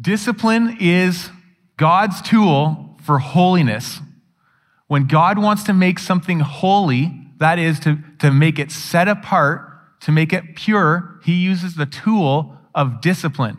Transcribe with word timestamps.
Discipline 0.00 0.76
is 0.80 1.30
God's 1.76 2.20
tool 2.20 2.98
for 3.02 3.18
holiness. 3.18 4.00
When 4.88 5.06
God 5.06 5.38
wants 5.38 5.64
to 5.64 5.72
make 5.72 5.98
something 5.98 6.40
holy, 6.40 7.12
that 7.38 7.58
is, 7.58 7.80
to, 7.80 7.98
to 8.18 8.30
make 8.30 8.58
it 8.58 8.70
set 8.70 9.08
apart, 9.08 9.62
to 10.00 10.12
make 10.12 10.32
it 10.32 10.54
pure, 10.54 11.20
he 11.24 11.32
uses 11.34 11.74
the 11.74 11.86
tool 11.86 12.56
of 12.74 13.00
discipline. 13.00 13.58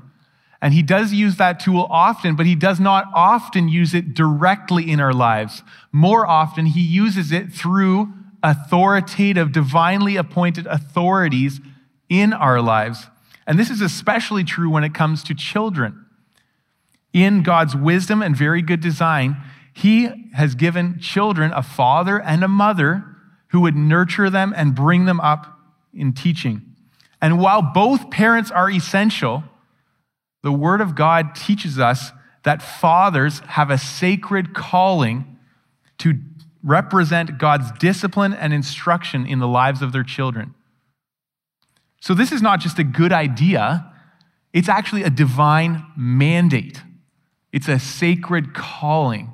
And 0.61 0.73
he 0.73 0.81
does 0.81 1.13
use 1.13 1.37
that 1.37 1.59
tool 1.59 1.87
often, 1.89 2.35
but 2.35 2.45
he 2.45 2.55
does 2.55 2.79
not 2.79 3.05
often 3.13 3.69
use 3.69 3.93
it 3.93 4.13
directly 4.13 4.89
in 4.89 4.99
our 4.99 5.13
lives. 5.13 5.63
More 5.91 6.25
often, 6.25 6.67
he 6.67 6.81
uses 6.81 7.31
it 7.31 7.51
through 7.51 8.13
authoritative, 8.41 9.51
divinely 9.51 10.15
appointed 10.15 10.65
authorities 10.67 11.59
in 12.09 12.33
our 12.33 12.61
lives. 12.61 13.07
And 13.45 13.59
this 13.59 13.69
is 13.69 13.81
especially 13.81 14.43
true 14.43 14.69
when 14.69 14.83
it 14.83 14.93
comes 14.93 15.23
to 15.23 15.35
children. 15.35 16.05
In 17.13 17.43
God's 17.43 17.75
wisdom 17.75 18.21
and 18.21 18.35
very 18.35 18.61
good 18.61 18.79
design, 18.79 19.37
he 19.73 20.09
has 20.33 20.55
given 20.55 20.99
children 20.99 21.51
a 21.53 21.63
father 21.63 22.19
and 22.19 22.43
a 22.43 22.47
mother 22.47 23.03
who 23.49 23.61
would 23.61 23.75
nurture 23.75 24.29
them 24.29 24.53
and 24.55 24.75
bring 24.75 25.05
them 25.05 25.19
up 25.19 25.59
in 25.93 26.13
teaching. 26.13 26.61
And 27.21 27.39
while 27.39 27.61
both 27.61 28.09
parents 28.09 28.51
are 28.51 28.69
essential, 28.69 29.43
the 30.43 30.51
Word 30.51 30.81
of 30.81 30.95
God 30.95 31.35
teaches 31.35 31.79
us 31.79 32.11
that 32.43 32.61
fathers 32.61 33.39
have 33.39 33.69
a 33.69 33.77
sacred 33.77 34.53
calling 34.53 35.37
to 35.99 36.15
represent 36.63 37.37
God's 37.37 37.71
discipline 37.73 38.33
and 38.33 38.53
instruction 38.53 39.25
in 39.25 39.39
the 39.39 39.47
lives 39.47 39.81
of 39.81 39.91
their 39.91 40.03
children. 40.03 40.53
So, 41.99 42.13
this 42.13 42.31
is 42.31 42.41
not 42.41 42.59
just 42.59 42.77
a 42.77 42.83
good 42.83 43.11
idea, 43.11 43.91
it's 44.53 44.69
actually 44.69 45.03
a 45.03 45.09
divine 45.09 45.85
mandate. 45.97 46.81
It's 47.51 47.67
a 47.67 47.79
sacred 47.79 48.53
calling. 48.53 49.33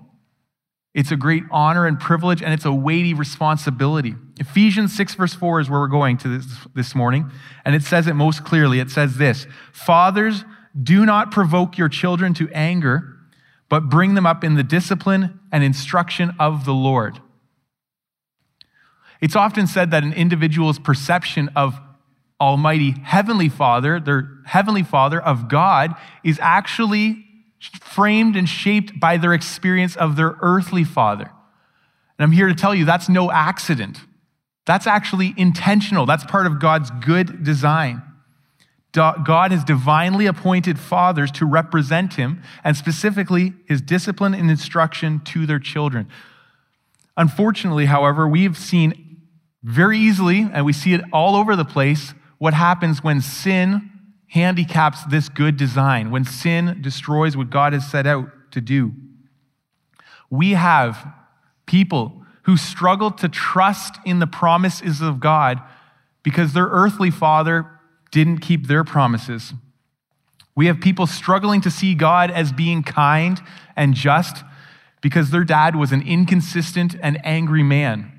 It's 0.93 1.11
a 1.11 1.15
great 1.15 1.43
honor 1.51 1.87
and 1.87 1.99
privilege, 1.99 2.43
and 2.43 2.53
it's 2.53 2.65
a 2.65 2.71
weighty 2.71 3.13
responsibility. 3.13 4.15
Ephesians 4.39 4.95
6, 4.95 5.15
verse 5.15 5.33
4 5.33 5.61
is 5.61 5.69
where 5.69 5.79
we're 5.79 5.87
going 5.87 6.17
to 6.17 6.37
this, 6.37 6.45
this 6.75 6.95
morning, 6.95 7.31
and 7.65 7.73
it 7.73 7.81
says 7.81 8.07
it 8.07 8.13
most 8.13 8.43
clearly. 8.43 8.79
It 8.79 8.91
says 8.91 9.17
this 9.17 9.47
Fathers, 9.71 10.45
do 10.81 11.05
not 11.05 11.31
provoke 11.31 11.77
your 11.77 11.89
children 11.89 12.33
to 12.35 12.49
anger, 12.51 13.15
but 13.69 13.89
bring 13.89 14.13
them 14.13 14.25
up 14.25 14.43
in 14.43 14.55
the 14.55 14.63
discipline 14.63 15.39
and 15.51 15.63
instruction 15.63 16.35
of 16.39 16.65
the 16.65 16.73
Lord. 16.73 17.19
It's 19.21 19.35
often 19.35 19.67
said 19.67 19.91
that 19.91 20.03
an 20.03 20.13
individual's 20.13 20.79
perception 20.79 21.49
of 21.55 21.79
Almighty 22.41 22.91
Heavenly 23.03 23.49
Father, 23.49 23.99
their 23.99 24.29
Heavenly 24.45 24.83
Father 24.83 25.21
of 25.21 25.47
God, 25.47 25.95
is 26.23 26.39
actually 26.41 27.25
framed 27.81 28.35
and 28.35 28.47
shaped 28.47 28.99
by 28.99 29.17
their 29.17 29.33
experience 29.33 29.95
of 29.95 30.15
their 30.15 30.35
earthly 30.41 30.83
father. 30.83 31.31
And 32.17 32.23
I'm 32.23 32.31
here 32.31 32.47
to 32.47 32.55
tell 32.55 32.75
you 32.75 32.85
that's 32.85 33.09
no 33.09 33.31
accident. 33.31 33.99
That's 34.65 34.87
actually 34.87 35.33
intentional. 35.37 36.05
That's 36.05 36.23
part 36.23 36.45
of 36.45 36.59
God's 36.59 36.91
good 36.91 37.43
design. 37.43 38.01
God 38.93 39.51
has 39.51 39.63
divinely 39.63 40.27
appointed 40.27 40.77
fathers 40.77 41.31
to 41.31 41.47
represent 41.47 42.13
him, 42.13 42.43
and 42.63 42.77
specifically 42.77 43.53
his 43.67 43.81
discipline 43.81 44.35
and 44.35 44.51
instruction 44.51 45.19
to 45.25 45.47
their 45.47 45.57
children. 45.57 46.07
Unfortunately, 47.17 47.85
however, 47.85 48.27
we've 48.27 48.55
seen 48.57 49.19
very 49.63 49.97
easily, 49.97 50.47
and 50.53 50.63
we 50.63 50.73
see 50.73 50.93
it 50.93 51.01
all 51.11 51.35
over 51.35 51.55
the 51.55 51.65
place, 51.65 52.13
what 52.37 52.53
happens 52.53 53.03
when 53.03 53.19
sin 53.19 53.89
handicaps 54.33 55.03
this 55.05 55.29
good 55.29 55.57
design, 55.57 56.09
when 56.09 56.25
sin 56.25 56.79
destroys 56.81 57.37
what 57.37 57.51
God 57.51 57.71
has 57.73 57.87
set 57.89 58.07
out 58.07 58.29
to 58.49 58.59
do. 58.59 58.91
We 60.27 60.51
have 60.53 61.07
people 61.67 62.25
who 62.43 62.57
struggle 62.57 63.11
to 63.11 63.29
trust 63.29 63.99
in 64.05 64.17
the 64.17 64.25
promises 64.25 65.01
of 65.01 65.19
God 65.19 65.61
because 66.23 66.53
their 66.53 66.65
earthly 66.65 67.11
father 67.11 67.69
didn't 68.11 68.39
keep 68.39 68.65
their 68.65 68.83
promises. 68.83 69.53
We 70.55 70.65
have 70.65 70.81
people 70.81 71.05
struggling 71.05 71.61
to 71.61 71.69
see 71.69 71.93
God 71.93 72.31
as 72.31 72.51
being 72.51 72.81
kind 72.81 73.39
and 73.75 73.93
just 73.93 74.43
because 75.01 75.29
their 75.29 75.43
dad 75.43 75.75
was 75.75 75.91
an 75.91 76.01
inconsistent 76.01 76.95
and 77.03 77.23
angry 77.23 77.61
man. 77.61 78.11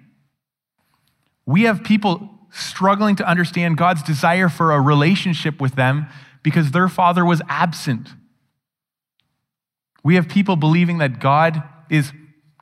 We 1.45 1.63
have 1.63 1.83
people 1.83 2.34
struggling 2.55 3.17
to 3.17 3.29
understand 3.29 3.77
God's 3.77 4.03
desire 4.03 4.49
for 4.49 4.73
a 4.73 4.81
relationship 4.81 5.61
with 5.61 5.75
them 5.75 6.07
because 6.43 6.71
their 6.71 6.89
father 6.89 7.25
was 7.25 7.43
absent. 7.49 8.09
We 10.05 10.15
have 10.15 10.29
people 10.29 10.57
believing 10.57 10.99
that 10.99 11.19
God 11.19 11.63
is 11.91 12.13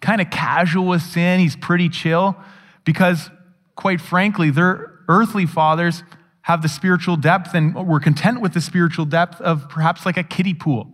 kind 0.00 0.20
of 0.20 0.30
casual 0.30 0.86
with 0.86 1.02
sin, 1.02 1.40
he's 1.40 1.56
pretty 1.56 1.88
chill, 1.88 2.36
because, 2.84 3.30
quite 3.76 4.00
frankly, 4.00 4.50
their 4.50 5.00
earthly 5.08 5.46
fathers 5.46 6.02
have 6.42 6.62
the 6.62 6.68
spiritual 6.68 7.16
depth 7.16 7.54
and 7.54 7.74
we're 7.74 8.00
content 8.00 8.40
with 8.40 8.54
the 8.54 8.60
spiritual 8.60 9.04
depth 9.04 9.40
of 9.40 9.68
perhaps 9.68 10.04
like 10.06 10.16
a 10.16 10.24
kiddie 10.24 10.54
pool. 10.54 10.90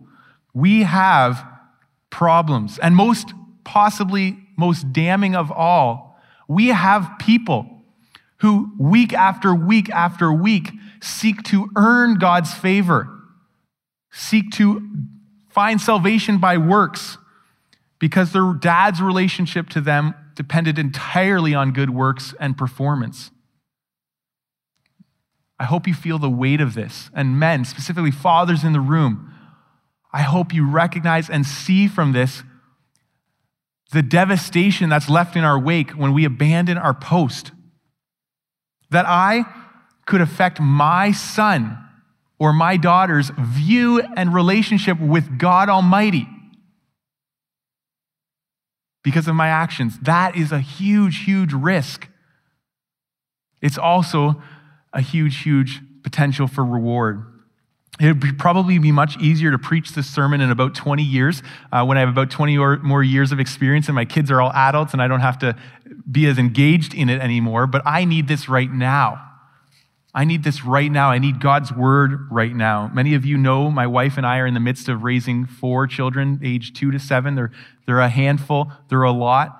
We 0.53 0.83
have 0.83 1.43
problems. 2.09 2.77
And 2.79 2.95
most 2.95 3.33
possibly, 3.63 4.37
most 4.57 4.91
damning 4.93 5.35
of 5.35 5.51
all, 5.51 6.19
we 6.47 6.67
have 6.67 7.09
people 7.19 7.78
who 8.41 8.71
week 8.77 9.13
after 9.13 9.53
week 9.53 9.89
after 9.89 10.31
week 10.31 10.71
seek 11.01 11.43
to 11.43 11.69
earn 11.75 12.17
God's 12.17 12.53
favor, 12.53 13.09
seek 14.11 14.51
to 14.51 14.87
find 15.49 15.79
salvation 15.79 16.37
by 16.37 16.57
works 16.57 17.17
because 17.99 18.31
their 18.31 18.53
dad's 18.53 19.01
relationship 19.01 19.69
to 19.69 19.81
them 19.81 20.13
depended 20.35 20.79
entirely 20.79 21.53
on 21.53 21.73
good 21.73 21.89
works 21.89 22.33
and 22.39 22.57
performance. 22.57 23.31
I 25.59 25.65
hope 25.65 25.85
you 25.85 25.93
feel 25.93 26.17
the 26.17 26.29
weight 26.29 26.61
of 26.61 26.73
this. 26.73 27.09
And 27.13 27.37
men, 27.37 27.65
specifically 27.65 28.11
fathers 28.11 28.63
in 28.63 28.71
the 28.71 28.79
room, 28.79 29.33
I 30.13 30.21
hope 30.21 30.53
you 30.53 30.67
recognize 30.67 31.29
and 31.29 31.45
see 31.45 31.87
from 31.87 32.13
this 32.13 32.43
the 33.91 34.01
devastation 34.01 34.87
that's 34.87 35.09
left 35.09 35.35
in 35.35 35.43
our 35.43 35.59
wake 35.59 35.91
when 35.91 36.13
we 36.13 36.23
abandon 36.23 36.77
our 36.77 36.93
post. 36.93 37.51
That 38.91 39.05
I 39.07 39.45
could 40.05 40.21
affect 40.21 40.59
my 40.59 41.11
son 41.11 41.77
or 42.39 42.53
my 42.53 42.77
daughter's 42.77 43.31
view 43.37 44.01
and 44.15 44.33
relationship 44.33 44.99
with 44.99 45.37
God 45.37 45.69
Almighty 45.69 46.27
because 49.03 49.27
of 49.27 49.35
my 49.35 49.47
actions. 49.49 49.99
That 49.99 50.35
is 50.35 50.51
a 50.51 50.59
huge, 50.59 51.25
huge 51.25 51.53
risk. 51.53 52.07
It's 53.61 53.77
also 53.77 54.41
a 54.93 55.01
huge, 55.01 55.43
huge 55.43 55.81
potential 56.03 56.47
for 56.47 56.63
reward. 56.63 57.25
It 57.99 58.23
would 58.23 58.39
probably 58.39 58.79
be 58.79 58.93
much 58.93 59.17
easier 59.17 59.51
to 59.51 59.59
preach 59.59 59.91
this 59.91 60.07
sermon 60.07 60.39
in 60.39 60.51
about 60.51 60.73
20 60.73 61.03
years 61.03 61.43
uh, 61.71 61.83
when 61.83 61.97
I 61.97 62.01
have 62.01 62.09
about 62.09 62.31
20 62.31 62.57
or 62.57 62.77
more 62.77 63.03
years 63.03 63.33
of 63.33 63.41
experience 63.41 63.87
and 63.89 63.95
my 63.95 64.05
kids 64.05 64.31
are 64.31 64.41
all 64.41 64.51
adults 64.53 64.93
and 64.93 65.01
I 65.01 65.07
don't 65.09 65.19
have 65.19 65.39
to 65.39 65.55
be 66.09 66.25
as 66.27 66.37
engaged 66.37 66.93
in 66.93 67.09
it 67.09 67.21
anymore. 67.21 67.67
But 67.67 67.81
I 67.85 68.05
need 68.05 68.27
this 68.27 68.49
right 68.49 68.71
now. 68.71 69.25
I 70.13 70.25
need 70.25 70.43
this 70.43 70.65
right 70.65 70.91
now. 70.91 71.11
I 71.11 71.19
need 71.19 71.39
God's 71.39 71.71
word 71.71 72.27
right 72.31 72.53
now. 72.53 72.89
Many 72.93 73.13
of 73.13 73.25
you 73.25 73.37
know 73.37 73.69
my 73.69 73.85
wife 73.85 74.17
and 74.17 74.25
I 74.25 74.39
are 74.39 74.47
in 74.47 74.55
the 74.55 74.59
midst 74.59 74.89
of 74.89 75.03
raising 75.03 75.45
four 75.45 75.85
children, 75.85 76.39
age 76.43 76.73
two 76.73 76.89
to 76.91 76.99
seven. 76.99 77.35
They're, 77.35 77.51
they're 77.85 77.99
a 77.99 78.09
handful, 78.09 78.71
they're 78.89 79.03
a 79.03 79.11
lot. 79.11 79.55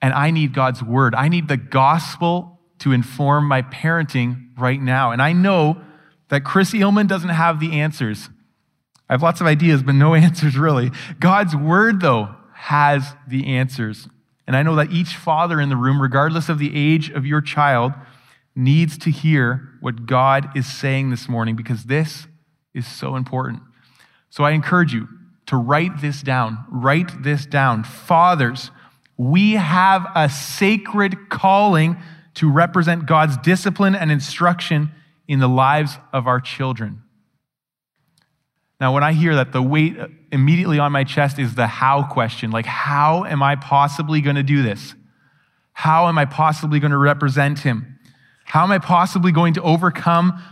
And 0.00 0.14
I 0.14 0.30
need 0.30 0.54
God's 0.54 0.80
word. 0.80 1.14
I 1.16 1.28
need 1.28 1.48
the 1.48 1.56
gospel 1.56 2.60
to 2.78 2.92
inform 2.92 3.46
my 3.48 3.62
parenting 3.62 4.50
right 4.56 4.80
now. 4.80 5.10
And 5.10 5.20
I 5.20 5.32
know 5.32 5.80
that 6.28 6.44
Chris 6.44 6.70
Eelman 6.70 7.08
doesn't 7.08 7.30
have 7.30 7.58
the 7.58 7.72
answers. 7.80 8.28
I 9.08 9.14
have 9.14 9.22
lots 9.22 9.40
of 9.40 9.48
ideas, 9.48 9.82
but 9.82 9.96
no 9.96 10.14
answers 10.14 10.56
really. 10.56 10.92
God's 11.18 11.56
word, 11.56 12.00
though, 12.00 12.34
has 12.52 13.14
the 13.26 13.46
answers. 13.46 14.08
And 14.48 14.56
I 14.56 14.62
know 14.62 14.76
that 14.76 14.90
each 14.90 15.14
father 15.14 15.60
in 15.60 15.68
the 15.68 15.76
room, 15.76 16.00
regardless 16.00 16.48
of 16.48 16.58
the 16.58 16.74
age 16.74 17.10
of 17.10 17.26
your 17.26 17.42
child, 17.42 17.92
needs 18.56 18.96
to 18.98 19.10
hear 19.10 19.74
what 19.80 20.06
God 20.06 20.48
is 20.56 20.66
saying 20.66 21.10
this 21.10 21.28
morning 21.28 21.54
because 21.54 21.84
this 21.84 22.26
is 22.72 22.86
so 22.86 23.14
important. 23.14 23.60
So 24.30 24.44
I 24.44 24.52
encourage 24.52 24.94
you 24.94 25.06
to 25.46 25.56
write 25.56 26.00
this 26.00 26.22
down. 26.22 26.64
Write 26.70 27.22
this 27.22 27.44
down. 27.44 27.84
Fathers, 27.84 28.70
we 29.18 29.52
have 29.52 30.06
a 30.14 30.30
sacred 30.30 31.28
calling 31.28 31.98
to 32.36 32.50
represent 32.50 33.04
God's 33.04 33.36
discipline 33.36 33.94
and 33.94 34.10
instruction 34.10 34.92
in 35.28 35.40
the 35.40 35.48
lives 35.48 35.98
of 36.10 36.26
our 36.26 36.40
children. 36.40 37.02
Now, 38.80 38.94
when 38.94 39.04
I 39.04 39.12
hear 39.12 39.34
that, 39.34 39.52
the 39.52 39.60
weight 39.60 39.98
immediately 40.30 40.78
on 40.78 40.92
my 40.92 41.04
chest 41.04 41.38
is 41.38 41.54
the 41.54 41.66
how 41.66 42.06
question 42.08 42.50
like, 42.50 42.66
how 42.66 43.24
am 43.24 43.42
I 43.42 43.56
possibly 43.56 44.20
going 44.20 44.36
to 44.36 44.42
do 44.42 44.62
this? 44.62 44.94
How 45.72 46.08
am 46.08 46.18
I 46.18 46.24
possibly 46.24 46.80
going 46.80 46.90
to 46.90 46.98
represent 46.98 47.60
him? 47.60 47.98
How 48.44 48.64
am 48.64 48.70
I 48.70 48.78
possibly 48.78 49.32
going 49.32 49.54
to 49.54 49.62
overcome 49.62 50.42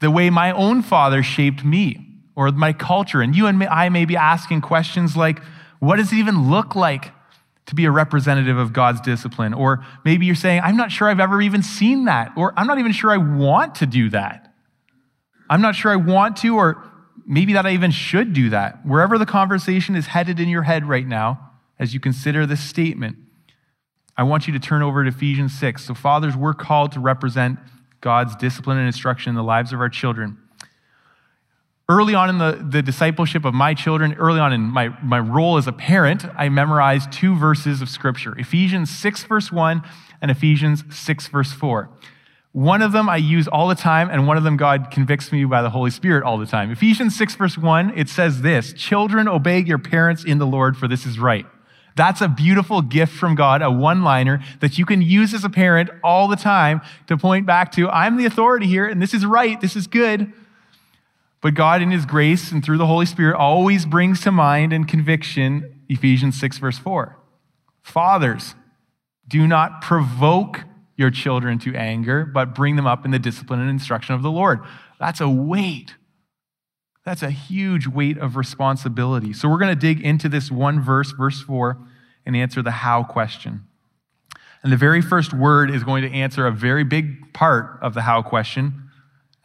the 0.00 0.10
way 0.10 0.30
my 0.30 0.52
own 0.52 0.82
father 0.82 1.22
shaped 1.22 1.64
me 1.64 2.08
or 2.36 2.52
my 2.52 2.72
culture. 2.72 3.20
And 3.20 3.34
you 3.34 3.46
and 3.46 3.62
I 3.64 3.88
may 3.88 4.04
be 4.04 4.16
asking 4.16 4.60
questions 4.60 5.16
like, 5.16 5.40
what 5.80 5.96
does 5.96 6.12
it 6.12 6.16
even 6.16 6.50
look 6.50 6.76
like 6.76 7.12
to 7.66 7.74
be 7.74 7.84
a 7.84 7.90
representative 7.90 8.56
of 8.56 8.72
God's 8.72 9.00
discipline? 9.00 9.52
Or 9.54 9.84
maybe 10.04 10.26
you're 10.26 10.34
saying, 10.34 10.60
I'm 10.62 10.76
not 10.76 10.92
sure 10.92 11.08
I've 11.08 11.20
ever 11.20 11.42
even 11.42 11.62
seen 11.62 12.04
that, 12.04 12.32
or 12.36 12.54
I'm 12.56 12.66
not 12.66 12.78
even 12.78 12.92
sure 12.92 13.10
I 13.10 13.16
want 13.16 13.76
to 13.76 13.86
do 13.86 14.10
that. 14.10 14.54
I'm 15.50 15.60
not 15.60 15.74
sure 15.74 15.90
I 15.90 15.96
want 15.96 16.36
to, 16.38 16.56
or 16.56 16.84
maybe 17.28 17.52
that 17.52 17.66
I 17.66 17.72
even 17.72 17.90
should 17.90 18.32
do 18.32 18.50
that. 18.50 18.84
Wherever 18.84 19.18
the 19.18 19.26
conversation 19.26 19.94
is 19.94 20.06
headed 20.06 20.40
in 20.40 20.48
your 20.48 20.62
head 20.62 20.86
right 20.86 21.06
now, 21.06 21.50
as 21.78 21.94
you 21.94 22.00
consider 22.00 22.46
this 22.46 22.60
statement, 22.60 23.16
I 24.16 24.24
want 24.24 24.48
you 24.48 24.52
to 24.54 24.58
turn 24.58 24.82
over 24.82 25.04
to 25.04 25.10
Ephesians 25.10 25.56
6. 25.56 25.84
So, 25.84 25.94
fathers, 25.94 26.36
we're 26.36 26.54
called 26.54 26.90
to 26.92 27.00
represent 27.00 27.58
God's 28.00 28.34
discipline 28.34 28.78
and 28.78 28.86
instruction 28.86 29.30
in 29.30 29.36
the 29.36 29.44
lives 29.44 29.72
of 29.72 29.80
our 29.80 29.88
children. 29.88 30.38
Early 31.88 32.14
on 32.14 32.28
in 32.28 32.38
the, 32.38 32.66
the 32.68 32.82
discipleship 32.82 33.44
of 33.44 33.54
my 33.54 33.74
children, 33.74 34.14
early 34.14 34.40
on 34.40 34.52
in 34.52 34.62
my, 34.62 34.88
my 35.02 35.18
role 35.18 35.56
as 35.56 35.66
a 35.66 35.72
parent, 35.72 36.24
I 36.36 36.48
memorized 36.48 37.12
two 37.12 37.36
verses 37.36 37.80
of 37.80 37.88
Scripture 37.88 38.38
Ephesians 38.38 38.90
6, 38.90 39.24
verse 39.24 39.52
1, 39.52 39.82
and 40.20 40.30
Ephesians 40.30 40.84
6, 40.90 41.28
verse 41.28 41.52
4. 41.52 41.88
One 42.52 42.80
of 42.80 42.92
them 42.92 43.08
I 43.08 43.16
use 43.16 43.46
all 43.46 43.68
the 43.68 43.74
time, 43.74 44.08
and 44.10 44.26
one 44.26 44.36
of 44.36 44.44
them 44.44 44.56
God 44.56 44.90
convicts 44.90 45.30
me 45.30 45.44
by 45.44 45.62
the 45.62 45.70
Holy 45.70 45.90
Spirit 45.90 46.24
all 46.24 46.38
the 46.38 46.46
time. 46.46 46.70
Ephesians 46.70 47.14
6, 47.16 47.34
verse 47.36 47.58
1, 47.58 47.92
it 47.96 48.08
says 48.08 48.40
this 48.42 48.72
Children, 48.72 49.28
obey 49.28 49.60
your 49.60 49.78
parents 49.78 50.24
in 50.24 50.38
the 50.38 50.46
Lord, 50.46 50.76
for 50.76 50.88
this 50.88 51.04
is 51.04 51.18
right. 51.18 51.46
That's 51.94 52.20
a 52.20 52.28
beautiful 52.28 52.80
gift 52.80 53.12
from 53.12 53.34
God, 53.34 53.60
a 53.60 53.70
one 53.70 54.02
liner 54.02 54.40
that 54.60 54.78
you 54.78 54.86
can 54.86 55.02
use 55.02 55.34
as 55.34 55.44
a 55.44 55.50
parent 55.50 55.90
all 56.02 56.28
the 56.28 56.36
time 56.36 56.80
to 57.08 57.16
point 57.16 57.44
back 57.44 57.72
to, 57.72 57.88
I'm 57.90 58.16
the 58.16 58.24
authority 58.24 58.66
here, 58.66 58.86
and 58.86 59.02
this 59.02 59.12
is 59.12 59.26
right, 59.26 59.60
this 59.60 59.74
is 59.74 59.86
good. 59.86 60.32
But 61.40 61.54
God, 61.54 61.82
in 61.82 61.90
His 61.90 62.06
grace 62.06 62.50
and 62.50 62.64
through 62.64 62.78
the 62.78 62.86
Holy 62.86 63.06
Spirit, 63.06 63.36
always 63.36 63.84
brings 63.84 64.20
to 64.22 64.32
mind 64.32 64.72
and 64.72 64.88
conviction 64.88 65.82
Ephesians 65.88 66.38
6, 66.38 66.58
verse 66.58 66.78
4. 66.78 67.16
Fathers, 67.82 68.54
do 69.26 69.46
not 69.46 69.80
provoke 69.82 70.64
your 70.98 71.10
children 71.10 71.58
to 71.60 71.74
anger, 71.76 72.26
but 72.26 72.54
bring 72.54 72.76
them 72.76 72.86
up 72.86 73.04
in 73.04 73.12
the 73.12 73.18
discipline 73.20 73.60
and 73.60 73.70
instruction 73.70 74.16
of 74.16 74.22
the 74.22 74.30
Lord. 74.30 74.58
That's 74.98 75.20
a 75.20 75.28
weight. 75.28 75.94
That's 77.04 77.22
a 77.22 77.30
huge 77.30 77.86
weight 77.86 78.18
of 78.18 78.36
responsibility. 78.36 79.32
So 79.32 79.48
we're 79.48 79.58
going 79.58 79.74
to 79.74 79.80
dig 79.80 80.04
into 80.04 80.28
this 80.28 80.50
one 80.50 80.82
verse, 80.82 81.12
verse 81.12 81.40
4, 81.40 81.78
and 82.26 82.36
answer 82.36 82.62
the 82.62 82.72
how 82.72 83.04
question. 83.04 83.64
And 84.62 84.72
the 84.72 84.76
very 84.76 85.00
first 85.00 85.32
word 85.32 85.70
is 85.70 85.84
going 85.84 86.02
to 86.02 86.10
answer 86.10 86.46
a 86.46 86.52
very 86.52 86.82
big 86.82 87.32
part 87.32 87.78
of 87.80 87.94
the 87.94 88.02
how 88.02 88.20
question, 88.20 88.90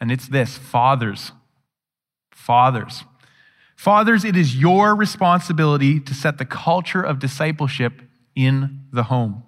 and 0.00 0.10
it's 0.10 0.26
this 0.26 0.58
fathers. 0.58 1.30
Fathers. 2.32 3.04
Fathers, 3.76 4.24
it 4.24 4.36
is 4.36 4.56
your 4.56 4.96
responsibility 4.96 6.00
to 6.00 6.14
set 6.14 6.38
the 6.38 6.44
culture 6.44 7.02
of 7.02 7.20
discipleship 7.20 8.02
in 8.34 8.80
the 8.92 9.04
home. 9.04 9.44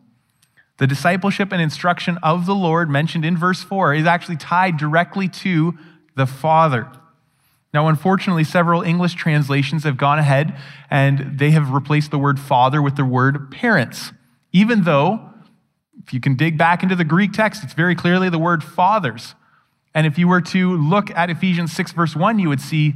The 0.78 0.86
discipleship 0.86 1.52
and 1.52 1.62
instruction 1.62 2.18
of 2.22 2.44
the 2.44 2.54
Lord 2.54 2.90
mentioned 2.90 3.24
in 3.24 3.36
verse 3.36 3.62
4 3.62 3.94
is 3.94 4.06
actually 4.06 4.36
tied 4.36 4.76
directly 4.76 5.28
to 5.28 5.76
the 6.16 6.26
Father. 6.26 6.90
Now, 7.72 7.88
unfortunately, 7.88 8.44
several 8.44 8.82
English 8.82 9.14
translations 9.14 9.84
have 9.84 9.96
gone 9.96 10.18
ahead 10.18 10.56
and 10.90 11.38
they 11.38 11.50
have 11.50 11.70
replaced 11.70 12.10
the 12.10 12.18
word 12.18 12.40
father 12.40 12.80
with 12.80 12.96
the 12.96 13.04
word 13.04 13.50
parents, 13.50 14.12
even 14.52 14.84
though, 14.84 15.30
if 16.02 16.14
you 16.14 16.20
can 16.20 16.36
dig 16.36 16.56
back 16.56 16.82
into 16.82 16.96
the 16.96 17.04
Greek 17.04 17.32
text, 17.32 17.62
it's 17.64 17.74
very 17.74 17.94
clearly 17.94 18.30
the 18.30 18.38
word 18.38 18.64
fathers. 18.64 19.34
And 19.94 20.06
if 20.06 20.18
you 20.18 20.28
were 20.28 20.40
to 20.42 20.76
look 20.76 21.10
at 21.10 21.28
Ephesians 21.30 21.72
6, 21.72 21.92
verse 21.92 22.16
1, 22.16 22.38
you 22.38 22.48
would 22.48 22.60
see 22.60 22.94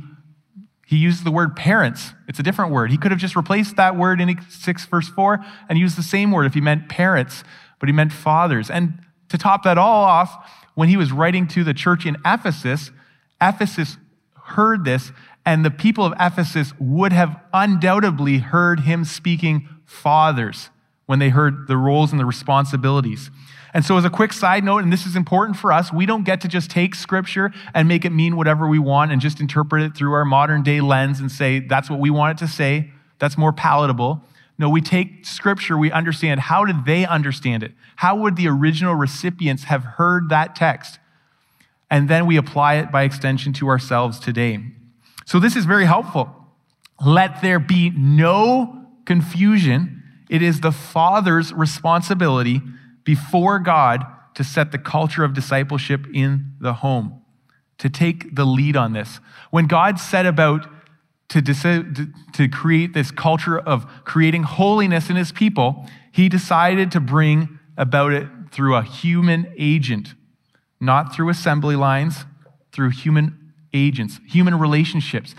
he 0.87 0.97
used 0.97 1.25
the 1.25 1.31
word 1.31 1.57
parents. 1.57 2.15
It's 2.27 2.39
a 2.39 2.43
different 2.43 2.73
word. 2.73 2.91
He 2.91 2.99
could 2.99 3.11
have 3.11 3.21
just 3.21 3.37
replaced 3.37 3.77
that 3.77 3.97
word 3.97 4.21
in 4.21 4.41
6, 4.41 4.87
verse 4.87 5.09
4 5.09 5.45
and 5.69 5.79
used 5.79 5.97
the 5.97 6.03
same 6.03 6.33
word 6.33 6.47
if 6.47 6.55
he 6.55 6.61
meant 6.61 6.89
parents 6.89 7.45
but 7.81 7.89
he 7.89 7.93
meant 7.93 8.13
fathers. 8.13 8.71
And 8.71 9.01
to 9.31 9.37
top 9.37 9.65
that 9.65 9.79
all 9.79 10.05
off, 10.05 10.49
when 10.75 10.89
he 10.89 10.97
was 10.97 11.11
writing 11.11 11.49
to 11.49 11.65
the 11.65 11.75
church 11.75 12.07
in 12.07 12.17
Ephesus, 12.25 12.93
Ephesus 13.41 13.97
heard 14.45 14.85
this, 14.85 15.11
and 15.45 15.65
the 15.65 15.71
people 15.71 16.05
of 16.05 16.13
Ephesus 16.21 16.73
would 16.79 17.13
have 17.13 17.41
undoubtedly 17.53 18.39
heard 18.39 18.81
him 18.81 19.05
speaking 19.05 19.69
fathers 19.85 20.71
when 21.07 21.19
they 21.19 21.31
heard 21.31 21.67
the 21.67 21.77
roles 21.77 22.13
and 22.13 22.21
the 22.21 22.25
responsibilities. 22.25 23.31
And 23.73 23.85
so, 23.85 23.97
as 23.97 24.05
a 24.05 24.11
quick 24.11 24.33
side 24.33 24.65
note, 24.65 24.83
and 24.83 24.93
this 24.93 25.07
is 25.07 25.17
important 25.17 25.57
for 25.57 25.73
us, 25.73 25.93
we 25.93 26.05
don't 26.05 26.25
get 26.25 26.41
to 26.43 26.49
just 26.49 26.71
take 26.71 26.95
scripture 26.95 27.53
and 27.73 27.87
make 27.87 28.05
it 28.05 28.11
mean 28.11 28.37
whatever 28.37 28.69
we 28.69 28.79
want 28.79 29.13
and 29.13 29.21
just 29.21 29.41
interpret 29.41 29.83
it 29.83 29.97
through 29.97 30.13
our 30.13 30.25
modern 30.25 30.63
day 30.63 30.81
lens 30.81 31.21
and 31.21 31.31
say 31.31 31.61
that's 31.61 31.89
what 31.89 32.01
we 32.01 32.11
want 32.11 32.39
it 32.39 32.45
to 32.45 32.51
say. 32.51 32.91
That's 33.19 33.39
more 33.39 33.53
palatable. 33.53 34.23
No, 34.61 34.69
we 34.69 34.83
take 34.83 35.25
scripture, 35.25 35.79
we 35.79 35.91
understand 35.91 36.39
how 36.39 36.67
did 36.67 36.85
they 36.85 37.07
understand 37.07 37.63
it? 37.63 37.73
How 37.97 38.15
would 38.15 38.37
the 38.37 38.47
original 38.47 38.95
recipients 38.95 39.65
have 39.65 39.83
heard 39.83 40.29
that 40.29 40.55
text? 40.55 40.99
And 41.91 42.11
then 42.11 42.27
we 42.27 42.37
apply 42.37 42.75
it 42.75 42.93
by 42.93 43.05
extension 43.05 43.55
to 43.55 43.69
ourselves 43.69 44.21
today. 44.21 44.63
So 45.25 45.41
this 45.41 45.57
is 45.57 45.65
very 45.65 45.87
helpful. 45.87 46.29
Let 47.03 47.41
there 47.41 47.59
be 47.59 47.89
no 47.89 48.85
confusion. 49.07 50.03
It 50.29 50.43
is 50.43 50.61
the 50.61 50.73
Father's 50.73 51.55
responsibility 51.55 52.61
before 53.03 53.61
God 53.61 54.05
to 54.35 54.45
set 54.45 54.73
the 54.73 54.79
culture 54.79 55.25
of 55.25 55.33
discipleship 55.33 56.07
in 56.13 56.53
the 56.61 56.75
home, 56.75 57.23
to 57.79 57.89
take 57.89 58.35
the 58.35 58.45
lead 58.45 58.77
on 58.77 58.93
this. 58.93 59.21
When 59.51 59.67
God 59.67 59.99
set 59.99 60.27
about 60.27 60.69
to, 61.31 61.43
to 62.35 62.49
create 62.49 62.93
this 62.93 63.11
culture 63.11 63.59
of 63.59 63.87
creating 64.05 64.43
holiness 64.43 65.09
in 65.09 65.17
his 65.17 65.33
people, 65.33 65.87
he 66.13 66.29
decided 66.29 66.91
to 66.93 67.01
bring 67.01 67.59
about 67.77 68.13
it 68.13 68.27
through 68.51 68.75
a 68.75 68.83
human 68.83 69.53
agent, 69.57 70.15
not 70.81 71.15
through 71.15 71.29
assembly 71.29 71.77
lines, 71.77 72.25
through 72.73 72.91
human 72.91 73.53
agents, 73.73 74.21
human 74.27 74.59
relationships, 74.59 75.35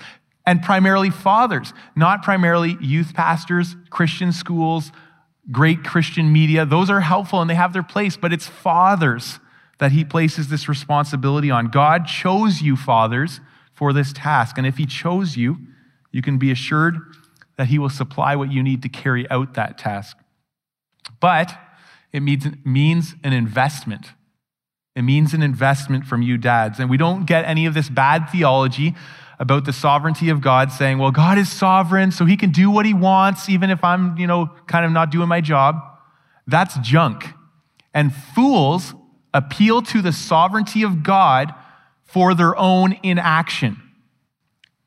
and 0.45 0.63
primarily 0.63 1.09
fathers, 1.09 1.73
not 1.95 2.23
primarily 2.23 2.77
youth 2.79 3.13
pastors, 3.13 3.75
Christian 3.89 4.31
schools, 4.31 4.91
great 5.51 5.83
Christian 5.83 6.31
media. 6.31 6.65
Those 6.65 6.89
are 6.89 7.01
helpful 7.01 7.41
and 7.41 7.49
they 7.49 7.55
have 7.55 7.73
their 7.73 7.83
place, 7.83 8.15
but 8.15 8.31
it's 8.31 8.47
fathers 8.47 9.39
that 9.79 9.91
he 9.91 10.05
places 10.05 10.47
this 10.47 10.69
responsibility 10.69 11.51
on. 11.51 11.67
God 11.67 12.05
chose 12.05 12.61
you, 12.61 12.75
fathers, 12.75 13.41
for 13.73 13.93
this 13.93 14.13
task. 14.13 14.57
And 14.57 14.65
if 14.65 14.77
he 14.77 14.85
chose 14.85 15.35
you, 15.35 15.57
you 16.11 16.21
can 16.21 16.37
be 16.37 16.51
assured 16.51 16.97
that 17.57 17.67
He 17.67 17.79
will 17.79 17.89
supply 17.89 18.35
what 18.35 18.51
you 18.51 18.63
need 18.63 18.81
to 18.83 18.89
carry 18.89 19.29
out 19.29 19.53
that 19.53 19.77
task. 19.77 20.17
But 21.19 21.57
it 22.11 22.21
means, 22.21 22.45
means 22.65 23.15
an 23.23 23.33
investment. 23.33 24.07
It 24.95 25.03
means 25.03 25.33
an 25.33 25.41
investment 25.41 26.05
from 26.05 26.21
you, 26.21 26.37
dads. 26.37 26.79
And 26.79 26.89
we 26.89 26.97
don't 26.97 27.25
get 27.25 27.45
any 27.45 27.65
of 27.65 27.73
this 27.73 27.89
bad 27.89 28.29
theology 28.29 28.95
about 29.39 29.65
the 29.65 29.73
sovereignty 29.73 30.29
of 30.29 30.41
God 30.41 30.71
saying, 30.71 30.99
well, 30.99 31.11
God 31.11 31.37
is 31.37 31.51
sovereign, 31.51 32.11
so 32.11 32.25
he 32.25 32.37
can 32.37 32.51
do 32.51 32.69
what 32.69 32.85
he 32.85 32.93
wants, 32.93 33.49
even 33.49 33.69
if 33.69 33.83
I'm, 33.83 34.17
you 34.17 34.27
know, 34.27 34.51
kind 34.67 34.85
of 34.85 34.91
not 34.91 35.09
doing 35.09 35.27
my 35.27 35.41
job. 35.41 35.77
That's 36.45 36.77
junk. 36.79 37.25
And 37.93 38.13
fools 38.13 38.93
appeal 39.33 39.81
to 39.83 40.01
the 40.01 40.11
sovereignty 40.11 40.83
of 40.83 41.03
God 41.03 41.53
for 42.03 42.35
their 42.35 42.55
own 42.55 42.97
inaction. 43.01 43.81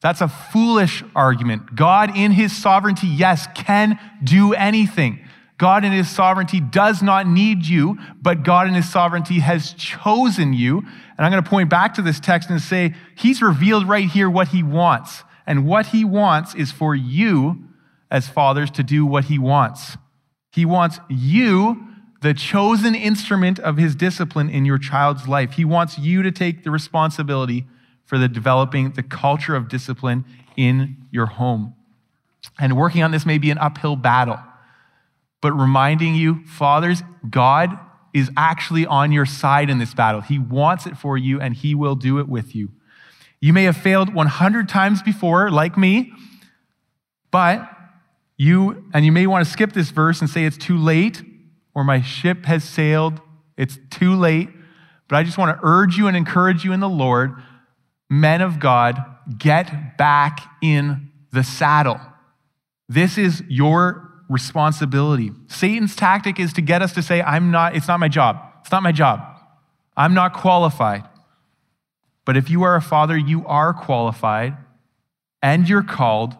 That's 0.04 0.20
a 0.20 0.28
foolish 0.28 1.02
argument. 1.16 1.74
God, 1.74 2.14
in 2.14 2.32
his 2.32 2.54
sovereignty, 2.54 3.06
yes, 3.06 3.48
can 3.54 3.98
do 4.22 4.52
anything. 4.52 5.26
God, 5.56 5.82
in 5.82 5.92
his 5.92 6.10
sovereignty, 6.10 6.60
does 6.60 7.02
not 7.02 7.26
need 7.26 7.64
you, 7.64 7.98
but 8.20 8.42
God, 8.42 8.68
in 8.68 8.74
his 8.74 8.86
sovereignty, 8.86 9.38
has 9.38 9.72
chosen 9.72 10.52
you. 10.52 10.80
And 10.80 11.24
I'm 11.24 11.32
going 11.32 11.42
to 11.42 11.48
point 11.48 11.70
back 11.70 11.94
to 11.94 12.02
this 12.02 12.20
text 12.20 12.50
and 12.50 12.60
say, 12.60 12.94
he's 13.16 13.40
revealed 13.40 13.88
right 13.88 14.06
here 14.06 14.28
what 14.28 14.48
he 14.48 14.62
wants. 14.62 15.22
And 15.46 15.64
what 15.64 15.86
he 15.86 16.04
wants 16.04 16.54
is 16.54 16.70
for 16.70 16.94
you, 16.94 17.64
as 18.10 18.28
fathers, 18.28 18.70
to 18.72 18.82
do 18.82 19.06
what 19.06 19.24
he 19.24 19.38
wants. 19.38 19.96
He 20.52 20.66
wants 20.66 21.00
you, 21.08 21.82
the 22.20 22.34
chosen 22.34 22.94
instrument 22.94 23.58
of 23.58 23.78
his 23.78 23.94
discipline 23.94 24.50
in 24.50 24.66
your 24.66 24.76
child's 24.76 25.26
life. 25.26 25.52
He 25.52 25.64
wants 25.64 25.98
you 25.98 26.22
to 26.22 26.30
take 26.30 26.62
the 26.62 26.70
responsibility 26.70 27.64
for 28.04 28.18
the 28.18 28.28
developing 28.28 28.92
the 28.92 29.02
culture 29.02 29.54
of 29.54 29.68
discipline 29.68 30.24
in 30.56 30.96
your 31.10 31.26
home. 31.26 31.74
And 32.58 32.76
working 32.76 33.02
on 33.02 33.10
this 33.10 33.24
may 33.24 33.38
be 33.38 33.50
an 33.50 33.58
uphill 33.58 33.96
battle, 33.96 34.38
but 35.40 35.52
reminding 35.52 36.14
you, 36.14 36.44
fathers, 36.46 37.02
God 37.28 37.78
is 38.12 38.30
actually 38.36 38.86
on 38.86 39.12
your 39.12 39.26
side 39.26 39.68
in 39.68 39.78
this 39.78 39.94
battle. 39.94 40.20
He 40.20 40.38
wants 40.38 40.86
it 40.86 40.96
for 40.96 41.18
you 41.18 41.40
and 41.40 41.54
He 41.54 41.74
will 41.74 41.96
do 41.96 42.18
it 42.18 42.28
with 42.28 42.54
you. 42.54 42.70
You 43.40 43.52
may 43.52 43.64
have 43.64 43.76
failed 43.76 44.14
100 44.14 44.68
times 44.68 45.02
before, 45.02 45.50
like 45.50 45.76
me, 45.76 46.12
but 47.30 47.68
you, 48.36 48.84
and 48.94 49.04
you 49.04 49.12
may 49.12 49.26
want 49.26 49.44
to 49.44 49.50
skip 49.50 49.72
this 49.72 49.90
verse 49.90 50.20
and 50.20 50.30
say 50.30 50.44
it's 50.44 50.56
too 50.56 50.78
late, 50.78 51.22
or 51.74 51.84
my 51.84 52.00
ship 52.00 52.46
has 52.46 52.64
sailed, 52.64 53.20
it's 53.56 53.78
too 53.90 54.14
late. 54.14 54.48
But 55.08 55.16
I 55.16 55.24
just 55.24 55.36
want 55.36 55.56
to 55.56 55.60
urge 55.62 55.96
you 55.96 56.06
and 56.06 56.16
encourage 56.16 56.64
you 56.64 56.72
in 56.72 56.80
the 56.80 56.88
Lord 56.88 57.34
men 58.10 58.40
of 58.40 58.60
God, 58.60 59.02
get 59.38 59.96
back 59.96 60.40
in 60.62 61.10
the 61.32 61.42
saddle. 61.42 62.00
This 62.88 63.18
is 63.18 63.42
your 63.48 64.10
responsibility. 64.28 65.32
Satan's 65.48 65.96
tactic 65.96 66.38
is 66.38 66.52
to 66.54 66.62
get 66.62 66.82
us 66.82 66.92
to 66.94 67.02
say, 67.02 67.22
I'm 67.22 67.50
not, 67.50 67.76
it's 67.76 67.88
not 67.88 68.00
my 68.00 68.08
job. 68.08 68.40
It's 68.60 68.70
not 68.70 68.82
my 68.82 68.92
job. 68.92 69.20
I'm 69.96 70.14
not 70.14 70.32
qualified. 70.34 71.04
But 72.24 72.36
if 72.36 72.48
you 72.48 72.62
are 72.62 72.76
a 72.76 72.82
father, 72.82 73.16
you 73.16 73.46
are 73.46 73.72
qualified 73.72 74.56
and 75.42 75.68
you're 75.68 75.82
called. 75.82 76.36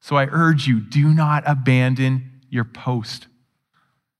So 0.00 0.16
I 0.16 0.26
urge 0.30 0.66
you, 0.66 0.80
do 0.80 1.12
not 1.12 1.42
abandon 1.46 2.30
your 2.50 2.64
post. 2.64 3.26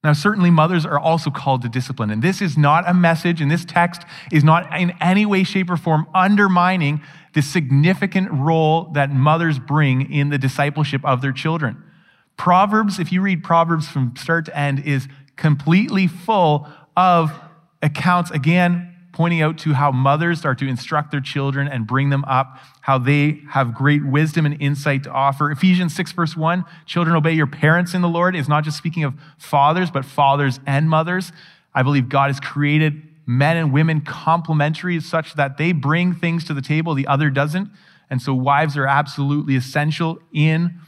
Now, 0.04 0.12
certainly 0.12 0.50
mothers 0.50 0.86
are 0.86 0.98
also 0.98 1.28
called 1.28 1.62
to 1.62 1.68
discipline. 1.68 2.10
And 2.10 2.22
this 2.22 2.40
is 2.40 2.56
not 2.56 2.88
a 2.88 2.94
message, 2.94 3.40
and 3.40 3.50
this 3.50 3.64
text 3.64 4.02
is 4.30 4.44
not 4.44 4.78
in 4.78 4.92
any 5.00 5.26
way, 5.26 5.42
shape, 5.42 5.68
or 5.70 5.76
form 5.76 6.06
undermining 6.14 7.00
the 7.34 7.42
significant 7.42 8.30
role 8.30 8.84
that 8.92 9.10
mothers 9.10 9.58
bring 9.58 10.12
in 10.12 10.28
the 10.28 10.38
discipleship 10.38 11.04
of 11.04 11.20
their 11.20 11.32
children. 11.32 11.82
Proverbs, 12.36 13.00
if 13.00 13.10
you 13.10 13.20
read 13.20 13.42
Proverbs 13.42 13.88
from 13.88 14.14
start 14.16 14.44
to 14.46 14.56
end, 14.56 14.80
is 14.80 15.08
completely 15.34 16.06
full 16.06 16.68
of 16.96 17.32
accounts, 17.82 18.30
again, 18.30 18.87
pointing 19.18 19.42
out 19.42 19.58
to 19.58 19.72
how 19.72 19.90
mothers 19.90 20.44
are 20.44 20.54
to 20.54 20.68
instruct 20.68 21.10
their 21.10 21.20
children 21.20 21.66
and 21.66 21.88
bring 21.88 22.08
them 22.08 22.24
up, 22.26 22.56
how 22.82 22.96
they 22.96 23.40
have 23.50 23.74
great 23.74 24.06
wisdom 24.06 24.46
and 24.46 24.62
insight 24.62 25.02
to 25.02 25.10
offer. 25.10 25.50
Ephesians 25.50 25.92
6, 25.96 26.12
verse 26.12 26.36
1 26.36 26.64
children, 26.86 27.16
obey 27.16 27.32
your 27.32 27.48
parents 27.48 27.94
in 27.94 28.00
the 28.00 28.08
Lord 28.08 28.36
is 28.36 28.48
not 28.48 28.62
just 28.62 28.78
speaking 28.78 29.02
of 29.02 29.14
fathers, 29.36 29.90
but 29.90 30.04
fathers 30.04 30.60
and 30.68 30.88
mothers. 30.88 31.32
I 31.74 31.82
believe 31.82 32.08
God 32.08 32.28
has 32.28 32.38
created 32.38 33.02
men 33.26 33.56
and 33.56 33.72
women 33.72 34.02
complementary 34.02 35.00
such 35.00 35.34
that 35.34 35.58
they 35.58 35.72
bring 35.72 36.14
things 36.14 36.44
to 36.44 36.54
the 36.54 36.62
table 36.62 36.94
the 36.94 37.08
other 37.08 37.28
doesn't. 37.28 37.68
And 38.08 38.22
so 38.22 38.32
wives 38.32 38.76
are 38.76 38.86
absolutely 38.86 39.56
essential 39.56 40.20
in, 40.32 40.78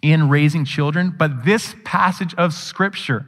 in 0.00 0.30
raising 0.30 0.64
children. 0.64 1.14
But 1.18 1.44
this 1.44 1.74
passage 1.84 2.34
of 2.36 2.54
scripture, 2.54 3.26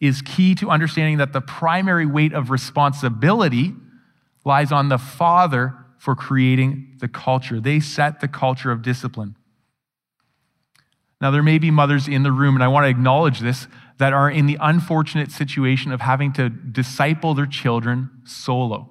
is 0.00 0.22
key 0.22 0.54
to 0.56 0.70
understanding 0.70 1.18
that 1.18 1.32
the 1.32 1.40
primary 1.40 2.06
weight 2.06 2.32
of 2.32 2.50
responsibility 2.50 3.74
lies 4.44 4.70
on 4.70 4.88
the 4.88 4.98
father 4.98 5.74
for 5.98 6.14
creating 6.14 6.96
the 7.00 7.08
culture. 7.08 7.60
They 7.60 7.80
set 7.80 8.20
the 8.20 8.28
culture 8.28 8.70
of 8.70 8.82
discipline. 8.82 9.36
Now, 11.20 11.30
there 11.30 11.42
may 11.42 11.58
be 11.58 11.70
mothers 11.70 12.08
in 12.08 12.22
the 12.22 12.32
room, 12.32 12.54
and 12.54 12.62
I 12.62 12.68
want 12.68 12.84
to 12.84 12.90
acknowledge 12.90 13.40
this, 13.40 13.66
that 13.98 14.12
are 14.12 14.30
in 14.30 14.46
the 14.46 14.58
unfortunate 14.60 15.32
situation 15.32 15.90
of 15.90 16.02
having 16.02 16.32
to 16.34 16.50
disciple 16.50 17.32
their 17.32 17.46
children 17.46 18.10
solo. 18.24 18.90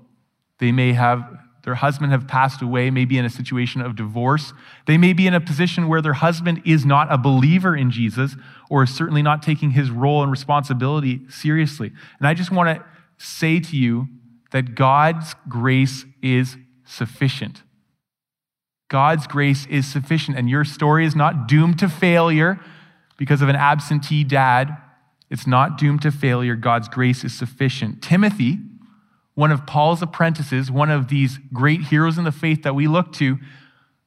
They 0.57 0.71
may 0.71 0.93
have 0.93 1.37
their 1.65 1.75
husband 1.75 2.11
have 2.11 2.27
passed 2.27 2.61
away, 2.61 2.91
may 2.91 3.05
be 3.05 3.17
in 3.17 3.25
a 3.25 3.29
situation 3.29 3.81
of 3.81 3.95
divorce. 3.95 4.53
They 4.85 4.99
may 4.99 5.13
be 5.13 5.25
in 5.25 5.33
a 5.33 5.41
position 5.41 5.87
where 5.87 6.01
their 6.01 6.13
husband 6.13 6.61
is 6.63 6.85
not 6.85 7.11
a 7.11 7.17
believer 7.17 7.75
in 7.75 7.89
Jesus 7.89 8.35
or 8.69 8.83
is 8.83 8.93
certainly 8.93 9.23
not 9.23 9.41
taking 9.41 9.71
his 9.71 9.89
role 9.89 10.21
and 10.21 10.31
responsibility 10.31 11.21
seriously. 11.27 11.91
And 12.19 12.27
I 12.27 12.35
just 12.35 12.51
want 12.51 12.77
to 12.77 12.85
say 13.17 13.59
to 13.59 13.75
you 13.75 14.07
that 14.51 14.75
God's 14.75 15.35
grace 15.49 16.05
is 16.21 16.55
sufficient. 16.85 17.63
God's 18.87 19.25
grace 19.25 19.65
is 19.65 19.91
sufficient, 19.91 20.37
and 20.37 20.47
your 20.47 20.65
story 20.65 21.03
is 21.03 21.15
not 21.15 21.47
doomed 21.47 21.79
to 21.79 21.89
failure 21.89 22.59
because 23.17 23.41
of 23.41 23.49
an 23.49 23.55
absentee 23.55 24.23
dad. 24.23 24.77
It's 25.31 25.47
not 25.47 25.79
doomed 25.79 26.03
to 26.03 26.11
failure. 26.11 26.55
God's 26.55 26.87
grace 26.87 27.23
is 27.23 27.35
sufficient. 27.35 28.03
Timothy, 28.03 28.59
one 29.35 29.51
of 29.51 29.65
Paul's 29.65 30.01
apprentices, 30.01 30.71
one 30.71 30.89
of 30.89 31.09
these 31.09 31.37
great 31.53 31.81
heroes 31.81 32.17
in 32.17 32.23
the 32.23 32.31
faith 32.31 32.63
that 32.63 32.73
we 32.73 32.87
look 32.87 33.13
to, 33.13 33.37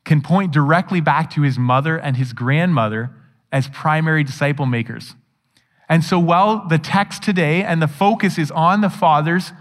can 0.04 0.22
point 0.22 0.52
directly 0.52 1.00
back 1.00 1.30
to 1.30 1.42
his 1.42 1.58
mother 1.58 1.96
and 1.96 2.16
his 2.16 2.32
grandmother 2.32 3.10
as 3.52 3.68
primary 3.68 4.24
disciple 4.24 4.66
makers. 4.66 5.14
And 5.88 6.02
so, 6.02 6.18
while 6.18 6.66
the 6.66 6.78
text 6.78 7.22
today 7.22 7.62
and 7.62 7.80
the 7.80 7.88
focus 7.88 8.38
is 8.38 8.50
on 8.50 8.80
the 8.80 8.90
fathers, 8.90 9.52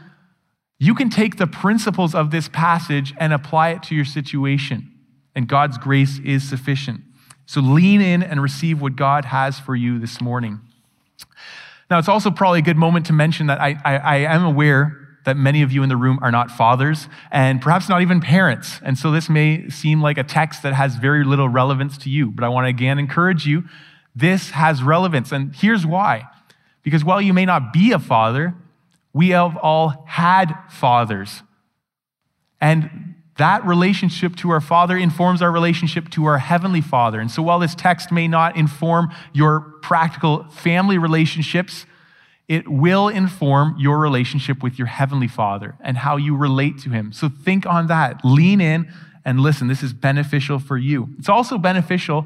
you 0.80 0.96
can 0.96 1.10
take 1.10 1.38
the 1.38 1.48
principles 1.48 2.16
of 2.16 2.32
this 2.32 2.48
passage 2.48 3.14
and 3.18 3.34
apply 3.34 3.70
it 3.70 3.84
to 3.84 3.96
your 3.96 4.06
situation. 4.06 4.92
And 5.36 5.48
God's 5.48 5.78
grace 5.78 6.20
is 6.20 6.48
sufficient. 6.48 7.02
So, 7.46 7.62
lean 7.62 8.02
in 8.02 8.24
and 8.24 8.42
receive 8.42 8.82
what 8.82 8.96
God 8.96 9.26
has 9.26 9.60
for 9.60 9.76
you 9.76 10.00
this 10.00 10.22
morning. 10.22 10.60
Now, 11.90 12.00
it's 12.00 12.10
also 12.10 12.30
probably 12.32 12.60
a 12.60 12.64
good 12.64 12.78
moment 12.78 13.06
to 13.06 13.14
mention 13.14 13.48
that 13.48 13.62
I, 13.62 13.78
I, 13.86 13.98
I 13.98 14.16
am 14.36 14.44
aware 14.44 15.07
that 15.28 15.36
many 15.38 15.62
of 15.62 15.74
you 15.74 15.84
in 15.84 15.90
the 15.90 15.98
room 15.98 16.18
are 16.22 16.32
not 16.32 16.50
fathers 16.50 17.10
and 17.32 17.62
perhaps 17.62 17.90
not 17.90 18.02
even 18.02 18.22
parents. 18.22 18.80
And 18.82 18.98
so 18.98 19.12
this 19.12 19.30
may 19.30 19.70
seem 19.70 20.02
like 20.02 20.18
a 20.18 20.24
text 20.24 20.64
that 20.64 20.74
has 20.74 20.96
very 20.96 21.26
little 21.26 21.50
relevance 21.50 21.98
to 22.00 22.10
you, 22.10 22.32
but 22.32 22.46
I 22.46 22.50
want 22.50 22.64
to 22.64 22.70
again 22.70 22.98
encourage 22.98 23.46
you 23.46 23.66
this 24.16 24.52
has 24.52 24.82
relevance. 24.82 25.32
And 25.32 25.54
here's 25.54 25.86
why. 25.86 26.24
Because 26.82 27.04
while 27.04 27.22
you 27.22 27.34
may 27.34 27.46
not 27.46 27.74
be 27.74 27.92
a 27.92 28.00
father, 28.00 28.56
we 29.14 29.30
have 29.30 29.58
all 29.58 30.06
had 30.08 30.56
fathers. 30.70 31.44
And 32.62 33.16
that 33.38 33.66
relationship 33.66 34.36
to 34.38 34.50
our 34.50 34.62
Father 34.62 34.98
informs 34.98 35.42
our 35.42 35.52
relationship 35.52 36.10
to 36.12 36.26
our 36.26 36.40
Heavenly 36.40 36.82
Father. 36.82 37.20
And 37.20 37.30
so 37.30 37.44
while 37.44 37.60
this 37.60 37.76
text 37.76 38.12
may 38.12 38.28
not 38.28 38.56
inform 38.56 39.10
your 39.34 39.60
practical 39.82 40.46
family 40.46 40.98
relationships, 40.98 41.86
it 42.48 42.68
will 42.68 43.10
inform 43.10 43.76
your 43.78 44.00
relationship 44.00 44.64
with 44.64 44.78
your 44.78 44.88
Heavenly 44.88 45.28
Father 45.28 45.76
and 45.82 45.98
how 45.98 46.16
you 46.16 46.36
relate 46.36 46.78
to 46.80 46.90
Him. 46.90 47.12
So 47.12 47.30
think 47.30 47.66
on 47.66 47.88
that. 47.88 48.22
Lean 48.24 48.62
in 48.62 48.92
and 49.26 49.42
listen. 49.42 49.68
This 49.68 49.84
is 49.84 49.92
beneficial 49.92 50.58
for 50.58 50.78
you. 50.78 51.10
It's 51.20 51.28
also 51.28 51.58
beneficial 51.58 52.26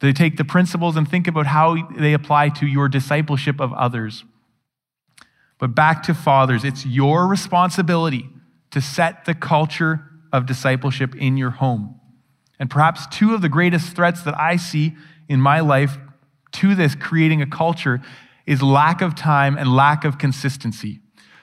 to 0.00 0.12
take 0.12 0.36
the 0.36 0.44
principles 0.44 0.96
and 0.96 1.08
think 1.08 1.26
about 1.26 1.46
how 1.46 1.88
they 1.96 2.12
apply 2.12 2.50
to 2.50 2.66
your 2.66 2.88
discipleship 2.88 3.60
of 3.60 3.72
others. 3.72 4.24
But 5.58 5.74
back 5.74 6.02
to 6.04 6.14
fathers, 6.14 6.64
it's 6.64 6.84
your 6.84 7.26
responsibility 7.26 8.28
to 8.72 8.82
set 8.82 9.24
the 9.24 9.34
culture 9.34 10.02
of 10.30 10.44
discipleship 10.44 11.14
in 11.14 11.38
your 11.38 11.50
home. 11.50 11.98
And 12.58 12.68
perhaps 12.68 13.06
two 13.06 13.34
of 13.34 13.40
the 13.40 13.48
greatest 13.48 13.96
threats 13.96 14.20
that 14.22 14.38
I 14.38 14.56
see 14.56 14.94
in 15.28 15.40
my 15.40 15.60
life 15.60 15.96
to 16.52 16.74
this 16.74 16.94
creating 16.94 17.40
a 17.40 17.46
culture 17.46 18.02
is 18.46 18.62
lack 18.62 19.00
of 19.00 19.14
time 19.14 19.56
and 19.58 19.74
lack 19.74 20.04
of 20.04 20.18
consistency. 20.18 21.00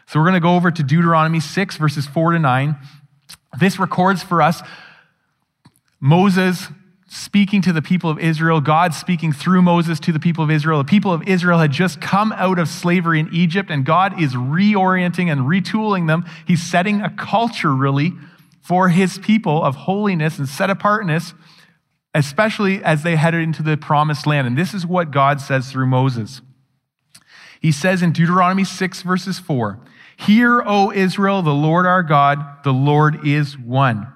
So 0.08 0.20
we're 0.20 0.26
going 0.26 0.34
to 0.36 0.40
go 0.40 0.56
over 0.56 0.72
to 0.72 0.84
Deuteronomy 0.84 1.40
6, 1.40 1.78
verses 1.78 2.06
4 2.06 2.34
to 2.34 2.40
9. 2.40 2.76
This 3.60 3.80
records 3.80 4.24
for 4.24 4.42
us 4.42 4.62
Moses 6.00 6.68
speaking 7.08 7.62
to 7.62 7.72
the 7.72 7.82
people 7.82 8.10
of 8.10 8.18
Israel, 8.20 8.60
God 8.60 8.94
speaking 8.94 9.32
through 9.32 9.62
Moses 9.62 10.00
to 10.02 10.12
the 10.12 10.20
people 10.20 10.44
of 10.44 10.50
Israel. 10.50 10.80
The 10.80 10.84
people 10.84 11.14
of 11.14 11.28
Israel 11.28 11.60
had 11.60 11.72
just 11.72 12.02
come 12.02 12.32
out 12.34 12.58
of 12.58 12.68
slavery 12.68 13.20
in 13.20 13.30
Egypt, 13.32 13.70
and 13.70 13.86
God 13.86 14.20
is 14.20 14.34
reorienting 14.34 15.32
and 15.32 15.42
retooling 15.42 16.08
them. 16.08 16.26
He's 16.46 16.64
setting 16.64 17.02
a 17.02 17.10
culture, 17.12 17.74
really, 17.74 18.14
for 18.62 18.90
his 18.90 19.20
people 19.20 19.64
of 19.64 19.76
holiness 19.76 20.40
and 20.40 20.50
set 20.50 20.70
apartness, 20.70 21.34
especially 22.16 22.84
as 22.84 23.04
they 23.04 23.16
headed 23.16 23.42
into 23.42 23.62
the 23.62 23.78
promised 23.78 24.26
land. 24.26 24.48
And 24.48 24.58
this 24.58 24.74
is 24.74 24.86
what 24.86 25.12
God 25.12 25.40
says 25.40 25.72
through 25.72 25.88
Moses. 25.88 26.42
He 27.64 27.72
says 27.72 28.04
in 28.04 28.12
Deuteronomy 28.12 28.66
6, 28.66 29.02
verses 29.04 29.40
4 29.40 29.80
Hear, 30.18 30.62
O 30.66 30.92
Israel, 30.92 31.42
the 31.42 31.54
Lord 31.54 31.86
our 31.86 32.04
God, 32.04 32.62
the 32.64 32.74
Lord 32.74 33.26
is 33.26 33.58
one. 33.58 34.12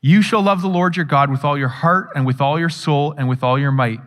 You 0.00 0.22
shall 0.22 0.42
love 0.42 0.62
the 0.62 0.68
Lord 0.68 0.96
your 0.96 1.04
God 1.04 1.30
with 1.30 1.44
all 1.44 1.58
your 1.58 1.68
heart 1.68 2.08
and 2.16 2.24
with 2.26 2.40
all 2.40 2.58
your 2.58 2.70
soul 2.70 3.14
and 3.16 3.28
with 3.28 3.44
all 3.44 3.58
your 3.58 3.70
might. 3.70 4.00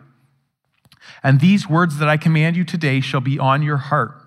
And 1.22 1.40
these 1.40 1.68
words 1.68 1.98
that 1.98 2.08
I 2.08 2.16
command 2.16 2.56
you 2.56 2.64
today 2.64 3.00
shall 3.00 3.20
be 3.20 3.38
on 3.38 3.62
your 3.62 3.76
heart. 3.76 4.20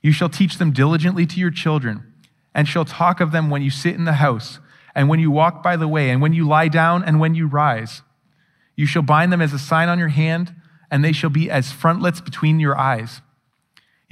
You 0.00 0.10
shall 0.10 0.30
teach 0.30 0.56
them 0.56 0.72
diligently 0.72 1.26
to 1.26 1.38
your 1.38 1.50
children, 1.50 2.14
and 2.54 2.66
shall 2.66 2.86
talk 2.86 3.20
of 3.20 3.30
them 3.30 3.50
when 3.50 3.60
you 3.60 3.70
sit 3.70 3.94
in 3.94 4.06
the 4.06 4.14
house, 4.14 4.58
and 4.94 5.08
when 5.08 5.20
you 5.20 5.30
walk 5.30 5.62
by 5.62 5.76
the 5.76 5.86
way, 5.86 6.08
and 6.08 6.22
when 6.22 6.32
you 6.32 6.48
lie 6.48 6.68
down, 6.68 7.04
and 7.04 7.20
when 7.20 7.34
you 7.34 7.46
rise. 7.46 8.00
You 8.74 8.86
shall 8.86 9.02
bind 9.02 9.32
them 9.32 9.42
as 9.42 9.52
a 9.52 9.58
sign 9.58 9.90
on 9.90 9.98
your 9.98 10.08
hand, 10.08 10.54
and 10.90 11.04
they 11.04 11.12
shall 11.12 11.30
be 11.30 11.50
as 11.50 11.70
frontlets 11.70 12.22
between 12.22 12.58
your 12.58 12.76
eyes. 12.76 13.20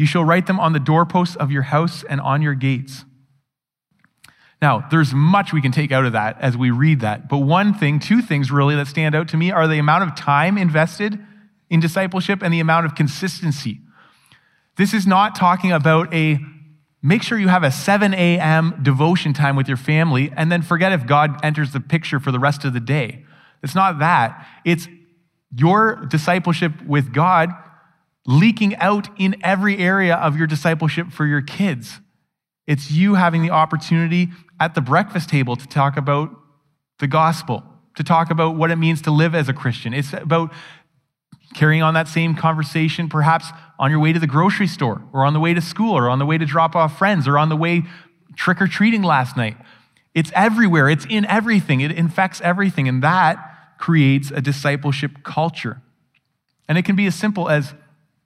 You 0.00 0.06
shall 0.06 0.24
write 0.24 0.46
them 0.46 0.58
on 0.58 0.72
the 0.72 0.80
doorposts 0.80 1.36
of 1.36 1.52
your 1.52 1.60
house 1.60 2.04
and 2.08 2.22
on 2.22 2.40
your 2.40 2.54
gates. 2.54 3.04
Now, 4.62 4.88
there's 4.90 5.12
much 5.12 5.52
we 5.52 5.60
can 5.60 5.72
take 5.72 5.92
out 5.92 6.06
of 6.06 6.14
that 6.14 6.40
as 6.40 6.56
we 6.56 6.70
read 6.70 7.00
that. 7.00 7.28
But 7.28 7.40
one 7.40 7.74
thing, 7.74 7.98
two 7.98 8.22
things 8.22 8.50
really 8.50 8.74
that 8.76 8.86
stand 8.86 9.14
out 9.14 9.28
to 9.28 9.36
me 9.36 9.50
are 9.50 9.68
the 9.68 9.78
amount 9.78 10.04
of 10.04 10.16
time 10.16 10.56
invested 10.56 11.18
in 11.68 11.80
discipleship 11.80 12.40
and 12.42 12.50
the 12.50 12.60
amount 12.60 12.86
of 12.86 12.94
consistency. 12.94 13.80
This 14.78 14.94
is 14.94 15.06
not 15.06 15.34
talking 15.34 15.70
about 15.70 16.14
a 16.14 16.38
make 17.02 17.22
sure 17.22 17.38
you 17.38 17.48
have 17.48 17.62
a 17.62 17.70
7 17.70 18.14
a.m. 18.14 18.80
devotion 18.82 19.34
time 19.34 19.54
with 19.54 19.68
your 19.68 19.76
family 19.76 20.32
and 20.34 20.50
then 20.50 20.62
forget 20.62 20.92
if 20.92 21.06
God 21.06 21.44
enters 21.44 21.74
the 21.74 21.80
picture 21.80 22.18
for 22.18 22.32
the 22.32 22.38
rest 22.38 22.64
of 22.64 22.72
the 22.72 22.80
day. 22.80 23.26
It's 23.62 23.74
not 23.74 23.98
that. 23.98 24.46
It's 24.64 24.88
your 25.54 26.06
discipleship 26.06 26.72
with 26.86 27.12
God 27.12 27.50
leaking 28.30 28.76
out 28.76 29.08
in 29.18 29.36
every 29.42 29.78
area 29.78 30.14
of 30.14 30.36
your 30.36 30.46
discipleship 30.46 31.10
for 31.10 31.26
your 31.26 31.42
kids. 31.42 32.00
It's 32.64 32.90
you 32.90 33.14
having 33.14 33.42
the 33.42 33.50
opportunity 33.50 34.28
at 34.60 34.76
the 34.76 34.80
breakfast 34.80 35.28
table 35.28 35.56
to 35.56 35.66
talk 35.66 35.96
about 35.96 36.30
the 37.00 37.08
gospel, 37.08 37.64
to 37.96 38.04
talk 38.04 38.30
about 38.30 38.54
what 38.54 38.70
it 38.70 38.76
means 38.76 39.02
to 39.02 39.10
live 39.10 39.34
as 39.34 39.48
a 39.48 39.52
Christian. 39.52 39.92
It's 39.92 40.12
about 40.12 40.52
carrying 41.54 41.82
on 41.82 41.94
that 41.94 42.06
same 42.06 42.36
conversation, 42.36 43.08
perhaps 43.08 43.46
on 43.80 43.90
your 43.90 43.98
way 43.98 44.12
to 44.12 44.20
the 44.20 44.28
grocery 44.28 44.68
store, 44.68 45.02
or 45.12 45.24
on 45.24 45.32
the 45.32 45.40
way 45.40 45.52
to 45.52 45.60
school, 45.60 45.96
or 45.96 46.08
on 46.08 46.20
the 46.20 46.26
way 46.26 46.38
to 46.38 46.46
drop 46.46 46.76
off 46.76 46.96
friends, 46.96 47.26
or 47.26 47.36
on 47.36 47.48
the 47.48 47.56
way 47.56 47.82
trick 48.36 48.62
or 48.62 48.68
treating 48.68 49.02
last 49.02 49.36
night. 49.36 49.56
It's 50.14 50.30
everywhere, 50.36 50.88
it's 50.88 51.06
in 51.10 51.24
everything, 51.24 51.80
it 51.80 51.90
infects 51.90 52.40
everything, 52.42 52.86
and 52.86 53.02
that 53.02 53.76
creates 53.78 54.30
a 54.30 54.40
discipleship 54.40 55.24
culture. 55.24 55.82
And 56.68 56.78
it 56.78 56.84
can 56.84 56.94
be 56.94 57.06
as 57.06 57.16
simple 57.16 57.48
as 57.48 57.74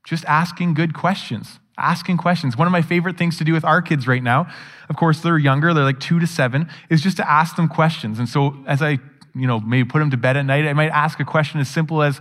just 0.05 0.25
asking 0.27 0.75
good 0.75 0.95
questions. 0.95 1.59
Asking 1.77 2.19
questions. 2.19 2.57
One 2.57 2.69
of 2.69 2.73
my 2.73 2.83
favorite 2.83 3.19
things 3.19 3.37
to 3.39 3.45
do 3.45 3.53
with 3.53 3.65
our 3.65 3.83
kids 3.83 4.07
right 4.07 4.23
now, 4.23 4.47
of 4.89 4.97
course, 4.97 5.21
they're 5.21 5.39
younger, 5.39 5.75
they're 5.75 5.83
like 5.83 5.99
two 5.99 6.21
to 6.21 6.27
seven, 6.27 6.69
is 6.89 7.03
just 7.03 7.17
to 7.17 7.29
ask 7.29 7.57
them 7.57 7.69
questions. 7.69 8.21
And 8.21 8.29
so 8.29 8.57
as 8.67 8.81
I, 8.81 8.99
you 9.35 9.47
know, 9.49 9.59
maybe 9.59 9.89
put 9.89 9.99
them 9.99 10.11
to 10.11 10.17
bed 10.17 10.37
at 10.37 10.47
night, 10.47 10.67
I 10.67 10.73
might 10.73 10.91
ask 10.91 11.19
a 11.19 11.25
question 11.25 11.59
as 11.59 11.69
simple 11.69 12.03
as, 12.03 12.21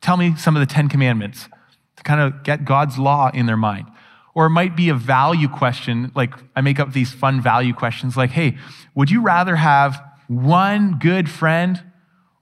tell 0.00 0.16
me 0.16 0.34
some 0.36 0.56
of 0.56 0.60
the 0.60 0.72
Ten 0.72 0.88
Commandments 0.88 1.48
to 1.96 2.02
kind 2.02 2.20
of 2.20 2.44
get 2.44 2.64
God's 2.64 2.98
law 2.98 3.30
in 3.34 3.44
their 3.44 3.56
mind. 3.58 3.88
Or 4.34 4.46
it 4.46 4.50
might 4.50 4.74
be 4.74 4.88
a 4.88 4.94
value 4.94 5.48
question, 5.48 6.10
like 6.14 6.34
I 6.56 6.60
make 6.60 6.80
up 6.80 6.92
these 6.92 7.12
fun 7.12 7.40
value 7.40 7.74
questions 7.74 8.16
like, 8.16 8.30
hey, 8.30 8.56
would 8.94 9.10
you 9.10 9.22
rather 9.22 9.56
have 9.56 10.02
one 10.28 10.98
good 10.98 11.28
friend 11.28 11.82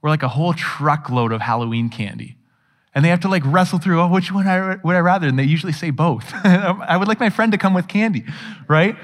or 0.01 0.09
like 0.09 0.23
a 0.23 0.29
whole 0.29 0.53
truckload 0.53 1.31
of 1.31 1.41
Halloween 1.41 1.89
candy? 1.89 2.37
And 2.95 3.03
they 3.03 3.09
have 3.09 3.21
to 3.21 3.27
like 3.27 3.43
wrestle 3.45 3.79
through, 3.79 3.99
oh, 4.01 4.07
which 4.07 4.31
one 4.31 4.45
would 4.83 4.95
I 4.95 4.99
rather? 4.99 5.27
And 5.27 5.37
they 5.37 5.43
usually 5.43 5.73
say 5.73 5.89
both. 5.89 6.31
I 6.43 6.95
would 6.97 7.07
like 7.07 7.19
my 7.19 7.29
friend 7.29 7.51
to 7.51 7.57
come 7.57 7.73
with 7.73 7.87
candy, 7.87 8.23
right? 8.67 8.95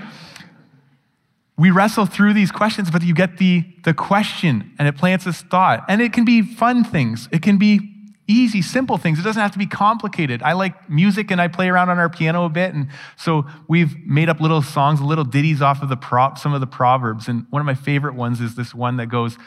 We 1.58 1.72
wrestle 1.72 2.05
through 2.05 2.34
these 2.34 2.51
questions, 2.51 2.91
but 2.91 3.01
you 3.01 3.13
get 3.13 3.38
the, 3.38 3.65
the 3.84 3.93
question 3.93 4.72
and 4.77 4.88
it 4.88 4.96
plants 4.96 5.25
this 5.25 5.41
thought. 5.41 5.84
And 5.89 6.01
it 6.01 6.13
can 6.13 6.24
be 6.24 6.41
fun 6.41 6.84
things. 6.84 7.27
It 7.31 7.41
can 7.41 7.58
be 7.58 7.96
easy, 8.27 8.62
simple 8.62 8.98
things. 8.98 9.19
It 9.19 9.24
doesn't 9.24 9.41
have 9.41 9.51
to 9.51 9.58
be 9.58 9.65
complicated. 9.65 10.43
I 10.43 10.53
like 10.53 10.88
music 10.88 11.31
and 11.31 11.41
I 11.41 11.48
play 11.48 11.67
around 11.67 11.89
on 11.89 11.98
our 11.98 12.10
piano 12.10 12.46
a 12.46 12.50
bit. 12.50 12.75
And 12.75 12.89
so 13.17 13.48
we've 13.67 13.98
made 14.05 14.29
up 14.29 14.39
little 14.39 14.62
songs, 14.62 15.01
little 15.01 15.24
ditties 15.24 15.63
off 15.63 15.81
of 15.81 15.89
the 15.89 15.98
prop, 15.98 16.38
some 16.38 16.53
of 16.53 16.62
the 16.62 16.67
proverbs. 16.67 17.27
And 17.27 17.48
one 17.50 17.60
of 17.60 17.65
my 17.65 17.74
favorite 17.74 18.13
ones 18.13 18.39
is 18.39 18.53
this 18.53 18.74
one 18.74 18.98
that 18.98 19.08
goes, 19.08 19.38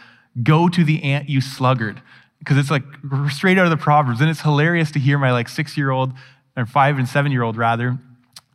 Go 0.42 0.68
to 0.68 0.82
the 0.82 1.02
ant, 1.02 1.28
you 1.28 1.42
sluggard 1.42 2.02
because 2.42 2.58
it's 2.58 2.70
like 2.70 2.82
straight 3.30 3.56
out 3.56 3.64
of 3.64 3.70
the 3.70 3.76
Proverbs. 3.76 4.20
And 4.20 4.28
it's 4.28 4.40
hilarious 4.40 4.90
to 4.92 4.98
hear 4.98 5.16
my 5.16 5.30
like 5.30 5.48
six 5.48 5.76
year 5.76 5.90
old, 5.90 6.12
or 6.56 6.66
five 6.66 6.98
and 6.98 7.08
seven 7.08 7.30
year 7.30 7.42
old 7.42 7.56
rather, 7.56 7.98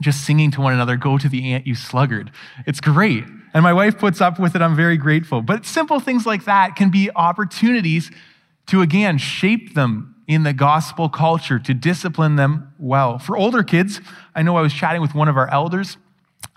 just 0.01 0.25
singing 0.25 0.51
to 0.51 0.62
one 0.62 0.74
another, 0.74 0.98
Go 0.98 1.17
to 1.17 1.29
the 1.29 1.53
ant, 1.53 1.65
you 1.65 1.74
sluggard. 1.74 2.32
It's 2.65 2.82
great. 2.82 3.24
And 3.53 3.63
my 3.63 3.74
wife 3.74 3.98
puts 3.98 4.20
up 4.20 4.39
with 4.39 4.56
it. 4.56 4.62
I'm 4.62 4.75
very 4.75 4.98
grateful. 4.98 5.41
But 5.41 5.65
simple 5.65 6.00
things 6.00 6.25
like 6.25 6.46
that 6.46 6.75
can 6.75 6.91
be 6.91 7.10
opportunities 7.15 8.12
to, 8.67 8.82
again, 8.82 9.17
shape 9.17 9.74
them 9.74 10.15
in 10.27 10.44
the 10.44 10.51
gospel 10.51 11.08
culture, 11.08 11.58
to 11.58 11.74
discipline 11.74 12.36
them 12.36 12.74
well. 12.77 13.17
For 13.17 13.38
older 13.38 13.63
kids, 13.63 14.01
I 14.36 14.44
know 14.44 14.58
I 14.58 14.62
was 14.62 14.74
chatting 14.74 15.01
with 15.01 15.15
one 15.15 15.29
of 15.29 15.38
our 15.38 15.50
elders 15.50 15.98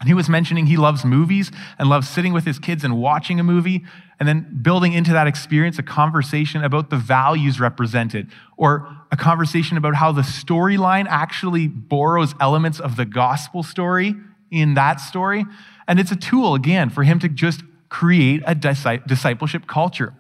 and 0.00 0.08
he 0.08 0.14
was 0.14 0.28
mentioning 0.28 0.66
he 0.66 0.76
loves 0.76 1.04
movies 1.04 1.52
and 1.78 1.88
loves 1.88 2.08
sitting 2.08 2.32
with 2.32 2.44
his 2.44 2.58
kids 2.58 2.84
and 2.84 2.96
watching 2.96 3.38
a 3.38 3.44
movie 3.44 3.84
and 4.20 4.28
then 4.28 4.60
building 4.62 4.92
into 4.92 5.12
that 5.14 5.26
experience 5.26 5.78
a 5.78 5.82
conversation 5.82 6.62
about 6.62 6.90
the 6.90 6.96
values 6.96 7.58
represented 7.58 8.30
or 8.58 8.86
a 9.10 9.16
conversation 9.16 9.78
about 9.78 9.94
how 9.94 10.12
the 10.12 10.20
storyline 10.20 11.06
actually 11.08 11.66
borrows 11.66 12.34
elements 12.38 12.78
of 12.78 12.96
the 12.96 13.06
gospel 13.06 13.62
story 13.62 14.14
in 14.50 14.74
that 14.74 15.00
story. 15.00 15.46
And 15.88 15.98
it's 15.98 16.12
a 16.12 16.16
tool, 16.16 16.54
again, 16.54 16.90
for 16.90 17.02
him 17.02 17.18
to 17.20 17.28
just 17.28 17.62
create 17.88 18.42
a 18.46 18.54
discipleship 18.54 19.66
culture. 19.66 20.12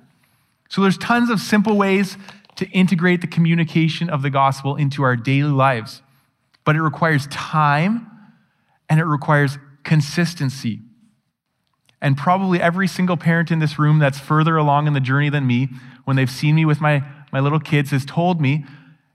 So 0.70 0.80
there's 0.80 0.98
tons 0.98 1.28
of 1.28 1.38
simple 1.38 1.76
ways 1.76 2.16
to 2.56 2.66
integrate 2.70 3.20
the 3.20 3.26
communication 3.26 4.08
of 4.08 4.22
the 4.22 4.30
gospel 4.30 4.76
into 4.76 5.02
our 5.02 5.14
daily 5.14 5.50
lives, 5.50 6.02
but 6.64 6.74
it 6.74 6.82
requires 6.82 7.26
time 7.26 8.10
and 8.88 8.98
it 8.98 9.04
requires 9.04 9.58
consistency. 9.84 10.80
And 12.02 12.16
probably 12.16 12.60
every 12.60 12.88
single 12.88 13.16
parent 13.16 13.50
in 13.50 13.58
this 13.58 13.78
room 13.78 13.98
that's 13.98 14.18
further 14.18 14.56
along 14.56 14.86
in 14.86 14.94
the 14.94 15.00
journey 15.00 15.28
than 15.28 15.46
me, 15.46 15.68
when 16.04 16.16
they've 16.16 16.30
seen 16.30 16.54
me 16.54 16.64
with 16.64 16.80
my, 16.80 17.04
my 17.32 17.40
little 17.40 17.60
kids, 17.60 17.90
has 17.90 18.04
told 18.04 18.40
me 18.40 18.64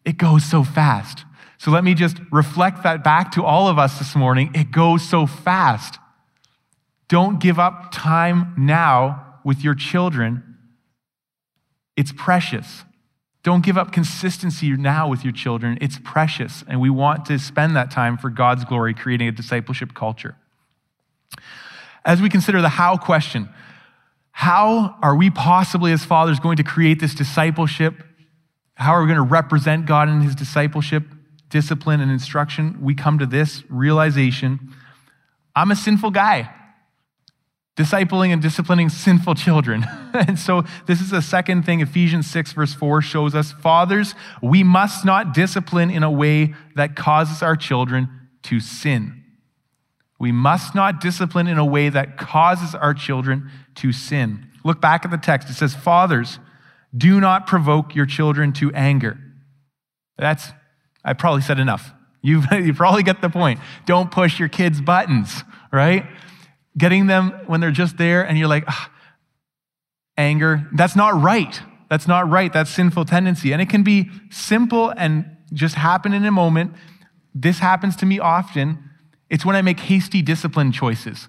it 0.04 0.17
goes 0.17 0.45
so 0.45 0.63
fast. 0.63 1.26
So 1.58 1.71
let 1.71 1.84
me 1.84 1.93
just 1.93 2.17
reflect 2.32 2.84
that 2.84 3.04
back 3.04 3.32
to 3.32 3.43
all 3.43 3.67
of 3.67 3.80
us 3.80 3.98
this 3.98 4.15
morning. 4.15 4.52
It 4.54 4.71
goes 4.71 5.08
so 5.08 5.26
fast. 5.26 5.98
Don't 7.08 7.39
give 7.39 7.60
up 7.60 7.89
time 7.91 8.54
now 8.58 9.39
with 9.43 9.63
your 9.63 9.76
children. 9.76 10.58
It's 11.95 12.12
precious. 12.12 12.84
Don't 13.41 13.63
give 13.63 13.78
up 13.78 13.91
consistency 13.91 14.71
now 14.71 15.08
with 15.08 15.24
your 15.24 15.34
children. 15.34 15.78
It's 15.80 16.00
precious, 16.04 16.63
and 16.67 16.82
we 16.82 16.89
want 16.89 17.26
to 17.28 17.38
spend 17.38 17.76
that 17.76 17.91
time 17.91 18.17
for 18.17 18.30
God's 18.30 18.65
glory, 18.65 18.93
creating 18.93 19.28
a 19.28 19.32
discipleship 19.32 19.93
culture. 19.93 20.36
As 22.05 22.21
we 22.21 22.29
consider 22.29 22.61
the 22.61 22.69
how 22.69 22.97
question, 22.97 23.49
how 24.31 24.95
are 25.01 25.15
we 25.15 25.31
possibly, 25.31 25.91
as 25.91 26.05
fathers, 26.05 26.39
going 26.39 26.57
to 26.57 26.63
create 26.63 26.99
this 26.99 27.15
discipleship? 27.15 28.03
How 28.75 28.91
are 28.91 29.01
we 29.01 29.07
going 29.07 29.17
to 29.17 29.23
represent 29.23 29.87
God 29.87 30.07
in 30.07 30.21
his 30.21 30.35
discipleship, 30.35 31.03
discipline, 31.49 32.01
and 32.01 32.11
instruction? 32.11 32.77
We 32.81 32.93
come 32.93 33.17
to 33.19 33.25
this 33.25 33.63
realization 33.69 34.73
I'm 35.57 35.71
a 35.71 35.75
sinful 35.75 36.11
guy, 36.11 36.53
discipling 37.77 38.33
and 38.33 38.41
disciplining 38.41 38.89
sinful 38.89 39.35
children. 39.35 39.85
and 40.13 40.37
so, 40.37 40.63
this 40.85 40.99
is 40.99 41.11
the 41.11 41.21
second 41.21 41.65
thing 41.65 41.79
Ephesians 41.79 42.29
6, 42.29 42.51
verse 42.51 42.73
4 42.73 43.01
shows 43.01 43.33
us. 43.33 43.53
Fathers, 43.53 44.15
we 44.41 44.63
must 44.63 45.05
not 45.05 45.33
discipline 45.33 45.89
in 45.89 46.03
a 46.03 46.11
way 46.11 46.53
that 46.75 46.97
causes 46.97 47.41
our 47.41 47.55
children 47.55 48.09
to 48.43 48.59
sin. 48.59 49.23
We 50.19 50.32
must 50.32 50.73
not 50.73 51.01
discipline 51.01 51.47
in 51.47 51.58
a 51.58 51.65
way 51.65 51.89
that 51.89 52.17
causes 52.17 52.73
our 52.73 52.93
children 52.93 53.51
to 53.75 53.91
sin. 53.91 54.47
Look 54.63 54.82
back 54.82 55.06
at 55.06 55.12
the 55.12 55.17
text. 55.17 55.49
It 55.49 55.54
says, 55.54 55.75
Fathers, 55.75 56.39
do 56.95 57.19
not 57.19 57.47
provoke 57.47 57.93
your 57.93 58.06
children 58.06 58.54
to 58.54 58.71
anger. 58.73 59.19
That's, 60.17 60.51
I 61.04 61.13
probably 61.13 61.41
said 61.41 61.60
enough. 61.60 61.91
You, 62.25 62.41
you 62.51 62.73
probably 62.73 63.04
get 63.04 63.21
the 63.21 63.30
point. 63.30 63.60
Don't 63.86 64.10
push 64.10 64.39
your 64.39 64.49
kids' 64.49 64.82
buttons, 64.82 65.43
right? 65.71 66.08
Getting 66.75 67.06
them 67.06 67.30
when 67.45 67.62
they're 67.62 67.69
just 67.69 67.99
there 67.99 68.23
and 68.23 68.36
you're 68.36 68.47
like, 68.47 68.67
anger. 70.17 70.67
That's 70.73 70.95
not 70.95 71.21
right. 71.21 71.62
That's 71.88 72.08
not 72.08 72.28
right. 72.28 72.51
That's 72.51 72.71
sinful 72.71 73.06
tendency. 73.06 73.51
And 73.51 73.62
it 73.62 73.69
can 73.69 73.84
be 73.84 74.10
simple 74.32 74.89
and 74.89 75.38
just 75.54 75.75
happen 75.75 76.13
in 76.13 76.25
a 76.25 76.32
moment. 76.32 76.73
This 77.34 77.60
happens 77.60 77.95
to 77.97 78.06
me 78.06 78.19
often. 78.19 78.85
It's 79.36 79.45
when 79.45 79.58
I 79.58 79.62
make 79.62 79.82
hasty 79.82 80.21
discipline 80.21 80.71
choices. 80.71 81.28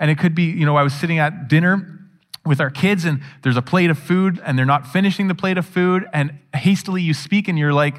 And 0.00 0.10
it 0.10 0.18
could 0.18 0.34
be, 0.34 0.42
you 0.42 0.66
know, 0.66 0.76
I 0.76 0.82
was 0.82 0.92
sitting 0.92 1.20
at 1.20 1.46
dinner 1.46 2.00
with 2.44 2.60
our 2.60 2.68
kids 2.68 3.04
and 3.04 3.22
there's 3.44 3.56
a 3.56 3.62
plate 3.62 3.90
of 3.90 3.98
food 3.98 4.42
and 4.44 4.58
they're 4.58 4.66
not 4.66 4.88
finishing 4.88 5.28
the 5.28 5.36
plate 5.36 5.56
of 5.56 5.64
food 5.64 6.04
and 6.12 6.36
hastily 6.52 7.00
you 7.00 7.14
speak 7.14 7.46
and 7.46 7.56
you're 7.56 7.72
like, 7.72 7.94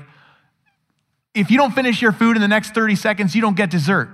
if 1.34 1.50
you 1.50 1.56
don't 1.56 1.72
finish 1.72 2.02
your 2.02 2.12
food 2.12 2.36
in 2.36 2.42
the 2.42 2.50
next 2.50 2.74
30 2.74 2.98
seconds, 2.98 3.34
you 3.34 3.40
don't 3.40 3.56
get 3.56 3.70
dessert. 3.70 4.10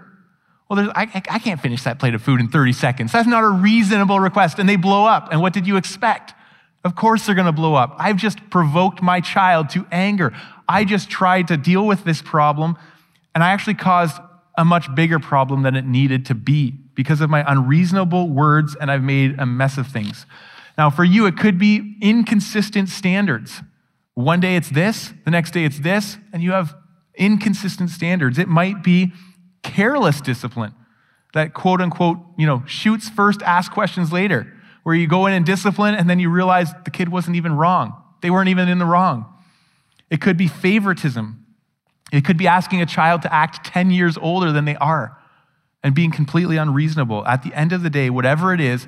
Well, 0.69 0.91
I, 0.95 1.09
I 1.31 1.39
can't 1.39 1.59
finish 1.59 1.81
that 1.85 1.97
plate 1.97 2.13
of 2.13 2.21
food 2.21 2.39
in 2.39 2.47
30 2.47 2.73
seconds. 2.73 3.11
That's 3.11 3.27
not 3.27 3.43
a 3.43 3.49
reasonable 3.49 4.19
request. 4.19 4.59
And 4.59 4.69
they 4.69 4.75
blow 4.75 5.05
up. 5.05 5.29
And 5.31 5.41
what 5.41 5.53
did 5.53 5.65
you 5.65 5.75
expect? 5.75 6.35
Of 6.83 6.95
course 6.95 7.25
they're 7.25 7.33
going 7.33 7.47
to 7.47 7.51
blow 7.51 7.73
up. 7.73 7.95
I've 7.97 8.17
just 8.17 8.47
provoked 8.51 9.01
my 9.01 9.21
child 9.21 9.71
to 9.71 9.87
anger. 9.91 10.33
I 10.69 10.85
just 10.85 11.09
tried 11.09 11.47
to 11.47 11.57
deal 11.57 11.87
with 11.87 12.03
this 12.03 12.21
problem 12.21 12.77
and 13.33 13.43
I 13.43 13.49
actually 13.49 13.73
caused 13.73 14.17
a 14.57 14.65
much 14.65 14.93
bigger 14.95 15.19
problem 15.19 15.63
than 15.63 15.75
it 15.75 15.85
needed 15.85 16.25
to 16.27 16.35
be 16.35 16.71
because 16.93 17.21
of 17.21 17.29
my 17.29 17.43
unreasonable 17.49 18.29
words, 18.29 18.75
and 18.79 18.89
I've 18.89 19.03
made 19.03 19.39
a 19.39 19.45
mess 19.45 19.77
of 19.77 19.87
things. 19.87 20.25
Now, 20.77 20.89
for 20.89 21.03
you, 21.03 21.25
it 21.25 21.37
could 21.37 21.57
be 21.57 21.97
inconsistent 22.01 22.89
standards. 22.89 23.61
One 24.13 24.39
day 24.39 24.55
it's 24.55 24.69
this, 24.69 25.13
the 25.25 25.31
next 25.31 25.51
day 25.51 25.65
it's 25.65 25.79
this, 25.79 26.17
and 26.31 26.41
you 26.41 26.51
have 26.51 26.75
inconsistent 27.15 27.89
standards. 27.89 28.37
It 28.39 28.47
might 28.47 28.83
be 28.83 29.11
careless 29.61 30.21
discipline 30.21 30.73
that 31.35 31.53
quote 31.53 31.81
unquote, 31.81 32.17
you 32.37 32.47
know, 32.47 32.63
shoots 32.65 33.09
first, 33.09 33.41
ask 33.43 33.71
questions 33.71 34.11
later, 34.11 34.51
where 34.83 34.95
you 34.95 35.05
go 35.05 35.27
in 35.27 35.33
and 35.33 35.45
discipline 35.45 35.93
and 35.93 36.09
then 36.09 36.19
you 36.19 36.29
realize 36.29 36.71
the 36.85 36.91
kid 36.91 37.09
wasn't 37.09 37.35
even 37.35 37.53
wrong. 37.55 38.01
They 38.21 38.29
weren't 38.31 38.49
even 38.49 38.69
in 38.69 38.79
the 38.79 38.85
wrong. 38.85 39.25
It 40.09 40.21
could 40.21 40.37
be 40.37 40.47
favoritism. 40.47 41.44
It 42.11 42.23
could 42.23 42.37
be 42.37 42.47
asking 42.47 42.81
a 42.81 42.85
child 42.85 43.21
to 43.23 43.33
act 43.33 43.65
10 43.65 43.91
years 43.91 44.17
older 44.17 44.51
than 44.51 44.65
they 44.65 44.75
are 44.75 45.17
and 45.83 45.93
being 45.93 46.11
completely 46.11 46.57
unreasonable. 46.57 47.25
At 47.25 47.43
the 47.43 47.53
end 47.53 47.71
of 47.71 47.83
the 47.83 47.89
day, 47.89 48.09
whatever 48.09 48.53
it 48.53 48.61
is, 48.61 48.87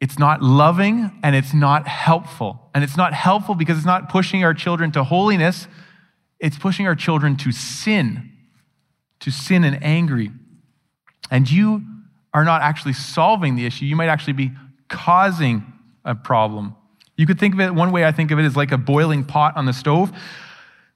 it's 0.00 0.18
not 0.18 0.42
loving 0.42 1.10
and 1.22 1.36
it's 1.36 1.54
not 1.54 1.86
helpful. 1.86 2.70
And 2.74 2.82
it's 2.82 2.96
not 2.96 3.14
helpful 3.14 3.54
because 3.54 3.76
it's 3.76 3.86
not 3.86 4.08
pushing 4.08 4.42
our 4.44 4.52
children 4.52 4.90
to 4.92 5.04
holiness, 5.04 5.68
it's 6.40 6.58
pushing 6.58 6.86
our 6.86 6.96
children 6.96 7.36
to 7.36 7.52
sin, 7.52 8.32
to 9.20 9.30
sin 9.30 9.62
and 9.62 9.82
angry. 9.82 10.32
And 11.30 11.48
you 11.50 11.82
are 12.34 12.44
not 12.44 12.62
actually 12.62 12.94
solving 12.94 13.54
the 13.54 13.64
issue, 13.64 13.84
you 13.84 13.94
might 13.94 14.08
actually 14.08 14.32
be 14.32 14.50
causing 14.88 15.64
a 16.04 16.14
problem. 16.14 16.74
You 17.16 17.26
could 17.26 17.38
think 17.38 17.54
of 17.54 17.60
it, 17.60 17.74
one 17.74 17.92
way 17.92 18.04
I 18.04 18.12
think 18.12 18.30
of 18.32 18.38
it 18.38 18.44
is 18.44 18.56
like 18.56 18.72
a 18.72 18.78
boiling 18.78 19.24
pot 19.24 19.56
on 19.56 19.66
the 19.66 19.72
stove. 19.72 20.12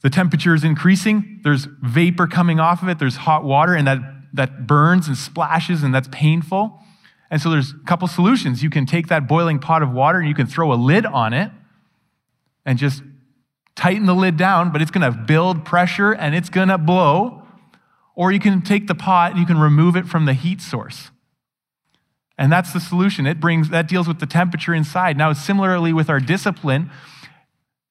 The 0.06 0.10
temperature 0.10 0.54
is 0.54 0.62
increasing, 0.62 1.40
there's 1.42 1.66
vapor 1.82 2.28
coming 2.28 2.60
off 2.60 2.80
of 2.80 2.88
it, 2.88 3.00
there's 3.00 3.16
hot 3.16 3.42
water, 3.42 3.74
and 3.74 3.88
that, 3.88 3.98
that 4.34 4.64
burns 4.64 5.08
and 5.08 5.16
splashes, 5.16 5.82
and 5.82 5.92
that's 5.92 6.06
painful. 6.12 6.78
And 7.28 7.42
so 7.42 7.50
there's 7.50 7.72
a 7.72 7.84
couple 7.86 8.06
solutions. 8.06 8.62
You 8.62 8.70
can 8.70 8.86
take 8.86 9.08
that 9.08 9.26
boiling 9.26 9.58
pot 9.58 9.82
of 9.82 9.90
water 9.90 10.20
and 10.20 10.28
you 10.28 10.34
can 10.36 10.46
throw 10.46 10.72
a 10.72 10.76
lid 10.78 11.06
on 11.06 11.32
it 11.32 11.50
and 12.64 12.78
just 12.78 13.02
tighten 13.74 14.06
the 14.06 14.14
lid 14.14 14.36
down, 14.36 14.70
but 14.70 14.80
it's 14.80 14.92
going 14.92 15.12
to 15.12 15.18
build 15.24 15.64
pressure 15.64 16.12
and 16.12 16.36
it's 16.36 16.50
going 16.50 16.68
to 16.68 16.78
blow. 16.78 17.42
Or 18.14 18.30
you 18.30 18.38
can 18.38 18.62
take 18.62 18.86
the 18.86 18.94
pot 18.94 19.32
and 19.32 19.40
you 19.40 19.46
can 19.46 19.58
remove 19.58 19.96
it 19.96 20.06
from 20.06 20.24
the 20.24 20.34
heat 20.34 20.60
source. 20.60 21.10
And 22.38 22.52
that's 22.52 22.72
the 22.72 22.78
solution. 22.78 23.26
It 23.26 23.40
brings 23.40 23.70
that 23.70 23.88
deals 23.88 24.06
with 24.06 24.20
the 24.20 24.26
temperature 24.26 24.72
inside. 24.72 25.16
Now, 25.16 25.32
similarly 25.32 25.92
with 25.92 26.08
our 26.08 26.20
discipline, 26.20 26.92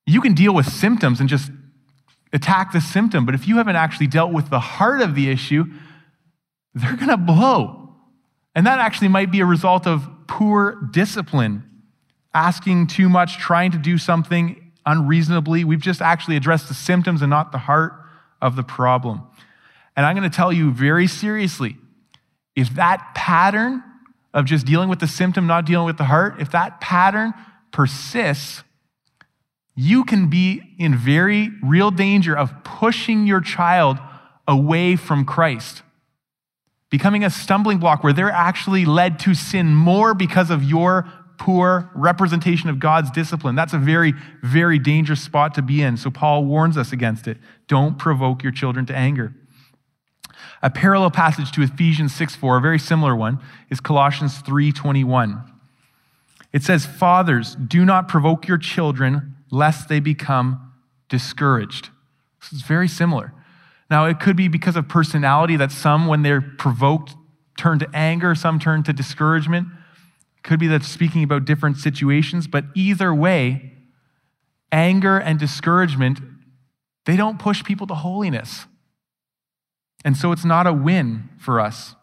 you 0.06 0.21
can 0.21 0.34
deal 0.34 0.56
with 0.56 0.71
symptoms 0.71 1.19
and 1.19 1.28
just 1.28 1.51
attack 2.35 2.73
the 2.73 2.81
symptom, 2.81 3.25
but 3.25 3.33
if 3.33 3.47
you 3.47 3.57
haven't 3.57 3.77
actually 3.77 4.07
dealt 4.07 4.31
with 4.31 4.49
the 4.49 4.59
heart 4.59 5.01
of 5.01 5.15
the 5.15 5.29
issue, 5.29 5.65
they're 6.73 6.95
going 6.95 7.09
to 7.09 7.17
blow. 7.17 7.95
And 8.53 8.67
that 8.67 8.79
actually 8.79 9.07
might 9.07 9.31
be 9.31 9.39
a 9.39 9.45
result 9.45 9.87
of 9.87 10.07
poor 10.27 10.75
discipline, 10.91 11.63
asking 12.33 12.87
too 12.87 13.09
much, 13.09 13.37
trying 13.37 13.71
to 13.71 13.77
do 13.77 13.97
something 13.97 14.73
unreasonably. 14.85 15.63
We've 15.63 15.79
just 15.79 16.01
actually 16.01 16.35
addressed 16.35 16.67
the 16.67 16.73
symptoms 16.73 17.21
and 17.21 17.29
not 17.29 17.51
the 17.51 17.57
heart 17.57 17.93
of 18.41 18.55
the 18.55 18.63
problem. 18.63 19.23
And 19.95 20.05
I'm 20.05 20.15
going 20.15 20.29
to 20.29 20.35
tell 20.35 20.51
you 20.51 20.71
very 20.71 21.07
seriously 21.07 21.77
if 22.55 22.75
that 22.75 23.13
pattern 23.15 23.81
of 24.33 24.45
just 24.45 24.65
dealing 24.65 24.89
with 24.89 24.99
the 24.99 25.07
symptom, 25.07 25.47
not 25.47 25.65
dealing 25.65 25.85
with 25.85 25.97
the 25.97 26.03
heart, 26.03 26.35
if 26.41 26.51
that 26.51 26.81
pattern 26.81 27.33
persists, 27.71 28.63
you 29.75 30.05
can 30.05 30.29
be 30.29 30.61
in 30.79 30.95
very 30.95 31.51
real 31.61 31.91
danger 31.91 32.35
of 32.35 32.63
pushing 32.63 33.27
your 33.27 33.41
child 33.41 33.97
away 34.47 34.95
from 34.95 35.25
Christ, 35.25 35.83
becoming 36.89 37.23
a 37.23 37.29
stumbling 37.29 37.77
block 37.77 38.03
where 38.03 38.13
they're 38.13 38.31
actually 38.31 38.85
led 38.85 39.19
to 39.19 39.33
sin 39.33 39.75
more 39.75 40.13
because 40.13 40.49
of 40.49 40.63
your 40.63 41.11
poor 41.38 41.91
representation 41.93 42.69
of 42.69 42.79
God's 42.79 43.11
discipline. 43.11 43.55
That's 43.55 43.73
a 43.73 43.77
very, 43.77 44.13
very 44.41 44.79
dangerous 44.79 45.21
spot 45.21 45.53
to 45.55 45.61
be 45.61 45.81
in. 45.81 45.97
So 45.97 46.09
Paul 46.09 46.45
warns 46.45 46.77
us 46.77 46.93
against 46.93 47.27
it. 47.27 47.38
Don't 47.67 47.99
provoke 47.99 48.43
your 48.43 48.53
children 48.53 48.85
to 48.85 48.95
anger. 48.95 49.33
A 50.61 50.69
parallel 50.69 51.11
passage 51.11 51.51
to 51.51 51.61
Ephesians 51.61 52.15
6 52.15 52.35
4, 52.35 52.57
a 52.57 52.61
very 52.61 52.79
similar 52.79 53.15
one, 53.15 53.39
is 53.69 53.81
Colossians 53.81 54.39
3 54.39 54.71
21. 54.71 55.51
It 56.53 56.63
says, 56.63 56.85
Fathers, 56.85 57.55
do 57.55 57.83
not 57.83 58.07
provoke 58.07 58.47
your 58.47 58.57
children 58.57 59.34
lest 59.51 59.89
they 59.89 59.99
become 59.99 60.73
discouraged. 61.10 61.89
This 62.41 62.53
is 62.53 62.62
very 62.62 62.88
similar. 62.88 63.34
Now, 63.89 64.05
it 64.05 64.19
could 64.19 64.36
be 64.36 64.47
because 64.47 64.75
of 64.75 64.88
personality 64.88 65.55
that 65.58 65.71
some, 65.71 66.08
when 66.08 66.23
they're 66.23 66.41
provoked, 66.41 67.15
turn 67.58 67.79
to 67.79 67.89
anger, 67.93 68.36
some 68.36 68.60
turn 68.60 68.84
to 68.84 68.93
discouragement. 68.93 69.67
It 70.38 70.43
Could 70.43 70.60
be 70.60 70.67
that 70.67 70.84
speaking 70.84 71.23
about 71.23 71.45
different 71.45 71.77
situations, 71.77 72.47
but 72.47 72.65
either 72.75 73.13
way, 73.13 73.73
anger 74.71 75.17
and 75.17 75.39
discouragement, 75.39 76.19
they 77.05 77.15
don't 77.15 77.39
push 77.39 77.63
people 77.63 77.88
to 77.88 77.95
holiness. 77.95 78.65
And 80.03 80.17
so 80.17 80.31
it's 80.31 80.45
not 80.45 80.67
a 80.67 80.73
win 80.73 81.29
for 81.39 81.60
us. 81.60 81.95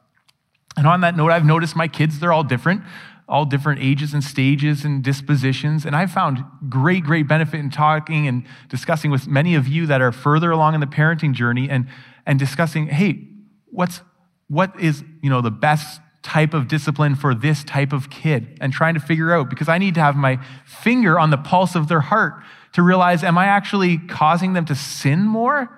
And 0.76 0.87
on 0.87 1.02
that 1.02 1.16
note, 1.16 1.31
I've 1.31 1.44
noticed 1.44 1.76
my 1.76 1.87
kids, 1.88 2.18
they're 2.18 2.33
all 2.33 2.44
different, 2.44 2.83
all 3.28 3.44
different 3.44 3.80
ages 3.82 4.12
and 4.12 4.22
stages 4.22 4.85
and 4.85 5.02
dispositions. 5.02 5.87
And 5.87 5.96
I've 5.96 6.11
found 6.11 6.44
great, 6.68 7.04
great 7.04 7.28
benefit 7.28 7.61
in 7.61 7.70
talking 7.70 8.26
and 8.26 8.44
discussing 8.68 9.11
with 9.11 9.26
many 9.26 9.54
of 9.54 9.66
you 9.66 9.87
that 9.87 10.02
are 10.02 10.12
further 10.12 10.50
along 10.50 10.74
in 10.74 10.80
the 10.80 10.87
parenting 10.87 11.32
journey 11.32 11.70
and, 11.70 11.88
and 12.26 12.38
discussing, 12.38 12.88
hey, 12.88 13.28
what's 13.70 14.02
what 14.48 14.78
is 14.78 15.02
you 15.22 15.30
know 15.30 15.40
the 15.40 15.50
best 15.50 16.00
type 16.22 16.54
of 16.54 16.68
discipline 16.68 17.14
for 17.14 17.35
this 17.35 17.64
type 17.64 17.92
of 17.92 18.11
kid 18.11 18.58
and 18.61 18.72
trying 18.72 18.94
to 18.94 19.00
figure 19.00 19.32
out 19.32 19.50
because 19.50 19.68
I 19.68 19.78
need 19.78 19.94
to 19.94 20.00
have 20.00 20.14
my 20.14 20.38
finger 20.64 21.18
on 21.18 21.30
the 21.30 21.38
pulse 21.38 21.74
of 21.74 21.88
their 21.88 22.00
heart 22.00 22.35
to 22.74 22.82
realize 22.82 23.24
am 23.24 23.38
I 23.38 23.46
actually 23.46 23.98
causing 23.98 24.52
them 24.52 24.64
to 24.66 24.74
sin 24.74 25.20
more 25.20 25.68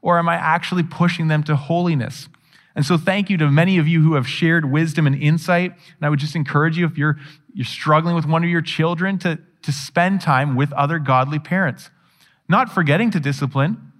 or 0.00 0.18
am 0.18 0.28
I 0.28 0.34
actually 0.34 0.82
pushing 0.82 1.28
them 1.28 1.44
to 1.44 1.54
holiness? 1.54 2.28
And 2.74 2.86
so 2.86 2.96
thank 2.96 3.28
you 3.28 3.36
to 3.38 3.50
many 3.50 3.78
of 3.78 3.86
you 3.86 4.02
who 4.02 4.14
have 4.14 4.26
shared 4.26 4.70
wisdom 4.70 5.06
and 5.06 5.20
insight. 5.20 5.72
And 5.72 6.06
I 6.06 6.08
would 6.08 6.18
just 6.18 6.34
encourage 6.34 6.78
you 6.78 6.86
if 6.86 6.96
you're 6.96 7.18
you're 7.54 7.64
struggling 7.64 8.14
with 8.14 8.26
one 8.26 8.42
of 8.44 8.50
your 8.50 8.62
children 8.62 9.18
to, 9.18 9.38
to 9.62 9.72
spend 9.72 10.20
time 10.20 10.56
with 10.56 10.72
other 10.72 10.98
godly 10.98 11.38
parents. 11.38 11.90
Not 12.48 12.72
forgetting 12.72 13.10
to 13.12 13.20
discipline, 13.20 13.92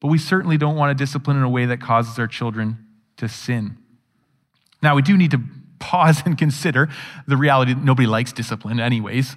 but 0.00 0.08
we 0.08 0.18
certainly 0.18 0.56
don't 0.56 0.76
want 0.76 0.96
to 0.96 1.04
discipline 1.04 1.36
in 1.36 1.42
a 1.42 1.48
way 1.48 1.66
that 1.66 1.80
causes 1.80 2.18
our 2.18 2.26
children 2.26 2.78
to 3.18 3.28
sin. 3.28 3.76
Now, 4.82 4.94
we 4.94 5.02
do 5.02 5.16
need 5.16 5.30
to 5.32 5.40
pause 5.78 6.22
and 6.26 6.36
consider 6.36 6.88
the 7.26 7.36
reality 7.36 7.74
that 7.74 7.84
nobody 7.84 8.06
likes 8.06 8.32
discipline, 8.32 8.80
anyways. 8.80 9.36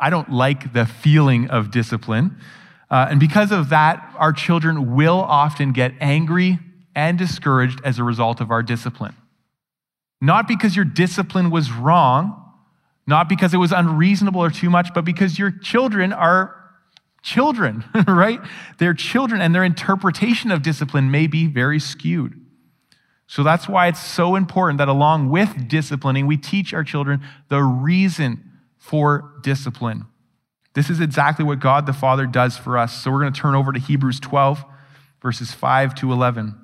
I 0.00 0.10
don't 0.10 0.30
like 0.30 0.72
the 0.72 0.86
feeling 0.86 1.48
of 1.48 1.70
discipline. 1.70 2.36
Uh, 2.90 3.06
and 3.08 3.20
because 3.20 3.52
of 3.52 3.68
that, 3.70 4.12
our 4.18 4.32
children 4.32 4.94
will 4.94 5.20
often 5.20 5.72
get 5.72 5.94
angry 6.00 6.58
and 6.94 7.18
discouraged 7.18 7.80
as 7.84 7.98
a 7.98 8.04
result 8.04 8.40
of 8.40 8.50
our 8.50 8.62
discipline. 8.62 9.14
Not 10.20 10.46
because 10.46 10.76
your 10.76 10.84
discipline 10.84 11.50
was 11.50 11.72
wrong, 11.72 12.36
not 13.06 13.28
because 13.28 13.54
it 13.54 13.58
was 13.58 13.72
unreasonable 13.72 14.42
or 14.42 14.50
too 14.50 14.70
much, 14.70 14.92
but 14.94 15.04
because 15.04 15.38
your 15.38 15.50
children 15.50 16.12
are 16.12 16.56
children, 17.22 17.84
right? 18.08 18.40
They're 18.78 18.94
children, 18.94 19.40
and 19.40 19.54
their 19.54 19.64
interpretation 19.64 20.50
of 20.50 20.62
discipline 20.62 21.10
may 21.10 21.26
be 21.26 21.46
very 21.46 21.80
skewed. 21.80 22.40
So 23.26 23.42
that's 23.42 23.68
why 23.68 23.86
it's 23.86 24.02
so 24.02 24.34
important 24.34 24.78
that 24.78 24.88
along 24.88 25.30
with 25.30 25.68
disciplining, 25.68 26.26
we 26.26 26.36
teach 26.36 26.74
our 26.74 26.82
children 26.82 27.22
the 27.48 27.62
reason 27.62 28.50
for 28.76 29.34
discipline. 29.42 30.06
This 30.74 30.90
is 30.90 31.00
exactly 31.00 31.44
what 31.44 31.60
God 31.60 31.86
the 31.86 31.92
Father 31.92 32.26
does 32.26 32.56
for 32.56 32.76
us. 32.76 33.02
So 33.02 33.10
we're 33.10 33.20
going 33.20 33.32
to 33.32 33.40
turn 33.40 33.54
over 33.54 33.72
to 33.72 33.78
Hebrews 33.78 34.20
12, 34.20 34.64
verses 35.22 35.52
5 35.52 35.94
to 35.96 36.12
11. 36.12 36.56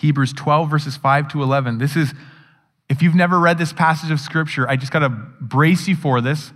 Hebrews 0.00 0.32
12, 0.32 0.70
verses 0.70 0.96
5 0.96 1.28
to 1.28 1.42
11. 1.42 1.76
This 1.78 1.94
is, 1.94 2.14
if 2.88 3.02
you've 3.02 3.14
never 3.14 3.38
read 3.38 3.58
this 3.58 3.72
passage 3.72 4.10
of 4.10 4.18
Scripture, 4.18 4.68
I 4.68 4.76
just 4.76 4.92
got 4.92 5.00
to 5.00 5.10
brace 5.10 5.88
you 5.88 5.94
for 5.94 6.22
this. 6.22 6.52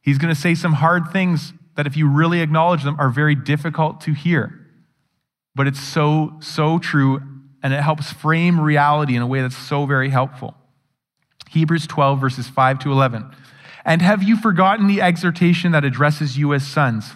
He's 0.00 0.16
going 0.16 0.34
to 0.34 0.40
say 0.40 0.54
some 0.54 0.72
hard 0.72 1.12
things 1.12 1.52
that, 1.76 1.86
if 1.86 1.96
you 1.98 2.08
really 2.08 2.40
acknowledge 2.40 2.84
them, 2.84 2.96
are 2.98 3.10
very 3.10 3.34
difficult 3.34 4.00
to 4.02 4.14
hear. 4.14 4.66
But 5.54 5.66
it's 5.66 5.80
so, 5.80 6.38
so 6.40 6.78
true 6.78 7.20
and 7.62 7.74
it 7.74 7.82
helps 7.82 8.10
frame 8.10 8.58
reality 8.58 9.16
in 9.16 9.22
a 9.22 9.26
way 9.26 9.42
that's 9.42 9.56
so 9.56 9.84
very 9.84 10.08
helpful. 10.08 10.54
Hebrews 11.50 11.86
12, 11.86 12.20
verses 12.20 12.48
5 12.48 12.78
to 12.80 12.92
11. 12.92 13.30
And 13.84 14.00
have 14.00 14.22
you 14.22 14.36
forgotten 14.36 14.86
the 14.86 15.02
exhortation 15.02 15.72
that 15.72 15.84
addresses 15.84 16.38
you 16.38 16.54
as 16.54 16.66
sons? 16.66 17.10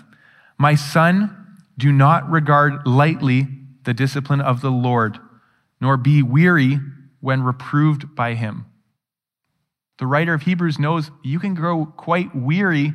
My 0.59 0.75
son, 0.75 1.47
do 1.79 1.93
not 1.93 2.29
regard 2.31 2.87
lightly 2.87 3.47
the 3.85 3.95
discipline 3.95 4.41
of 4.41 4.61
the 4.61 4.71
Lord, 4.71 5.19
nor 5.83 5.97
be 5.97 6.23
weary 6.23 6.79
when 7.21 7.43
reproved 7.43 8.15
by 8.15 8.35
him. 8.35 8.65
The 9.99 10.07
writer 10.07 10.33
of 10.33 10.43
Hebrews 10.43 10.79
knows 10.79 11.11
you 11.25 11.41
can 11.41 11.55
grow 11.55 11.87
quite 11.87 12.35
weary 12.35 12.93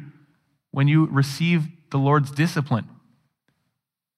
when 0.72 0.88
you 0.88 1.06
receive 1.08 1.68
the 1.92 1.98
Lord's 1.98 2.32
discipline. 2.32 2.88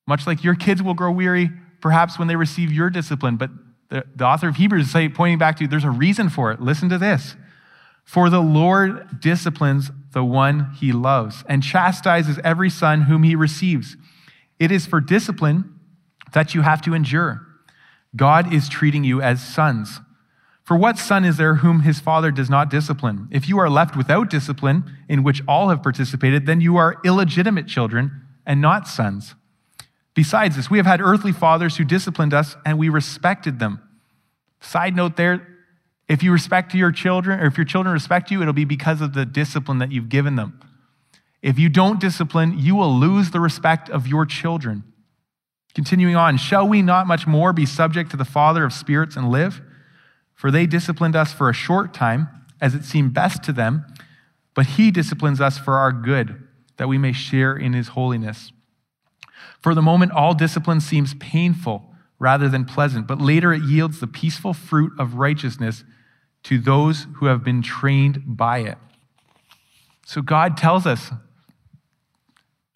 Much 0.08 0.28
like 0.28 0.44
your 0.44 0.54
kids 0.54 0.84
will 0.84 0.94
grow 0.94 1.12
weary 1.12 1.50
perhaps 1.82 2.20
when 2.20 2.28
they 2.28 2.36
receive 2.36 2.72
your 2.72 2.92
discipline. 2.92 3.38
But 3.38 3.50
the, 3.90 4.06
the 4.16 4.26
author 4.26 4.48
of 4.48 4.58
Hebrews 4.58 4.94
is 4.94 5.12
pointing 5.16 5.40
back 5.40 5.58
to 5.58 5.64
you. 5.64 5.68
there's 5.68 5.84
a 5.84 5.90
reason 5.90 6.30
for 6.30 6.52
it. 6.52 6.62
Listen 6.62 6.90
to 6.90 7.00
this. 7.00 7.36
For 8.04 8.30
the 8.30 8.42
Lord 8.42 9.20
disciplines 9.20 9.90
the 10.14 10.24
one 10.24 10.74
he 10.80 10.92
loves 10.92 11.44
and 11.48 11.64
chastises 11.64 12.40
every 12.44 12.70
son 12.70 13.04
whom 13.04 13.24
he 13.24 13.36
receives. 13.36 13.98
It 14.60 14.72
is 14.72 14.86
for 14.86 15.02
discipline 15.02 15.80
that 16.34 16.54
you 16.54 16.62
have 16.62 16.84
to 16.84 16.94
endure. 16.94 17.49
God 18.16 18.54
is 18.54 18.70
treating 18.70 19.04
you 19.04 19.22
as 19.22 19.42
sons. 19.42 20.00
For 20.64 20.78
what 20.78 20.98
son 20.98 21.26
is 21.26 21.38
there 21.38 21.56
whom 21.56 21.82
his 21.82 22.00
father 22.00 22.32
does 22.32 22.50
not 22.50 22.70
discipline? 22.70 23.28
If 23.32 23.50
you 23.50 23.58
are 23.60 23.70
left 23.70 23.96
without 23.96 24.30
discipline, 24.30 24.84
in 25.08 25.24
which 25.24 25.42
all 25.48 25.70
have 25.70 25.82
participated, 25.82 26.46
then 26.46 26.62
you 26.62 26.78
are 26.78 26.98
illegitimate 27.04 27.68
children 27.68 28.22
and 28.46 28.62
not 28.62 28.88
sons. 28.88 29.36
Besides 30.14 30.56
this, 30.56 30.70
we 30.70 30.78
have 30.78 30.86
had 30.86 31.02
earthly 31.02 31.32
fathers 31.32 31.78
who 31.78 31.84
disciplined 31.84 32.34
us 32.34 32.56
and 32.66 32.78
we 32.78 32.90
respected 32.90 33.60
them. 33.60 33.82
Side 34.60 34.96
note 34.96 35.16
there, 35.16 35.48
if 36.08 36.24
you 36.24 36.32
respect 36.32 36.74
your 36.74 36.92
children, 36.92 37.40
or 37.40 37.46
if 37.46 37.58
your 37.58 37.66
children 37.66 37.94
respect 37.94 38.32
you, 38.32 38.42
it'll 38.42 38.54
be 38.54 38.66
because 38.66 39.00
of 39.00 39.14
the 39.14 39.26
discipline 39.26 39.78
that 39.78 39.92
you've 39.92 40.10
given 40.10 40.36
them. 40.36 40.60
If 41.42 41.58
you 41.58 41.70
don't 41.70 42.00
discipline, 42.00 42.60
you 42.60 42.76
will 42.76 42.94
lose 42.94 43.32
the 43.32 43.40
respect 43.40 43.90
of 43.90 44.08
your 44.08 44.26
children. 44.26 44.84
Continuing 45.80 46.18
on, 46.18 46.38
shall 46.38 46.68
we 46.68 46.82
not 46.82 47.08
much 47.08 47.26
more 47.26 47.54
be 47.54 47.66
subject 47.66 48.12
to 48.12 48.18
the 48.18 48.26
Father 48.26 48.66
of 48.66 48.74
spirits 48.74 49.16
and 49.16 49.30
live? 49.32 49.62
For 50.36 50.52
they 50.52 50.66
disciplined 50.66 51.16
us 51.16 51.32
for 51.32 51.50
a 51.50 51.54
short 51.54 51.94
time, 51.94 52.28
as 52.60 52.76
it 52.76 52.84
seemed 52.84 53.14
best 53.14 53.44
to 53.44 53.54
them 53.54 53.86
but 54.60 54.66
he 54.66 54.92
disciplines 54.92 55.40
us 55.40 55.58
for 55.58 55.78
our 55.78 55.94
good, 55.94 56.46
that 56.76 56.90
we 56.90 56.98
may 56.98 57.14
share 57.14 57.56
in 57.56 57.72
his 57.72 57.88
holiness. 57.90 58.52
For 59.62 59.74
the 59.74 59.82
moment, 59.82 60.12
all 60.12 60.34
discipline 60.34 60.82
seems 60.82 61.14
painful 61.14 61.94
rather 62.20 62.50
than 62.50 62.66
pleasant, 62.66 63.08
but 63.08 63.22
later 63.22 63.54
it 63.54 63.64
yields 63.64 64.02
the 64.02 64.08
peaceful 64.08 64.54
fruit 64.54 64.92
of 65.00 65.14
righteousness 65.14 65.86
to 66.44 66.58
those 66.58 67.08
who 67.16 67.28
have 67.28 67.42
been 67.42 67.62
trained 67.62 68.22
by 68.26 68.58
it. 68.60 68.78
So 70.06 70.22
God 70.22 70.58
tells 70.58 70.86
us 70.86 71.12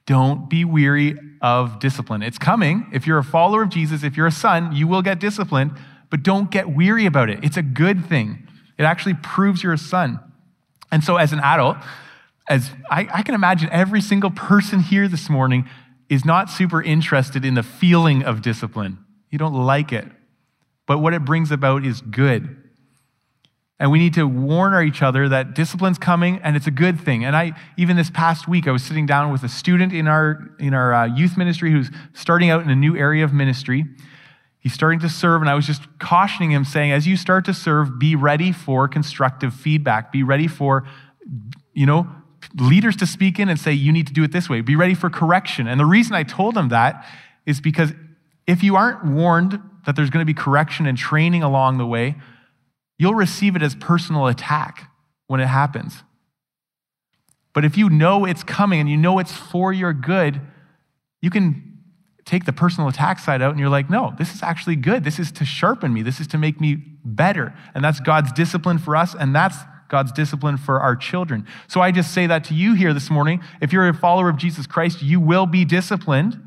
don't 0.05 0.49
be 0.49 0.65
weary 0.65 1.17
of 1.41 1.79
discipline. 1.79 2.21
It's 2.21 2.37
coming. 2.37 2.89
If 2.93 3.07
you're 3.07 3.17
a 3.17 3.23
follower 3.23 3.63
of 3.63 3.69
Jesus, 3.69 4.03
if 4.03 4.17
you're 4.17 4.27
a 4.27 4.31
son, 4.31 4.75
you 4.75 4.87
will 4.87 5.01
get 5.01 5.19
disciplined, 5.19 5.71
but 6.09 6.23
don't 6.23 6.51
get 6.51 6.69
weary 6.69 7.05
about 7.05 7.29
it. 7.29 7.43
It's 7.43 7.57
a 7.57 7.61
good 7.63 8.05
thing. 8.05 8.47
It 8.77 8.83
actually 8.83 9.15
proves 9.15 9.63
you're 9.63 9.73
a 9.73 9.77
son. 9.77 10.19
And 10.91 11.03
so, 11.03 11.17
as 11.17 11.33
an 11.33 11.39
adult, 11.39 11.77
as 12.47 12.69
I, 12.89 13.07
I 13.13 13.21
can 13.23 13.35
imagine 13.35 13.69
every 13.71 14.01
single 14.01 14.29
person 14.29 14.79
here 14.79 15.07
this 15.07 15.29
morning 15.29 15.67
is 16.09 16.25
not 16.25 16.49
super 16.49 16.81
interested 16.81 17.45
in 17.45 17.53
the 17.53 17.63
feeling 17.63 18.23
of 18.23 18.41
discipline. 18.41 18.99
You 19.29 19.39
don't 19.39 19.53
like 19.53 19.91
it. 19.91 20.05
But 20.85 20.99
what 20.99 21.13
it 21.13 21.23
brings 21.23 21.49
about 21.51 21.85
is 21.85 22.01
good. 22.01 22.62
And 23.83 23.91
we 23.91 23.99
need 23.99 24.13
to 24.13 24.25
warn 24.25 24.87
each 24.87 25.01
other 25.01 25.27
that 25.27 25.55
discipline's 25.55 25.97
coming 25.97 26.39
and 26.41 26.55
it's 26.55 26.67
a 26.67 26.71
good 26.71 26.97
thing. 26.97 27.25
And 27.25 27.35
I, 27.35 27.51
even 27.75 27.97
this 27.97 28.09
past 28.09 28.47
week, 28.47 28.65
I 28.65 28.71
was 28.71 28.81
sitting 28.81 29.05
down 29.05 29.29
with 29.29 29.43
a 29.43 29.49
student 29.49 29.91
in 29.91 30.07
our, 30.07 30.55
in 30.57 30.73
our 30.73 30.93
uh, 30.93 31.05
youth 31.07 31.35
ministry 31.35 31.69
who's 31.69 31.91
starting 32.13 32.49
out 32.49 32.63
in 32.63 32.69
a 32.69 32.77
new 32.77 32.95
area 32.95 33.25
of 33.25 33.33
ministry. 33.33 33.83
He's 34.61 34.71
starting 34.71 35.01
to 35.01 35.09
serve, 35.09 35.41
and 35.41 35.49
I 35.49 35.53
was 35.53 35.67
just 35.67 35.81
cautioning 35.99 36.51
him, 36.51 36.63
saying, 36.63 36.93
as 36.93 37.05
you 37.05 37.17
start 37.17 37.43
to 37.43 37.53
serve, 37.53 37.99
be 37.99 38.15
ready 38.15 38.53
for 38.53 38.87
constructive 38.87 39.53
feedback. 39.53 40.13
Be 40.13 40.23
ready 40.23 40.47
for, 40.47 40.87
you 41.73 41.85
know, 41.85 42.07
leaders 42.55 42.95
to 42.95 43.05
speak 43.05 43.37
in 43.37 43.49
and 43.49 43.59
say, 43.59 43.73
you 43.73 43.91
need 43.91 44.07
to 44.07 44.13
do 44.13 44.23
it 44.23 44.31
this 44.31 44.47
way. 44.47 44.61
Be 44.61 44.77
ready 44.77 44.93
for 44.93 45.09
correction. 45.09 45.67
And 45.67 45.77
the 45.77 45.85
reason 45.85 46.15
I 46.15 46.23
told 46.23 46.55
him 46.55 46.69
that 46.69 47.05
is 47.45 47.59
because 47.59 47.91
if 48.47 48.63
you 48.63 48.77
aren't 48.77 49.03
warned 49.03 49.59
that 49.85 49.97
there's 49.97 50.09
going 50.09 50.25
to 50.25 50.25
be 50.25 50.33
correction 50.33 50.85
and 50.85 50.97
training 50.97 51.43
along 51.43 51.79
the 51.79 51.85
way, 51.85 52.15
you'll 53.03 53.13
receive 53.13 53.57
it 53.57 53.61
as 53.61 53.75
personal 53.75 54.27
attack 54.27 54.89
when 55.27 55.41
it 55.41 55.47
happens. 55.47 56.03
But 57.51 57.65
if 57.65 57.77
you 57.77 57.89
know 57.89 58.23
it's 58.23 58.45
coming 58.45 58.79
and 58.79 58.89
you 58.89 58.95
know 58.95 59.19
it's 59.19 59.33
for 59.33 59.73
your 59.73 59.91
good, 59.91 60.39
you 61.21 61.29
can 61.29 61.79
take 62.23 62.45
the 62.45 62.53
personal 62.53 62.87
attack 62.87 63.19
side 63.19 63.41
out 63.41 63.51
and 63.51 63.59
you're 63.59 63.67
like, 63.67 63.89
no, 63.89 64.13
this 64.17 64.33
is 64.33 64.41
actually 64.41 64.77
good. 64.77 65.03
This 65.03 65.19
is 65.19 65.33
to 65.33 65.43
sharpen 65.43 65.93
me. 65.93 66.01
This 66.01 66.21
is 66.21 66.27
to 66.27 66.37
make 66.37 66.61
me 66.61 66.77
better. 67.03 67.53
And 67.75 67.83
that's 67.83 67.99
God's 67.99 68.31
discipline 68.31 68.77
for 68.77 68.95
us, 68.95 69.13
and 69.13 69.35
that's 69.35 69.57
God's 69.89 70.13
discipline 70.13 70.55
for 70.55 70.79
our 70.79 70.95
children. 70.95 71.45
So 71.67 71.81
I 71.81 71.91
just 71.91 72.13
say 72.13 72.25
that 72.27 72.45
to 72.45 72.53
you 72.53 72.73
here 72.73 72.93
this 72.93 73.09
morning. 73.09 73.41
If 73.59 73.73
you're 73.73 73.89
a 73.89 73.93
follower 73.93 74.29
of 74.29 74.37
Jesus 74.37 74.65
Christ, 74.65 75.01
you 75.01 75.19
will 75.19 75.45
be 75.45 75.65
disciplined. 75.65 76.41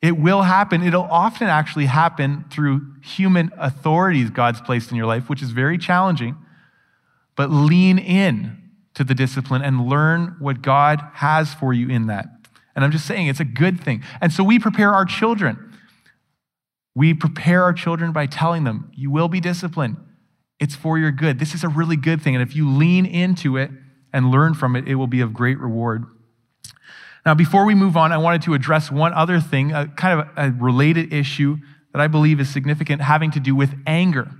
It 0.00 0.18
will 0.18 0.42
happen. 0.42 0.82
It'll 0.82 1.02
often 1.02 1.48
actually 1.48 1.86
happen 1.86 2.44
through 2.50 2.94
human 3.02 3.50
authorities 3.58 4.30
God's 4.30 4.60
placed 4.60 4.90
in 4.90 4.96
your 4.96 5.06
life, 5.06 5.28
which 5.28 5.42
is 5.42 5.50
very 5.50 5.76
challenging. 5.76 6.36
But 7.36 7.50
lean 7.50 7.98
in 7.98 8.56
to 8.94 9.04
the 9.04 9.14
discipline 9.14 9.62
and 9.62 9.88
learn 9.88 10.36
what 10.38 10.62
God 10.62 11.00
has 11.14 11.54
for 11.54 11.72
you 11.72 11.88
in 11.88 12.06
that. 12.06 12.26
And 12.74 12.84
I'm 12.84 12.92
just 12.92 13.06
saying 13.06 13.26
it's 13.26 13.40
a 13.40 13.44
good 13.44 13.80
thing. 13.80 14.04
And 14.20 14.32
so 14.32 14.44
we 14.44 14.58
prepare 14.58 14.92
our 14.92 15.04
children. 15.04 15.76
We 16.94 17.14
prepare 17.14 17.62
our 17.62 17.72
children 17.72 18.12
by 18.12 18.26
telling 18.26 18.64
them, 18.64 18.90
you 18.94 19.10
will 19.10 19.28
be 19.28 19.40
disciplined. 19.40 19.96
It's 20.60 20.74
for 20.74 20.98
your 20.98 21.10
good. 21.10 21.38
This 21.38 21.54
is 21.54 21.64
a 21.64 21.68
really 21.68 21.96
good 21.96 22.22
thing. 22.22 22.34
And 22.36 22.42
if 22.42 22.54
you 22.54 22.68
lean 22.68 23.06
into 23.06 23.56
it 23.56 23.70
and 24.12 24.30
learn 24.30 24.54
from 24.54 24.76
it, 24.76 24.88
it 24.88 24.96
will 24.96 25.06
be 25.06 25.20
of 25.20 25.32
great 25.32 25.58
reward. 25.58 26.04
Now, 27.28 27.34
before 27.34 27.66
we 27.66 27.74
move 27.74 27.94
on, 27.94 28.10
I 28.10 28.16
wanted 28.16 28.40
to 28.44 28.54
address 28.54 28.90
one 28.90 29.12
other 29.12 29.38
thing, 29.38 29.72
a 29.72 29.86
kind 29.86 30.18
of 30.18 30.28
a 30.34 30.50
related 30.50 31.12
issue 31.12 31.58
that 31.92 32.00
I 32.00 32.06
believe 32.06 32.40
is 32.40 32.48
significant, 32.48 33.02
having 33.02 33.30
to 33.32 33.38
do 33.38 33.54
with 33.54 33.74
anger. 33.86 34.30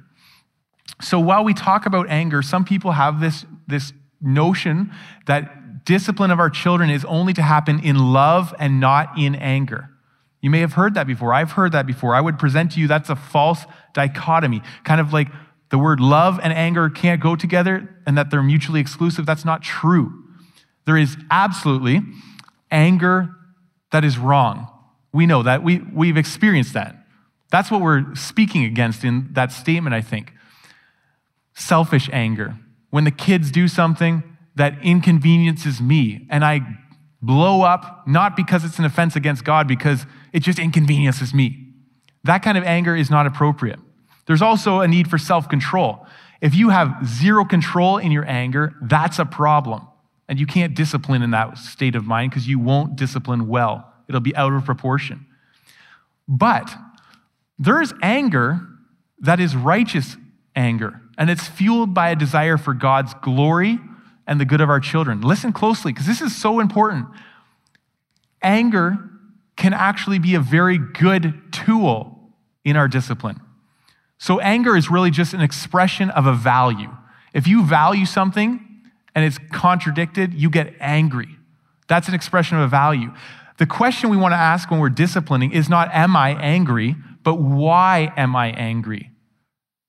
So, 1.03 1.21
while 1.21 1.45
we 1.45 1.53
talk 1.53 1.85
about 1.85 2.09
anger, 2.09 2.41
some 2.41 2.65
people 2.65 2.93
have 2.93 3.21
this, 3.21 3.45
this 3.67 3.93
notion 4.23 4.91
that 5.27 5.85
discipline 5.85 6.31
of 6.31 6.39
our 6.39 6.49
children 6.49 6.89
is 6.89 7.05
only 7.05 7.35
to 7.35 7.43
happen 7.43 7.79
in 7.79 7.99
love 7.99 8.55
and 8.59 8.81
not 8.81 9.19
in 9.19 9.35
anger. 9.35 9.91
You 10.41 10.49
may 10.49 10.61
have 10.61 10.73
heard 10.73 10.95
that 10.95 11.07
before. 11.07 11.35
I've 11.35 11.53
heard 11.53 11.73
that 11.73 11.87
before. 11.87 12.15
I 12.15 12.23
would 12.23 12.39
present 12.39 12.73
to 12.73 12.81
you 12.81 12.89
that's 12.89 13.11
a 13.11 13.17
false 13.17 13.67
dichotomy, 13.93 14.63
kind 14.85 15.03
of 15.03 15.13
like 15.13 15.29
the 15.69 15.77
word 15.77 16.01
love 16.01 16.41
and 16.43 16.55
anger 16.55 16.89
can't 16.89 17.21
go 17.21 17.37
together 17.37 17.87
and 18.07 18.17
that 18.17 18.31
they're 18.31 18.43
mutually 18.43 18.81
exclusive. 18.81 19.27
That's 19.27 19.45
not 19.45 19.61
true. 19.61 20.25
There 20.87 20.97
is 20.97 21.19
absolutely 21.31 22.01
anger 22.71 23.31
that 23.91 24.05
is 24.05 24.19
wrong. 24.19 24.69
We 25.13 25.27
know 25.27 25.43
that. 25.43 25.63
We, 25.63 25.79
we've 25.79 26.17
experienced 26.17 26.75
that. 26.75 26.97
That's 27.51 27.71
what 27.71 27.81
we're 27.81 28.15
speaking 28.15 28.65
against 28.65 29.05
in 29.05 29.29
that 29.33 29.53
statement, 29.53 29.95
I 29.95 30.03
think. 30.03 30.33
Selfish 31.55 32.11
anger. 32.13 32.57
When 32.91 33.05
the 33.05 33.11
kids 33.11 33.51
do 33.51 33.69
something 33.69 34.23
that 34.55 34.75
inconveniences 34.83 35.81
me 35.81 36.27
and 36.31 36.45
I 36.45 36.61
blow 37.23 37.63
up, 37.63 38.07
not 38.07 38.37
because 38.37 38.65
it's 38.65 38.79
an 38.79 38.85
offense 38.85 39.17
against 39.17 39.45
God, 39.45 39.67
because 39.67 40.07
it 40.33 40.41
just 40.41 40.59
inconveniences 40.59 41.35
me. 41.35 41.73
That 42.25 42.43
kind 42.43 42.59
of 42.59 42.65
anger 42.65 42.95
is 42.95 43.11
not 43.11 43.27
appropriate. 43.27 43.79
There's 44.27 44.43
also 44.43 44.81
a 44.81 44.89
need 44.89 45.09
for 45.09 45.19
self 45.19 45.49
control. 45.49 46.07
If 46.41 46.55
you 46.55 46.69
have 46.69 47.07
zero 47.07 47.45
control 47.45 47.99
in 47.99 48.13
your 48.13 48.27
anger, 48.27 48.75
that's 48.83 49.19
a 49.19 49.25
problem. 49.25 49.89
And 50.29 50.39
you 50.39 50.47
can't 50.47 50.75
discipline 50.75 51.23
in 51.23 51.31
that 51.31 51.57
state 51.57 51.95
of 51.95 52.05
mind 52.05 52.31
because 52.31 52.47
you 52.47 52.59
won't 52.59 52.97
discipline 52.97 53.49
well. 53.49 53.93
It'll 54.09 54.21
be 54.21 54.37
out 54.37 54.53
of 54.53 54.65
proportion. 54.65 55.27
But 56.29 56.75
there 57.59 57.81
is 57.81 57.95
anger 58.03 58.61
that 59.21 59.41
is 59.41 59.57
righteous 59.57 60.17
anger, 60.55 61.01
and 61.17 61.31
it's 61.31 61.47
fueled 61.47 61.95
by 61.95 62.11
a 62.11 62.17
desire 62.17 62.57
for 62.57 62.75
God's 62.75 63.15
glory 63.15 63.79
and 64.27 64.41
the 64.41 64.45
good 64.45 64.61
of 64.61 64.69
our 64.69 64.81
children. 64.81 65.23
Listen 65.23 65.53
closely 65.53 65.93
because 65.93 66.07
this 66.07 66.21
is 66.21 66.37
so 66.37 66.61
important. 66.61 67.07
Anger 68.43 68.99
can 69.57 69.73
actually 69.73 70.19
be 70.19 70.35
a 70.35 70.41
very 70.41 70.79
good 70.79 71.53
tool 71.53 72.33
in 72.65 72.77
our 72.77 72.87
discipline. 72.87 73.41
So, 74.19 74.41
anger 74.41 74.77
is 74.77 74.91
really 74.91 75.11
just 75.11 75.33
an 75.33 75.41
expression 75.41 76.11
of 76.11 76.27
a 76.27 76.35
value. 76.35 76.91
If 77.33 77.47
you 77.47 77.65
value 77.65 78.05
something, 78.05 78.68
and 79.15 79.25
it's 79.25 79.39
contradicted, 79.53 80.35
you 80.35 80.51
get 80.51 80.75
angry. 80.81 81.29
That's 81.89 82.09
an 82.09 82.15
expression 82.15 82.59
of 82.59 82.65
a 82.65 82.69
value. 82.69 83.13
The 83.59 83.67
question 83.67 84.11
we 84.11 84.17
want 84.17 84.33
to 84.33 84.37
ask 84.37 84.71
when 84.71 84.79
we're 84.79 84.89
disciplining 84.91 85.53
is 85.53 85.69
not, 85.69 85.93
Am 85.93 86.17
I 86.17 86.31
angry? 86.41 86.97
but 87.29 87.35
why 87.35 88.11
am 88.17 88.35
I 88.35 88.53
angry? 88.53 89.11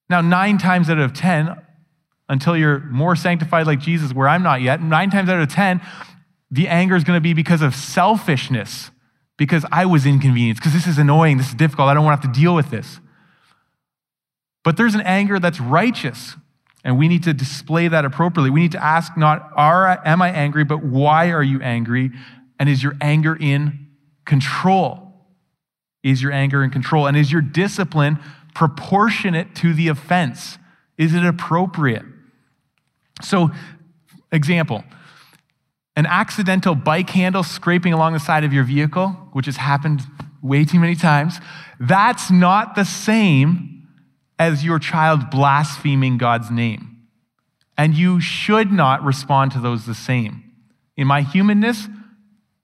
Now, 0.09 0.19
nine 0.19 0.57
times 0.57 0.89
out 0.89 0.97
of 0.97 1.13
10, 1.13 1.55
until 2.27 2.57
you're 2.57 2.79
more 2.79 3.15
sanctified 3.15 3.65
like 3.65 3.79
Jesus, 3.79 4.13
where 4.13 4.27
I'm 4.27 4.43
not 4.43 4.61
yet, 4.61 4.81
nine 4.81 5.09
times 5.09 5.29
out 5.29 5.39
of 5.39 5.47
10, 5.47 5.79
the 6.51 6.67
anger 6.67 6.97
is 6.97 7.05
going 7.05 7.15
to 7.15 7.21
be 7.21 7.33
because 7.33 7.61
of 7.61 7.73
selfishness, 7.73 8.91
because 9.37 9.65
I 9.71 9.85
was 9.85 10.05
inconvenienced, 10.05 10.61
because 10.61 10.73
this 10.73 10.85
is 10.85 10.97
annoying, 10.97 11.37
this 11.37 11.47
is 11.47 11.53
difficult, 11.53 11.87
I 11.87 11.93
don't 11.93 12.03
want 12.03 12.21
to 12.21 12.27
have 12.27 12.35
to 12.35 12.41
deal 12.41 12.53
with 12.53 12.71
this. 12.71 12.99
But 14.65 14.75
there's 14.75 14.95
an 14.95 15.01
anger 15.01 15.39
that's 15.39 15.61
righteous, 15.61 16.35
and 16.83 16.97
we 16.97 17.07
need 17.07 17.23
to 17.23 17.33
display 17.33 17.87
that 17.87 18.05
appropriately. 18.05 18.49
We 18.49 18.61
need 18.61 18.71
to 18.71 18.83
ask 18.83 19.17
not, 19.17 19.51
are, 19.55 20.01
am 20.05 20.21
I 20.21 20.29
angry, 20.31 20.63
but 20.63 20.83
why 20.83 21.31
are 21.31 21.43
you 21.43 21.61
angry? 21.61 22.11
And 22.57 22.69
is 22.69 22.81
your 22.81 22.95
anger 23.01 23.35
in 23.35 23.87
control? 24.25 25.13
Is 26.03 26.21
your 26.21 26.31
anger 26.31 26.63
in 26.63 26.69
control? 26.69 27.07
And 27.07 27.17
is 27.17 27.31
your 27.31 27.41
discipline 27.41 28.19
proportionate 28.55 29.55
to 29.55 29.73
the 29.73 29.89
offense? 29.89 30.57
Is 30.97 31.13
it 31.13 31.25
appropriate? 31.25 32.03
So, 33.21 33.51
example 34.31 34.83
an 35.95 36.05
accidental 36.05 36.75
bike 36.75 37.09
handle 37.09 37.43
scraping 37.43 37.91
along 37.91 38.13
the 38.13 38.19
side 38.19 38.45
of 38.45 38.53
your 38.53 38.63
vehicle, 38.63 39.09
which 39.33 39.47
has 39.47 39.57
happened 39.57 40.01
way 40.41 40.63
too 40.63 40.79
many 40.79 40.95
times, 40.95 41.39
that's 41.77 42.31
not 42.31 42.75
the 42.75 42.85
same 42.85 43.78
as 44.39 44.63
your 44.63 44.79
child 44.79 45.29
blaspheming 45.29 46.17
God's 46.17 46.49
name. 46.49 47.05
And 47.77 47.93
you 47.93 48.19
should 48.19 48.71
not 48.71 49.03
respond 49.03 49.51
to 49.51 49.59
those 49.59 49.85
the 49.85 49.93
same. 49.93 50.43
In 50.97 51.07
my 51.07 51.21
humanness, 51.21 51.87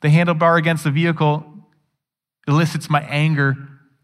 the 0.01 0.07
handlebar 0.07 0.57
against 0.57 0.85
the 0.85 0.91
vehicle 0.91 1.45
elicits 2.47 2.89
my 2.89 3.01
anger 3.01 3.55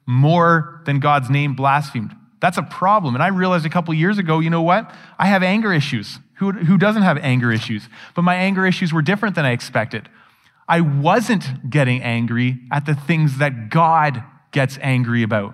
more 0.05 0.81
than 0.85 0.99
God's 0.99 1.29
name 1.29 1.55
blasphemed. 1.55 2.15
That's 2.41 2.57
a 2.57 2.63
problem. 2.63 3.13
And 3.13 3.23
I 3.23 3.27
realized 3.27 3.65
a 3.65 3.69
couple 3.69 3.93
years 3.93 4.17
ago, 4.17 4.39
you 4.39 4.49
know 4.49 4.63
what? 4.63 4.93
I 5.19 5.27
have 5.27 5.43
anger 5.43 5.71
issues. 5.71 6.19
Who, 6.35 6.51
who 6.51 6.77
doesn't 6.77 7.03
have 7.03 7.17
anger 7.17 7.51
issues? 7.51 7.87
But 8.15 8.23
my 8.23 8.35
anger 8.35 8.65
issues 8.65 8.91
were 8.91 9.03
different 9.03 9.35
than 9.35 9.45
I 9.45 9.51
expected. 9.51 10.09
I 10.67 10.81
wasn't 10.81 11.69
getting 11.69 12.01
angry 12.01 12.61
at 12.71 12.85
the 12.85 12.95
things 12.95 13.37
that 13.37 13.69
God 13.69 14.23
gets 14.51 14.79
angry 14.81 15.21
about. 15.21 15.53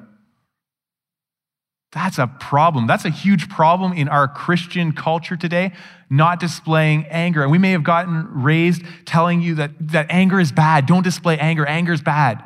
That's 1.94 2.18
a 2.18 2.28
problem. 2.28 2.86
That's 2.86 3.06
a 3.06 3.10
huge 3.10 3.50
problem 3.50 3.94
in 3.94 4.10
our 4.10 4.28
Christian 4.28 4.92
culture 4.92 5.38
today, 5.38 5.72
not 6.10 6.40
displaying 6.40 7.06
anger. 7.06 7.44
And 7.44 7.52
we 7.52 7.58
may 7.58 7.72
have 7.72 7.84
gotten 7.84 8.28
raised 8.30 8.84
telling 9.06 9.42
you 9.42 9.56
that, 9.56 9.72
that 9.80 10.08
anger 10.10 10.40
is 10.40 10.52
bad. 10.52 10.86
Don't 10.86 11.04
display 11.04 11.38
anger. 11.38 11.66
Anger 11.66 11.94
is 11.94 12.02
bad. 12.02 12.44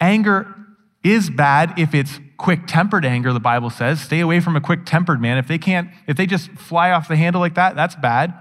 Anger 0.00 0.54
is 1.02 1.28
bad 1.28 1.78
if 1.78 1.94
it's 1.94 2.20
quick 2.36 2.60
tempered 2.66 3.04
anger, 3.04 3.32
the 3.32 3.40
Bible 3.40 3.70
says. 3.70 4.00
Stay 4.00 4.20
away 4.20 4.40
from 4.40 4.56
a 4.56 4.60
quick 4.60 4.84
tempered 4.84 5.20
man. 5.20 5.36
If 5.36 5.48
they 5.48 5.58
can't, 5.58 5.90
if 6.06 6.16
they 6.16 6.26
just 6.26 6.50
fly 6.52 6.90
off 6.90 7.08
the 7.08 7.16
handle 7.16 7.40
like 7.40 7.54
that, 7.54 7.74
that's 7.74 7.96
bad. 7.96 8.34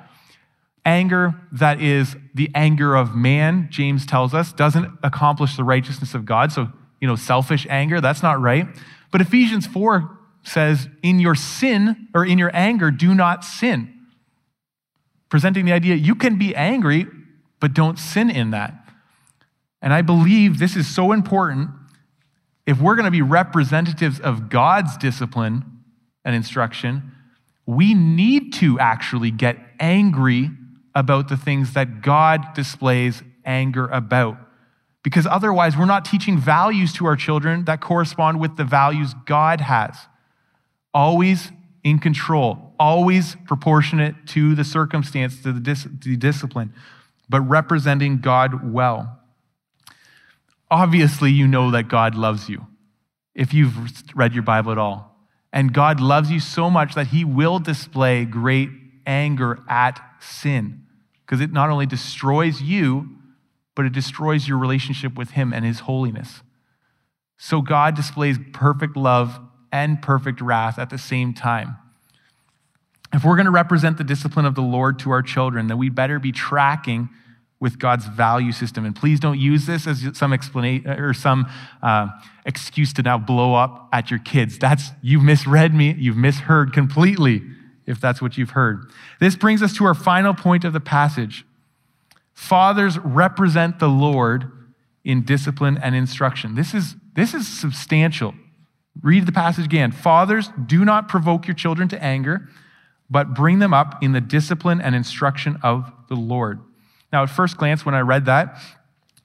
Anger 0.86 1.33
that 1.51 1.81
is 1.81 2.15
the 2.33 2.49
anger 2.53 2.95
of 2.95 3.15
man, 3.15 3.67
James 3.71 4.05
tells 4.05 4.33
us, 4.33 4.53
doesn't 4.53 4.91
accomplish 5.01 5.55
the 5.55 5.63
righteousness 5.63 6.13
of 6.13 6.25
God. 6.25 6.51
So, 6.51 6.71
you 6.99 7.07
know, 7.07 7.15
selfish 7.15 7.65
anger, 7.69 8.01
that's 8.01 8.21
not 8.21 8.41
right. 8.41 8.67
But 9.13 9.21
Ephesians 9.21 9.67
4 9.67 10.10
says, 10.41 10.89
in 11.04 11.19
your 11.19 11.36
sin 11.36 12.08
or 12.15 12.26
in 12.26 12.39
your 12.39 12.49
anger, 12.52 12.89
do 12.89 13.13
not 13.13 13.45
sin. 13.45 13.93
Presenting 15.30 15.65
the 15.65 15.71
idea 15.71 15.93
you 15.93 16.15
can 16.15 16.39
be 16.39 16.56
angry, 16.56 17.06
but 17.60 17.76
don't 17.76 17.99
sin 17.99 18.32
in 18.32 18.49
that. 18.52 18.73
And 19.84 19.93
I 19.93 20.02
believe 20.02 20.58
this 20.58 20.76
is 20.76 20.88
so 20.88 21.12
important. 21.12 21.69
If 22.65 22.82
we're 22.82 22.95
going 22.95 23.06
to 23.06 23.12
be 23.12 23.21
representatives 23.21 24.19
of 24.19 24.49
God's 24.49 24.97
discipline 24.97 25.63
and 26.26 26.36
instruction, 26.36 27.12
we 27.67 27.93
need 27.93 28.52
to 28.54 28.80
actually 28.80 29.30
get 29.30 29.58
angry 29.80 30.49
about 30.95 31.30
the 31.30 31.38
things 31.38 31.73
that 31.73 32.02
God 32.02 32.56
displays 32.56 33.21
anger 33.45 33.86
about 33.86 34.38
because 35.03 35.27
otherwise 35.27 35.77
we're 35.77 35.85
not 35.85 36.05
teaching 36.05 36.37
values 36.37 36.93
to 36.93 37.05
our 37.05 37.15
children 37.15 37.65
that 37.65 37.81
correspond 37.81 38.39
with 38.39 38.55
the 38.55 38.63
values 38.63 39.13
God 39.25 39.61
has. 39.61 39.95
Always 40.93 41.51
in 41.83 41.99
control, 41.99 42.73
always 42.79 43.35
proportionate 43.45 44.15
to 44.27 44.55
the 44.55 44.63
circumstance, 44.63 45.41
to 45.43 45.51
the, 45.51 45.59
dis- 45.59 45.87
the 46.03 46.15
discipline, 46.15 46.73
but 47.29 47.41
representing 47.41 48.19
God 48.19 48.71
well. 48.71 49.19
Obviously, 50.71 51.31
you 51.31 51.47
know 51.47 51.71
that 51.71 51.89
God 51.89 52.15
loves 52.15 52.47
you 52.47 52.65
if 53.35 53.53
you've 53.53 53.75
read 54.15 54.33
your 54.33 54.43
Bible 54.43 54.71
at 54.71 54.77
all. 54.77 55.13
And 55.51 55.73
God 55.73 55.99
loves 55.99 56.31
you 56.31 56.39
so 56.39 56.69
much 56.69 56.95
that 56.95 57.07
he 57.07 57.25
will 57.25 57.59
display 57.59 58.25
great 58.25 58.69
anger 59.05 59.59
at 59.67 59.99
sin 60.19 60.83
because 61.25 61.41
it 61.41 61.51
not 61.51 61.69
only 61.69 61.85
destroys 61.85 62.61
you, 62.61 63.17
but 63.75 63.86
it 63.86 63.93
destroys 63.93 64.47
your 64.47 64.57
relationship 64.57 65.15
with 65.15 65.31
Him 65.31 65.53
and 65.53 65.65
His 65.65 65.81
holiness. 65.81 66.41
So 67.38 67.62
God 67.62 67.95
displays 67.95 68.38
perfect 68.53 68.95
love 68.95 69.39
and 69.71 70.01
perfect 70.01 70.39
wrath 70.39 70.77
at 70.77 70.89
the 70.89 70.97
same 70.97 71.33
time. 71.33 71.77
If 73.13 73.23
we're 73.23 73.36
going 73.36 73.45
to 73.45 73.51
represent 73.51 73.97
the 73.97 74.03
discipline 74.03 74.45
of 74.45 74.55
the 74.55 74.62
Lord 74.62 74.99
to 74.99 75.12
our 75.12 75.21
children, 75.21 75.67
then 75.67 75.77
we 75.77 75.89
better 75.89 76.19
be 76.19 76.31
tracking 76.31 77.09
with 77.59 77.79
God's 77.79 78.05
value 78.07 78.51
system. 78.51 78.86
And 78.86 78.95
please 78.95 79.19
don't 79.19 79.39
use 79.39 79.65
this 79.65 79.88
as 79.88 80.05
some 80.13 80.33
explanation 80.33 80.89
or 80.89 81.13
some 81.13 81.49
uh, 81.81 82.09
excuse 82.45 82.91
to 82.93 83.01
now 83.01 83.17
blow 83.17 83.55
up 83.55 83.88
at 83.93 84.12
your 84.12 84.19
kids. 84.19 84.59
That's 84.59 84.89
you've 85.01 85.23
misread 85.23 85.73
me, 85.73 85.95
you've 85.97 86.17
misheard 86.17 86.73
completely, 86.73 87.41
if 87.86 88.01
that's 88.01 88.21
what 88.21 88.38
you've 88.38 88.49
heard. 88.49 88.91
This 89.19 89.36
brings 89.36 89.62
us 89.62 89.73
to 89.77 89.86
our 89.86 89.93
final 89.93 90.33
point 90.33 90.65
of 90.65 90.73
the 90.73 90.81
passage. 90.81 91.45
Fathers 92.34 92.98
represent 93.00 93.80
the 93.80 93.88
Lord 93.88 94.52
in 95.04 95.24
discipline 95.24 95.78
and 95.78 95.96
instruction. 95.96 96.56
This 96.56 96.74
is, 96.74 96.96
this 97.15 97.34
is 97.34 97.48
substantial. 97.48 98.34
Read 99.02 99.26
the 99.26 99.32
passage 99.32 99.65
again. 99.65 99.91
Fathers, 99.91 100.50
do 100.65 100.86
not 100.86 101.08
provoke 101.08 101.48
your 101.48 101.56
children 101.56 101.88
to 101.89 102.04
anger, 102.04 102.50
but 103.10 103.34
bring 103.34 103.60
them 103.60 103.74
up 103.74 104.02
in 104.02 104.12
the 104.12 104.22
discipline 104.22 104.82
and 104.82 104.96
instruction 104.96 105.58
of 105.63 105.91
the 106.10 106.15
Lord. 106.15 106.60
Now, 107.12 107.24
at 107.24 107.30
first 107.30 107.58
glance, 107.58 107.86
when 107.86 107.96
I 107.96 108.00
read 108.00 108.26
that, 108.26 108.58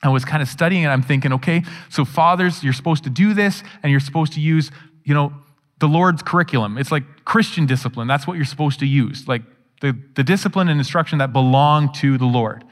I 0.02 0.10
was 0.10 0.24
kind 0.24 0.42
of 0.42 0.48
studying 0.48 0.84
and 0.84 0.92
I'm 0.92 1.02
thinking, 1.02 1.32
okay, 1.34 1.62
so 1.88 2.04
fathers, 2.04 2.62
you're 2.62 2.72
supposed 2.72 3.04
to 3.04 3.10
do 3.10 3.34
this 3.34 3.62
and 3.82 3.90
you're 3.90 4.00
supposed 4.00 4.32
to 4.34 4.40
use, 4.40 4.70
you 5.04 5.14
know, 5.14 5.32
the 5.80 5.88
Lord's 5.88 6.22
curriculum. 6.22 6.76
It's 6.76 6.92
like 6.92 7.24
Christian 7.24 7.66
discipline. 7.66 8.08
That's 8.08 8.26
what 8.26 8.36
you're 8.36 8.44
supposed 8.44 8.80
to 8.80 8.86
use, 8.86 9.26
like 9.28 9.42
the, 9.80 9.96
the 10.14 10.24
discipline 10.24 10.68
and 10.68 10.78
instruction 10.78 11.18
that 11.18 11.32
belong 11.32 11.92
to 11.94 12.18
the 12.18 12.26
Lord. 12.26 12.64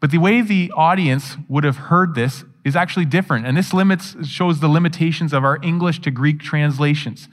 But 0.00 0.10
the 0.10 0.18
way 0.18 0.42
the 0.42 0.72
audience 0.76 1.36
would 1.48 1.64
have 1.64 1.76
heard 1.76 2.14
this 2.14 2.44
is 2.64 2.76
actually 2.76 3.06
different. 3.06 3.46
And 3.46 3.56
this 3.56 3.72
limits, 3.72 4.16
shows 4.26 4.60
the 4.60 4.68
limitations 4.68 5.32
of 5.32 5.44
our 5.44 5.58
English 5.62 6.00
to 6.00 6.10
Greek 6.10 6.40
translations. 6.40 7.28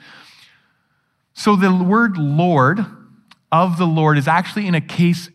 So 1.34 1.56
the 1.56 1.74
word 1.74 2.18
Lord, 2.18 2.86
of 3.52 3.78
the 3.78 3.88
Lord, 3.88 4.18
is 4.18 4.28
actually 4.28 4.68
in 4.68 4.76
a 4.76 4.82
case, 4.82 5.30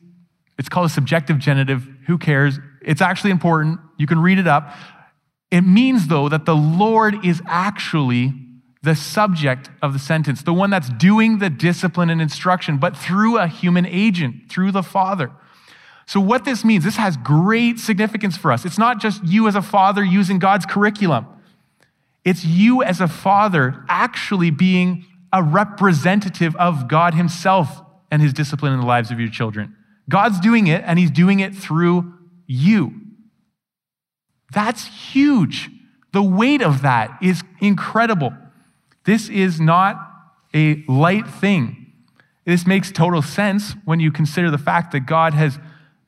it's 0.59 0.69
called 0.69 0.87
a 0.87 0.91
subjective 0.91 1.39
genitive. 1.39 1.87
Who 2.07 2.19
cares? 2.19 2.59
It's 2.81 3.01
actually 3.01 3.31
important. 3.31 3.81
You 3.99 4.07
can 4.07 4.21
read 4.21 4.39
it 4.39 4.47
up. 4.47 4.73
It 5.51 5.63
means, 5.63 6.09
though, 6.09 6.29
that 6.29 6.47
the 6.47 6.57
Lord 6.57 7.25
is 7.25 7.43
actually 7.47 8.33
the 8.83 8.95
subject 8.95 9.71
of 9.83 9.93
the 9.93 9.99
sentence, 9.99 10.43
the 10.43 10.53
one 10.53 10.71
that's 10.71 10.89
doing 10.89 11.39
the 11.39 11.51
discipline 11.51 12.11
and 12.11 12.23
instruction, 12.23 12.79
but 12.79 12.97
through 12.97 13.39
a 13.39 13.49
human 13.49 13.85
agent, 13.85 14.49
through 14.49 14.73
the 14.73 14.83
Father. 14.83 15.33
So, 16.09 16.21
what 16.21 16.47
this 16.47 16.65
means, 16.65 16.85
this 16.85 16.97
has 16.97 17.19
great 17.19 17.79
significance 17.79 18.35
for 18.35 18.51
us. 18.51 18.65
It's 18.65 18.79
not 18.79 18.99
just 18.99 19.23
you 19.27 19.47
as 19.47 19.55
a 19.55 19.61
father 19.61 20.03
using 20.03 20.39
God's 20.39 20.65
curriculum, 20.65 21.27
it's 22.25 22.47
you 22.47 22.83
as 22.83 23.03
a 23.03 23.07
father 23.07 23.85
actually 23.91 24.51
being 24.51 25.05
a 25.35 25.43
representative 25.43 26.57
of 26.57 26.89
God 26.89 27.13
Himself 27.13 27.83
and 28.11 28.23
His 28.23 28.33
discipline 28.33 28.73
in 28.73 28.81
the 28.81 28.87
lives 28.87 29.11
of 29.11 29.21
your 29.21 29.29
children. 29.29 29.77
God's 30.09 30.41
doing 30.41 30.67
it, 30.67 30.83
and 30.87 30.99
He's 30.99 31.11
doing 31.11 31.41
it 31.41 31.55
through 31.55 32.15
you. 32.47 32.95
That's 34.55 34.87
huge. 34.87 35.69
The 36.13 36.23
weight 36.23 36.63
of 36.63 36.81
that 36.81 37.19
is 37.21 37.43
incredible. 37.61 38.33
This 39.05 39.29
is 39.29 39.61
not 39.61 40.11
a 40.55 40.83
light 40.89 41.29
thing. 41.29 41.93
This 42.47 42.67
makes 42.67 42.91
total 42.91 43.21
sense 43.21 43.75
when 43.85 44.01
you 44.01 44.11
consider 44.11 44.51
the 44.51 44.57
fact 44.57 44.93
that 44.93 45.01
God 45.01 45.35
has 45.35 45.59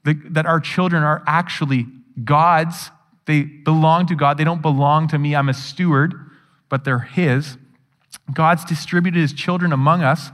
that 0.05 0.47
our 0.47 0.61
children 0.61 1.03
are 1.03 1.23
actually 1.27 1.87
God's. 2.25 2.91
They 3.27 3.43
belong 3.43 4.07
to 4.07 4.15
God. 4.15 4.39
They 4.39 4.45
don't 4.45 4.63
belong 4.63 5.09
to 5.09 5.19
me. 5.19 5.37
I'm 5.37 5.49
a 5.49 5.55
steward, 5.55 6.15
but 6.69 6.85
they're 6.85 7.01
His. 7.01 7.59
God's 8.33 8.65
distributed 8.65 9.21
His 9.21 9.33
children 9.33 9.73
among 9.73 10.03
us, 10.03 10.31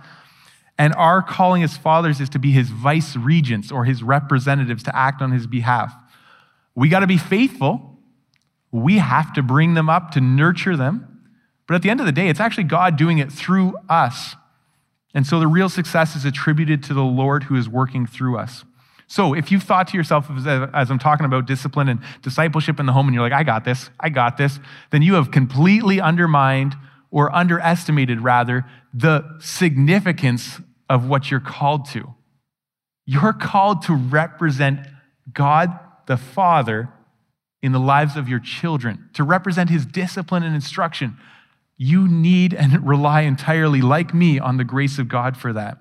and 0.79 0.95
our 0.95 1.23
calling 1.23 1.63
as 1.63 1.77
fathers 1.77 2.21
is 2.21 2.29
to 2.31 2.39
be 2.39 2.53
His 2.53 2.69
vice 2.69 3.17
regents 3.17 3.73
or 3.73 3.85
His 3.85 4.03
representatives 4.03 4.83
to 4.85 4.97
act 4.97 5.21
on 5.21 5.33
His 5.33 5.47
behalf. 5.47 5.95
We 6.75 6.89
got 6.89 7.01
to 7.01 7.07
be 7.07 7.19
faithful. 7.19 7.99
We 8.71 8.99
have 8.99 9.33
to 9.35 9.43
bring 9.43 9.75
them 9.75 9.89
up 9.89 10.11
to 10.13 10.21
nurture 10.21 10.77
them. 10.77 11.23
But 11.67 11.75
at 11.75 11.83
the 11.83 11.91
end 11.91 12.01
of 12.01 12.07
the 12.07 12.13
day, 12.13 12.29
it's 12.29 12.41
actually 12.41 12.65
God 12.65 12.97
doing 12.97 13.19
it 13.19 13.33
through 13.33 13.75
us. 13.89 14.37
And 15.15 15.27
so 15.27 15.41
the 15.41 15.49
real 15.49 15.69
success 15.69 16.15
is 16.15 16.25
attributed 16.25 16.83
to 16.85 16.95
the 16.95 17.03
Lord 17.03 17.45
who 17.45 17.57
is 17.57 17.69
working 17.69 18.07
through 18.07 18.39
us. 18.39 18.65
So 19.09 19.35
if 19.35 19.53
you've 19.53 19.63
thought 19.63 19.89
to 19.89 19.97
yourself, 19.97 20.29
as 20.47 20.91
I'm 20.91 20.99
talking 20.99 21.27
about 21.27 21.47
discipline 21.47 21.89
and 21.89 22.01
discipleship 22.23 22.81
in 22.81 22.87
the 22.87 22.93
home, 22.93 23.07
and 23.07 23.15
you're 23.15 23.23
like, 23.23 23.33
I 23.33 23.45
got 23.45 23.65
this, 23.65 23.89
I 24.01 24.09
got 24.09 24.37
this, 24.37 24.59
then 24.91 25.03
you 25.03 25.15
have 25.15 25.31
completely 25.31 26.01
undermined 26.01 26.75
or 27.11 27.35
underestimated, 27.35 28.21
rather, 28.21 28.65
the 28.93 29.25
significance 29.39 30.61
of 30.91 31.09
what 31.09 31.31
you're 31.31 31.41
called 31.41 31.89
to. 31.91 32.15
You're 33.05 33.33
called 33.33 33.83
to 33.83 33.95
represent 33.95 34.81
God 35.33 35.79
the 36.07 36.17
Father 36.17 36.89
in 37.63 37.73
the 37.73 37.81
lives 37.81 38.17
of 38.17 38.29
your 38.29 38.41
children, 38.41 39.09
to 39.15 39.23
represent 39.23 39.71
his 39.71 39.87
discipline 39.87 40.43
and 40.43 40.55
instruction. 40.55 41.17
You 41.77 42.09
need 42.09 42.53
and 42.53 42.87
rely 42.87 43.23
entirely, 43.23 43.83
like 43.83 44.13
me, 44.13 44.41
on 44.41 44.57
the 44.57 44.65
grace 44.65 44.99
of 44.99 45.09
God 45.09 45.37
for 45.37 45.53
that. 45.53 45.79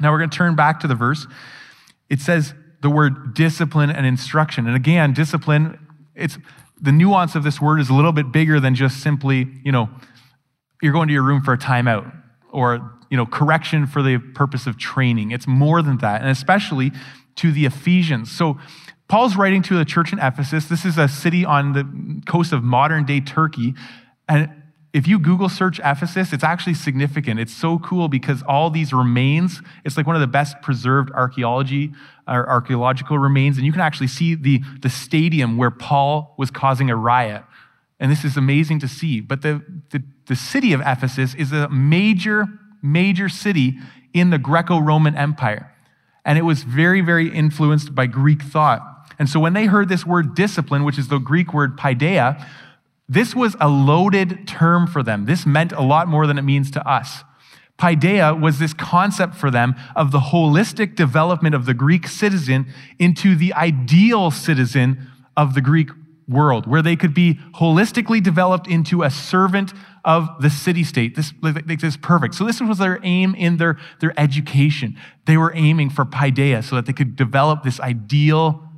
Now 0.00 0.12
we're 0.12 0.18
going 0.18 0.30
to 0.30 0.36
turn 0.36 0.54
back 0.54 0.80
to 0.80 0.86
the 0.86 0.94
verse 0.94 1.26
it 2.12 2.20
says 2.20 2.52
the 2.82 2.90
word 2.90 3.32
discipline 3.32 3.88
and 3.88 4.04
instruction. 4.04 4.66
And 4.66 4.76
again, 4.76 5.14
discipline, 5.14 5.78
it's 6.14 6.36
the 6.78 6.92
nuance 6.92 7.34
of 7.34 7.42
this 7.42 7.58
word 7.58 7.80
is 7.80 7.88
a 7.88 7.94
little 7.94 8.12
bit 8.12 8.30
bigger 8.30 8.60
than 8.60 8.74
just 8.74 9.00
simply, 9.02 9.48
you 9.64 9.72
know, 9.72 9.88
you're 10.82 10.92
going 10.92 11.08
to 11.08 11.14
your 11.14 11.22
room 11.22 11.40
for 11.40 11.54
a 11.54 11.58
timeout 11.58 12.14
or, 12.50 12.92
you 13.08 13.16
know, 13.16 13.24
correction 13.24 13.86
for 13.86 14.02
the 14.02 14.18
purpose 14.18 14.66
of 14.66 14.76
training. 14.76 15.30
It's 15.30 15.46
more 15.46 15.80
than 15.80 15.96
that, 15.98 16.20
and 16.20 16.28
especially 16.28 16.92
to 17.36 17.50
the 17.50 17.64
Ephesians. 17.64 18.30
So 18.30 18.58
Paul's 19.08 19.34
writing 19.34 19.62
to 19.62 19.78
the 19.78 19.86
church 19.86 20.12
in 20.12 20.18
Ephesus. 20.18 20.66
This 20.66 20.84
is 20.84 20.98
a 20.98 21.08
city 21.08 21.46
on 21.46 21.72
the 21.72 22.22
coast 22.26 22.52
of 22.52 22.62
modern 22.62 23.06
day 23.06 23.20
Turkey. 23.20 23.72
And 24.28 24.50
if 24.92 25.08
you 25.08 25.18
Google 25.18 25.48
search 25.48 25.80
Ephesus, 25.82 26.34
it's 26.34 26.44
actually 26.44 26.74
significant. 26.74 27.40
It's 27.40 27.54
so 27.54 27.78
cool 27.78 28.08
because 28.08 28.42
all 28.42 28.68
these 28.68 28.92
remains, 28.92 29.62
it's 29.84 29.96
like 29.96 30.06
one 30.06 30.16
of 30.16 30.20
the 30.20 30.26
best 30.26 30.60
preserved 30.60 31.10
archaeology 31.12 31.92
or 32.28 32.48
archaeological 32.48 33.18
remains. 33.18 33.56
And 33.56 33.64
you 33.64 33.72
can 33.72 33.80
actually 33.80 34.08
see 34.08 34.34
the, 34.34 34.60
the 34.82 34.90
stadium 34.90 35.56
where 35.56 35.70
Paul 35.70 36.34
was 36.36 36.50
causing 36.50 36.90
a 36.90 36.96
riot. 36.96 37.42
And 37.98 38.12
this 38.12 38.22
is 38.22 38.36
amazing 38.36 38.80
to 38.80 38.88
see. 38.88 39.20
But 39.20 39.40
the, 39.40 39.64
the, 39.90 40.02
the 40.26 40.36
city 40.36 40.74
of 40.74 40.80
Ephesus 40.82 41.34
is 41.34 41.52
a 41.52 41.70
major, 41.70 42.46
major 42.82 43.30
city 43.30 43.78
in 44.12 44.28
the 44.28 44.38
Greco 44.38 44.78
Roman 44.78 45.16
Empire. 45.16 45.72
And 46.24 46.38
it 46.38 46.42
was 46.42 46.64
very, 46.64 47.00
very 47.00 47.34
influenced 47.34 47.94
by 47.94 48.06
Greek 48.06 48.42
thought. 48.42 48.82
And 49.18 49.28
so 49.28 49.40
when 49.40 49.54
they 49.54 49.66
heard 49.66 49.88
this 49.88 50.04
word 50.04 50.34
discipline, 50.34 50.84
which 50.84 50.98
is 50.98 51.08
the 51.08 51.18
Greek 51.18 51.54
word 51.54 51.78
paideia, 51.78 52.46
this 53.08 53.34
was 53.34 53.56
a 53.60 53.68
loaded 53.68 54.46
term 54.46 54.86
for 54.86 55.02
them. 55.02 55.26
This 55.26 55.44
meant 55.44 55.72
a 55.72 55.82
lot 55.82 56.08
more 56.08 56.26
than 56.26 56.38
it 56.38 56.42
means 56.42 56.70
to 56.72 56.88
us. 56.88 57.24
Paideia 57.78 58.38
was 58.38 58.58
this 58.58 58.72
concept 58.74 59.34
for 59.34 59.50
them 59.50 59.74
of 59.96 60.12
the 60.12 60.20
holistic 60.20 60.94
development 60.94 61.54
of 61.54 61.66
the 61.66 61.74
Greek 61.74 62.06
citizen 62.06 62.72
into 62.98 63.34
the 63.34 63.52
ideal 63.54 64.30
citizen 64.30 65.10
of 65.36 65.54
the 65.54 65.60
Greek 65.60 65.88
world, 66.28 66.66
where 66.66 66.82
they 66.82 66.96
could 66.96 67.12
be 67.12 67.40
holistically 67.56 68.22
developed 68.22 68.68
into 68.68 69.02
a 69.02 69.10
servant 69.10 69.72
of 70.04 70.28
the 70.40 70.50
city 70.50 70.84
state. 70.84 71.16
This, 71.16 71.32
this 71.42 71.82
is 71.82 71.96
perfect. 71.96 72.34
So, 72.34 72.44
this 72.44 72.60
was 72.60 72.78
their 72.78 73.00
aim 73.02 73.34
in 73.34 73.56
their, 73.56 73.78
their 74.00 74.18
education. 74.18 74.96
They 75.26 75.36
were 75.36 75.52
aiming 75.54 75.90
for 75.90 76.04
paideia 76.04 76.62
so 76.62 76.76
that 76.76 76.86
they 76.86 76.92
could 76.92 77.16
develop 77.16 77.62
this 77.62 77.80
ideal 77.80 78.68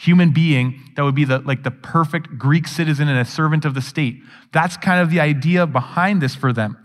human 0.00 0.30
being 0.30 0.80
that 0.96 1.02
would 1.02 1.14
be 1.14 1.24
the, 1.24 1.40
like 1.40 1.62
the 1.62 1.70
perfect 1.70 2.38
Greek 2.38 2.66
citizen 2.66 3.06
and 3.06 3.18
a 3.18 3.24
servant 3.24 3.66
of 3.66 3.74
the 3.74 3.82
state. 3.82 4.22
That's 4.50 4.78
kind 4.78 4.98
of 4.98 5.10
the 5.10 5.20
idea 5.20 5.66
behind 5.66 6.22
this 6.22 6.34
for 6.34 6.54
them. 6.54 6.78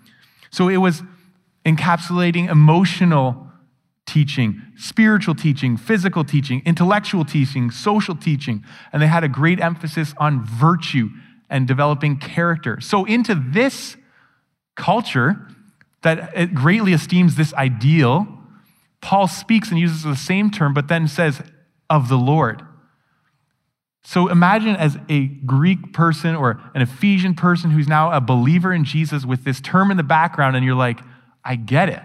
So, 0.52 0.68
it 0.68 0.78
was 0.78 1.02
encapsulating 1.66 2.50
emotional 2.50 3.50
teaching, 4.06 4.62
spiritual 4.78 5.34
teaching, 5.34 5.78
physical 5.78 6.24
teaching, 6.24 6.62
intellectual 6.66 7.26
teaching, 7.26 7.72
social 7.72 8.16
teaching, 8.16 8.64
and 8.92 9.02
they 9.02 9.08
had 9.08 9.24
a 9.24 9.30
great 9.30 9.60
emphasis 9.62 10.14
on 10.18 10.46
virtue 10.46 11.10
and 11.50 11.68
developing 11.68 12.18
character. 12.18 12.82
So, 12.82 13.06
into 13.06 13.34
this 13.34 13.96
culture 14.76 15.48
that 16.04 16.54
greatly 16.54 16.92
esteems 16.92 17.36
this 17.36 17.54
ideal, 17.54 18.28
Paul 19.02 19.28
speaks 19.28 19.70
and 19.70 19.80
uses 19.80 20.04
the 20.04 20.16
same 20.16 20.52
term, 20.52 20.74
but 20.74 20.90
then 20.90 21.08
says, 21.08 21.42
of 21.90 22.10
the 22.10 22.18
Lord. 22.18 22.62
So 24.08 24.30
imagine 24.30 24.76
as 24.76 25.00
a 25.10 25.26
Greek 25.26 25.92
person 25.92 26.36
or 26.36 26.62
an 26.76 26.84
Ephesian 26.84 27.34
person 27.34 27.72
who's 27.72 27.88
now 27.88 28.12
a 28.12 28.22
believer 28.22 28.72
in 28.72 28.86
Jesus 28.86 29.26
with 29.26 29.44
this 29.44 29.60
term 29.60 29.90
in 29.90 29.98
the 29.98 30.04
background, 30.04 30.56
and 30.56 30.64
you're 30.64 30.76
like, 30.76 31.00
I 31.44 31.56
get 31.56 31.90
it. 31.90 32.04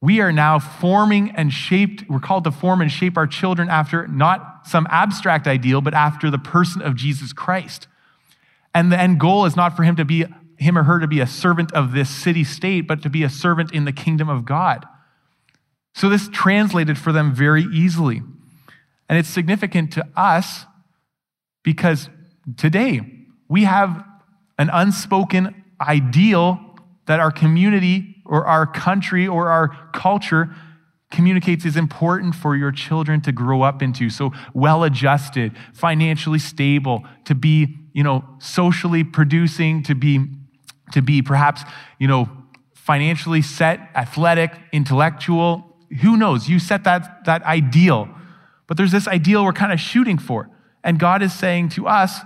We 0.00 0.20
are 0.20 0.30
now 0.30 0.60
forming 0.60 1.32
and 1.32 1.52
shaped, 1.52 2.08
we're 2.08 2.20
called 2.20 2.44
to 2.44 2.52
form 2.52 2.80
and 2.80 2.90
shape 2.90 3.16
our 3.16 3.26
children 3.26 3.68
after 3.68 4.06
not 4.06 4.68
some 4.68 4.86
abstract 4.88 5.48
ideal, 5.48 5.80
but 5.80 5.94
after 5.94 6.30
the 6.30 6.38
person 6.38 6.80
of 6.80 6.94
Jesus 6.94 7.32
Christ. 7.32 7.88
And 8.72 8.92
the 8.92 8.98
end 8.98 9.18
goal 9.18 9.46
is 9.46 9.56
not 9.56 9.76
for 9.76 9.82
him 9.82 9.96
to 9.96 10.04
be 10.04 10.26
him 10.58 10.78
or 10.78 10.84
her 10.84 11.00
to 11.00 11.08
be 11.08 11.20
a 11.20 11.26
servant 11.26 11.72
of 11.72 11.90
this 11.90 12.08
city 12.08 12.44
state, 12.44 12.82
but 12.82 13.02
to 13.02 13.10
be 13.10 13.24
a 13.24 13.30
servant 13.30 13.72
in 13.72 13.84
the 13.84 13.92
kingdom 13.92 14.28
of 14.28 14.44
God. 14.44 14.86
So 15.92 16.08
this 16.08 16.28
translated 16.28 16.98
for 16.98 17.12
them 17.12 17.34
very 17.34 17.64
easily. 17.64 18.22
And 19.08 19.18
it's 19.18 19.28
significant 19.28 19.92
to 19.94 20.06
us 20.14 20.66
because 21.62 22.08
today 22.56 23.00
we 23.48 23.64
have 23.64 24.04
an 24.58 24.70
unspoken 24.72 25.64
ideal 25.80 26.58
that 27.06 27.20
our 27.20 27.30
community 27.30 28.16
or 28.24 28.46
our 28.46 28.66
country 28.66 29.26
or 29.26 29.48
our 29.48 29.68
culture 29.92 30.54
communicates 31.10 31.64
is 31.64 31.76
important 31.76 32.34
for 32.34 32.54
your 32.54 32.70
children 32.70 33.20
to 33.22 33.32
grow 33.32 33.62
up 33.62 33.82
into. 33.82 34.08
So 34.08 34.32
well 34.54 34.84
adjusted, 34.84 35.52
financially 35.74 36.38
stable, 36.38 37.04
to 37.24 37.34
be, 37.34 37.76
you 37.92 38.04
know, 38.04 38.24
socially 38.38 39.02
producing, 39.02 39.82
to 39.84 39.94
be, 39.94 40.24
to 40.92 41.02
be 41.02 41.20
perhaps, 41.20 41.62
you 41.98 42.06
know, 42.06 42.28
financially 42.74 43.42
set, 43.42 43.80
athletic, 43.94 44.52
intellectual. 44.72 45.76
Who 46.00 46.16
knows? 46.16 46.48
You 46.48 46.58
set 46.60 46.84
that, 46.84 47.24
that 47.24 47.42
ideal. 47.42 48.08
But 48.68 48.76
there's 48.76 48.92
this 48.92 49.08
ideal 49.08 49.44
we're 49.44 49.52
kind 49.52 49.72
of 49.72 49.80
shooting 49.80 50.18
for. 50.18 50.48
And 50.82 50.98
God 50.98 51.22
is 51.22 51.32
saying 51.32 51.70
to 51.70 51.86
us, 51.86 52.20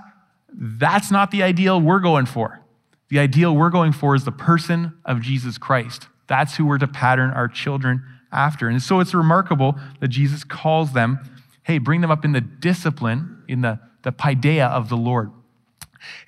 that's 0.52 1.10
not 1.10 1.30
the 1.30 1.42
ideal 1.42 1.80
we're 1.80 2.00
going 2.00 2.26
for. 2.26 2.60
The 3.08 3.18
ideal 3.18 3.54
we're 3.54 3.70
going 3.70 3.92
for 3.92 4.14
is 4.14 4.24
the 4.24 4.32
person 4.32 4.94
of 5.04 5.20
Jesus 5.20 5.58
Christ. 5.58 6.08
That's 6.26 6.56
who 6.56 6.66
we're 6.66 6.78
to 6.78 6.88
pattern 6.88 7.30
our 7.30 7.48
children 7.48 8.02
after. 8.32 8.68
And 8.68 8.82
so 8.82 9.00
it's 9.00 9.14
remarkable 9.14 9.78
that 10.00 10.08
Jesus 10.08 10.44
calls 10.44 10.92
them, 10.92 11.18
hey, 11.64 11.78
bring 11.78 12.00
them 12.00 12.10
up 12.10 12.24
in 12.24 12.32
the 12.32 12.40
discipline, 12.40 13.42
in 13.48 13.60
the, 13.60 13.78
the 14.02 14.12
paideia 14.12 14.68
of 14.68 14.88
the 14.88 14.96
Lord. 14.96 15.30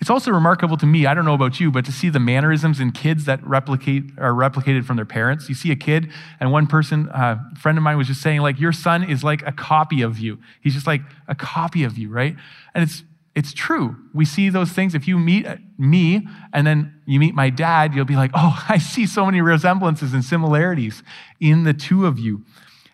It's 0.00 0.10
also 0.10 0.30
remarkable 0.30 0.76
to 0.76 0.86
me, 0.86 1.06
I 1.06 1.14
don't 1.14 1.24
know 1.24 1.34
about 1.34 1.60
you, 1.60 1.70
but 1.70 1.84
to 1.86 1.92
see 1.92 2.08
the 2.08 2.20
mannerisms 2.20 2.80
in 2.80 2.92
kids 2.92 3.24
that 3.24 3.44
replicate 3.46 4.04
are 4.18 4.32
replicated 4.32 4.84
from 4.84 4.96
their 4.96 5.04
parents. 5.04 5.48
You 5.48 5.54
see 5.54 5.70
a 5.70 5.76
kid, 5.76 6.10
and 6.40 6.52
one 6.52 6.66
person, 6.66 7.08
uh, 7.08 7.38
a 7.52 7.58
friend 7.58 7.78
of 7.78 7.84
mine 7.84 7.96
was 7.96 8.06
just 8.06 8.22
saying, 8.22 8.40
like, 8.40 8.60
your 8.60 8.72
son 8.72 9.02
is 9.02 9.24
like 9.24 9.46
a 9.46 9.52
copy 9.52 10.02
of 10.02 10.18
you. 10.18 10.38
He's 10.60 10.74
just 10.74 10.86
like 10.86 11.02
a 11.28 11.34
copy 11.34 11.84
of 11.84 11.98
you, 11.98 12.08
right? 12.10 12.36
And 12.74 12.82
it's 12.82 13.02
it's 13.36 13.52
true. 13.52 13.96
We 14.14 14.24
see 14.24 14.48
those 14.48 14.70
things. 14.70 14.94
If 14.94 15.06
you 15.06 15.18
meet 15.18 15.46
me 15.76 16.26
and 16.54 16.66
then 16.66 16.94
you 17.04 17.20
meet 17.20 17.34
my 17.34 17.50
dad, 17.50 17.94
you'll 17.94 18.06
be 18.06 18.16
like, 18.16 18.30
oh, 18.32 18.64
I 18.68 18.78
see 18.78 19.06
so 19.06 19.26
many 19.26 19.42
resemblances 19.42 20.14
and 20.14 20.24
similarities 20.24 21.02
in 21.38 21.64
the 21.64 21.74
two 21.74 22.06
of 22.06 22.18
you. 22.18 22.44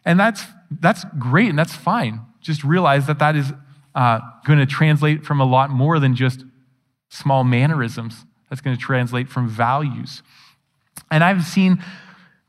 And 0.05 0.18
that's, 0.18 0.43
that's 0.68 1.05
great 1.16 1.49
and 1.49 1.57
that's 1.57 1.76
fine. 1.76 2.22
Just 2.41 2.64
realize 2.64 3.07
that 3.07 3.20
that 3.20 3.37
is 3.37 3.53
uh, 3.95 4.18
going 4.45 4.59
to 4.59 4.66
translate 4.66 5.24
from 5.24 5.41
a 5.41 5.45
lot 5.45 5.70
more 5.70 6.01
than 6.01 6.16
just 6.16 6.45
small 7.12 7.44
mannerisms. 7.44 8.24
That's 8.48 8.62
going 8.62 8.76
to 8.76 8.82
translate 8.82 9.28
from 9.28 9.48
values. 9.48 10.22
And 11.10 11.22
I've 11.22 11.44
seen 11.44 11.82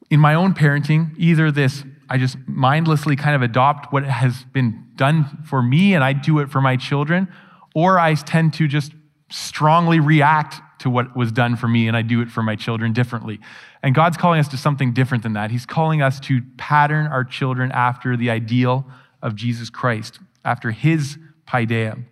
in 0.09 0.19
my 0.19 0.35
own 0.35 0.53
parenting 0.53 1.13
either 1.17 1.51
this 1.51 1.83
I 2.09 2.17
just 2.17 2.37
mindlessly 2.45 3.15
kind 3.15 3.35
of 3.35 3.41
adopt 3.41 3.91
what 3.91 4.03
has 4.03 4.43
been 4.51 4.85
done 4.95 5.43
for 5.45 5.63
me 5.63 5.95
and 5.95 6.03
I 6.03 6.13
do 6.13 6.39
it 6.39 6.51
for 6.51 6.61
my 6.61 6.75
children, 6.75 7.27
or 7.73 7.97
I 7.97 8.13
tend 8.13 8.53
to 8.55 8.67
just 8.67 8.91
strongly 9.31 9.99
react 9.99 10.61
to 10.81 10.89
what 10.89 11.15
was 11.15 11.31
done 11.31 11.55
for 11.55 11.67
me 11.67 11.87
and 11.87 11.97
I 11.97 12.01
do 12.03 12.21
it 12.21 12.29
for 12.29 12.43
my 12.43 12.55
children 12.55 12.93
differently. 12.93 13.39
And 13.81 13.95
God's 13.95 14.17
calling 14.17 14.39
us 14.39 14.47
to 14.49 14.57
something 14.57 14.93
different 14.93 15.23
than 15.23 15.33
that. 15.33 15.49
He's 15.49 15.65
calling 15.65 16.01
us 16.01 16.19
to 16.21 16.41
pattern 16.57 17.07
our 17.07 17.23
children 17.23 17.71
after 17.71 18.15
the 18.15 18.29
ideal 18.29 18.85
of 19.21 19.35
Jesus 19.35 19.69
Christ, 19.69 20.19
after 20.45 20.71
his 20.71 21.17
paideia. 21.47 22.03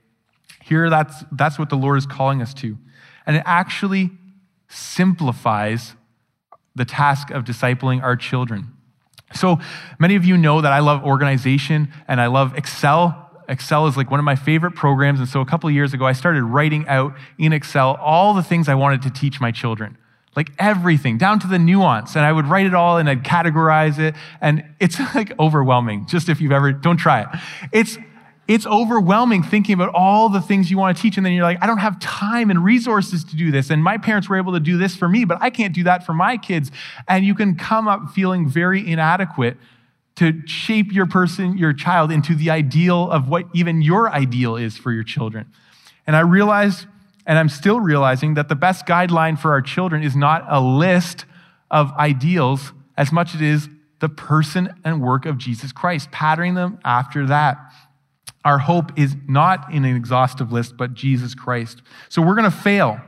Here, 0.64 0.90
that's, 0.90 1.24
that's 1.32 1.58
what 1.58 1.70
the 1.70 1.76
Lord 1.76 1.98
is 1.98 2.06
calling 2.06 2.42
us 2.42 2.54
to. 2.56 2.78
And 3.26 3.36
it 3.36 3.44
actually 3.46 4.12
simplifies 4.70 5.94
the 6.76 6.86
task 6.86 7.30
of 7.32 7.44
discipling 7.44 8.02
our 8.02 8.16
children. 8.16 8.74
So 9.34 9.60
many 10.00 10.16
of 10.16 10.26
you 10.26 10.38
know 10.38 10.62
that 10.62 10.72
I 10.72 10.80
love 10.80 11.04
organization 11.04 11.92
and 12.08 12.20
I 12.20 12.28
love 12.28 12.58
Excel 12.58 13.22
Excel 13.52 13.88
is 13.88 13.98
like 13.98 14.10
one 14.10 14.20
of 14.20 14.24
my 14.24 14.38
favorite 14.38 14.72
programs. 14.72 15.20
And 15.20 15.28
so 15.28 15.42
a 15.42 15.46
couple 15.46 15.68
of 15.68 15.76
years 15.76 15.94
ago, 15.94 16.06
I 16.06 16.14
started 16.14 16.44
writing 16.44 16.88
out 16.88 17.14
in 17.38 17.52
Excel 17.52 17.98
all 18.02 18.34
the 18.34 18.44
things 18.44 18.70
I 18.70 18.76
wanted 18.76 19.02
to 19.02 19.10
teach 19.10 19.42
my 19.42 19.52
children. 19.52 19.98
Like 20.38 20.52
everything, 20.58 21.18
down 21.18 21.40
to 21.42 21.48
the 21.48 21.60
nuance. 21.60 22.16
And 22.16 22.24
I 22.24 22.32
would 22.32 22.46
write 22.46 22.66
it 22.66 22.74
all 22.74 22.98
and 22.98 23.10
I'd 23.10 23.24
categorize 23.24 24.00
it. 24.00 24.16
And 24.40 24.64
it's 24.80 24.98
like 25.16 25.38
overwhelming. 25.38 26.06
Just 26.08 26.30
if 26.30 26.40
you've 26.40 26.54
ever, 26.54 26.72
don't 26.72 26.96
try 26.96 27.22
it. 27.22 27.28
It's, 27.74 27.98
it's 28.54 28.66
overwhelming 28.66 29.44
thinking 29.44 29.74
about 29.74 29.94
all 29.94 30.28
the 30.28 30.42
things 30.42 30.70
you 30.70 30.78
want 30.78 30.98
to 30.98 31.02
teach. 31.02 31.16
And 31.16 31.26
then 31.26 31.32
you're 31.32 31.44
like, 31.44 31.60
I 31.62 31.68
don't 31.68 31.78
have 31.78 31.98
time 32.02 32.50
and 32.50 32.62
resources 32.64 33.24
to 33.26 33.36
do 33.38 33.50
this. 33.50 33.70
And 33.70 33.82
my 33.82 33.98
parents 33.98 34.28
were 34.28 34.36
able 34.36 34.52
to 34.54 34.60
do 34.60 34.78
this 34.78 34.94
for 34.94 35.08
me, 35.08 35.24
but 35.24 35.38
I 35.40 35.50
can't 35.50 35.74
do 35.74 35.84
that 35.84 36.06
for 36.06 36.14
my 36.14 36.36
kids. 36.36 36.70
And 37.08 37.26
you 37.26 37.34
can 37.34 37.56
come 37.56 37.88
up 37.88 38.12
feeling 38.14 38.50
very 38.50 38.86
inadequate 38.86 39.56
to 40.16 40.46
shape 40.46 40.92
your 40.92 41.06
person, 41.06 41.58
your 41.58 41.72
child, 41.72 42.12
into 42.12 42.36
the 42.36 42.50
ideal 42.50 43.10
of 43.10 43.30
what 43.30 43.46
even 43.54 43.82
your 43.82 44.12
ideal 44.12 44.58
is 44.58 44.76
for 44.78 44.92
your 44.92 45.06
children. 45.06 45.46
And 46.06 46.18
I 46.18 46.20
realized, 46.20 46.88
and 47.26 47.40
I'm 47.40 47.48
still 47.48 47.80
realizing, 47.80 48.34
that 48.34 48.50
the 48.50 48.56
best 48.56 48.86
guideline 48.86 49.40
for 49.40 49.52
our 49.52 49.62
children 49.62 50.04
is 50.04 50.16
not 50.16 50.46
a 50.50 50.60
list 50.60 51.24
of 51.70 51.94
ideals 51.94 52.74
as 52.98 53.14
much 53.14 53.34
as 53.34 53.42
it 53.42 53.48
is 53.48 53.70
the 54.00 54.10
person 54.10 54.76
and 54.84 55.02
work 55.02 55.26
of 55.26 55.38
Jesus 55.38 55.72
Christ, 55.72 56.12
patterning 56.12 56.56
them 56.56 56.80
after 56.84 57.26
that. 57.28 57.58
Our 58.44 58.58
hope 58.58 58.98
is 58.98 59.16
not 59.28 59.72
in 59.72 59.86
an 59.86 59.96
exhaustive 59.96 60.52
list, 60.52 60.76
but 60.78 60.94
Jesus 60.94 61.36
Christ. 61.36 61.82
So 62.10 62.22
we're 62.22 62.36
going 62.36 62.50
to 62.50 62.58
fail. 62.58 63.00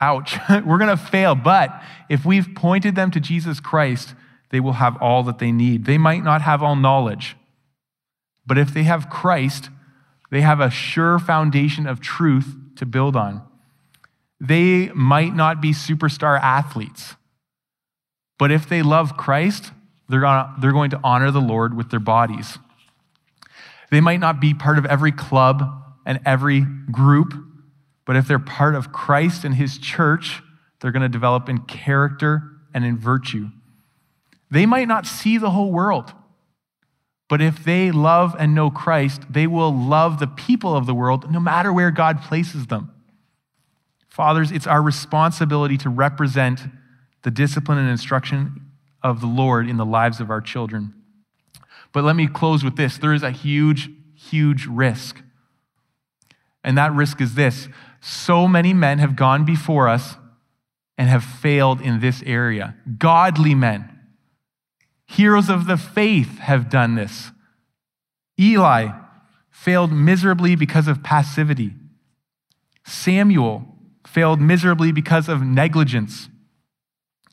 Ouch. 0.00 0.36
we're 0.64 0.78
going 0.78 0.96
to 0.96 0.96
fail. 0.96 1.34
But 1.34 1.82
if 2.08 2.24
we've 2.24 2.48
pointed 2.54 2.94
them 2.94 3.10
to 3.10 3.20
Jesus 3.20 3.58
Christ, 3.60 4.14
they 4.50 4.60
will 4.60 4.74
have 4.74 4.96
all 5.02 5.24
that 5.24 5.38
they 5.38 5.50
need. 5.50 5.84
They 5.84 5.98
might 5.98 6.22
not 6.22 6.42
have 6.42 6.62
all 6.62 6.76
knowledge, 6.76 7.36
but 8.46 8.56
if 8.58 8.72
they 8.72 8.84
have 8.84 9.10
Christ, 9.10 9.70
they 10.30 10.42
have 10.42 10.60
a 10.60 10.70
sure 10.70 11.18
foundation 11.18 11.86
of 11.86 12.00
truth 12.00 12.54
to 12.76 12.86
build 12.86 13.16
on. 13.16 13.42
They 14.40 14.90
might 14.90 15.34
not 15.34 15.60
be 15.60 15.72
superstar 15.72 16.38
athletes, 16.40 17.14
but 18.38 18.52
if 18.52 18.68
they 18.68 18.82
love 18.82 19.16
Christ, 19.16 19.72
they're, 20.08 20.20
gonna, 20.20 20.54
they're 20.60 20.72
going 20.72 20.90
to 20.90 21.00
honor 21.02 21.30
the 21.30 21.40
Lord 21.40 21.74
with 21.74 21.90
their 21.90 22.00
bodies. 22.00 22.58
They 23.94 24.00
might 24.00 24.18
not 24.18 24.40
be 24.40 24.54
part 24.54 24.76
of 24.78 24.86
every 24.86 25.12
club 25.12 25.62
and 26.04 26.18
every 26.26 26.62
group, 26.90 27.32
But 28.04 28.16
if 28.16 28.26
they're 28.26 28.40
part 28.40 28.74
of 28.74 28.92
Christ 28.92 29.44
and 29.44 29.54
his 29.54 29.78
church, 29.78 30.42
they're 30.80 30.90
going 30.90 31.04
to 31.04 31.08
develop 31.08 31.48
in 31.48 31.60
character 31.60 32.42
and 32.74 32.84
in 32.84 32.98
virtue. 32.98 33.50
They 34.50 34.66
might 34.66 34.88
not 34.88 35.06
see 35.06 35.38
the 35.38 35.50
whole 35.50 35.70
world, 35.70 36.12
but 37.28 37.40
if 37.40 37.62
they 37.62 37.92
love 37.92 38.34
and 38.36 38.52
know 38.52 38.68
Christ, 38.68 39.22
they 39.30 39.46
will 39.46 39.72
love 39.72 40.18
the 40.18 40.26
people 40.26 40.76
of 40.76 40.86
the 40.86 40.94
world 40.94 41.30
no 41.30 41.38
matter 41.38 41.72
where 41.72 41.92
God 41.92 42.20
places 42.20 42.66
them. 42.66 42.92
Fathers, 44.08 44.50
it's 44.50 44.66
our 44.66 44.82
responsibility 44.82 45.78
to 45.78 45.88
represent 45.88 46.62
the 47.22 47.30
discipline 47.30 47.78
and 47.78 47.88
instruction 47.88 48.72
of 49.04 49.20
the 49.20 49.28
Lord 49.28 49.68
in 49.68 49.76
the 49.76 49.86
lives 49.86 50.18
of 50.18 50.30
our 50.30 50.40
children. 50.40 50.94
But 51.94 52.04
let 52.04 52.16
me 52.16 52.26
close 52.26 52.62
with 52.62 52.76
this 52.76 52.98
there 52.98 53.14
is 53.14 53.22
a 53.22 53.30
huge, 53.30 53.88
huge 54.14 54.66
risk. 54.66 55.22
And 56.62 56.76
that 56.76 56.92
risk 56.92 57.22
is 57.22 57.34
this 57.34 57.68
so 58.02 58.46
many 58.46 58.74
men 58.74 58.98
have 58.98 59.16
gone 59.16 59.46
before 59.46 59.88
us 59.88 60.16
and 60.98 61.08
have 61.08 61.24
failed 61.24 61.80
in 61.80 62.00
this 62.00 62.22
area. 62.26 62.76
Godly 62.98 63.54
men, 63.54 63.88
heroes 65.06 65.48
of 65.48 65.66
the 65.66 65.78
faith 65.78 66.38
have 66.40 66.68
done 66.68 66.96
this. 66.96 67.30
Eli 68.38 68.88
failed 69.50 69.92
miserably 69.92 70.56
because 70.56 70.88
of 70.88 71.02
passivity. 71.02 71.72
Samuel 72.84 73.66
failed 74.04 74.40
miserably 74.40 74.92
because 74.92 75.28
of 75.28 75.42
negligence. 75.42 76.28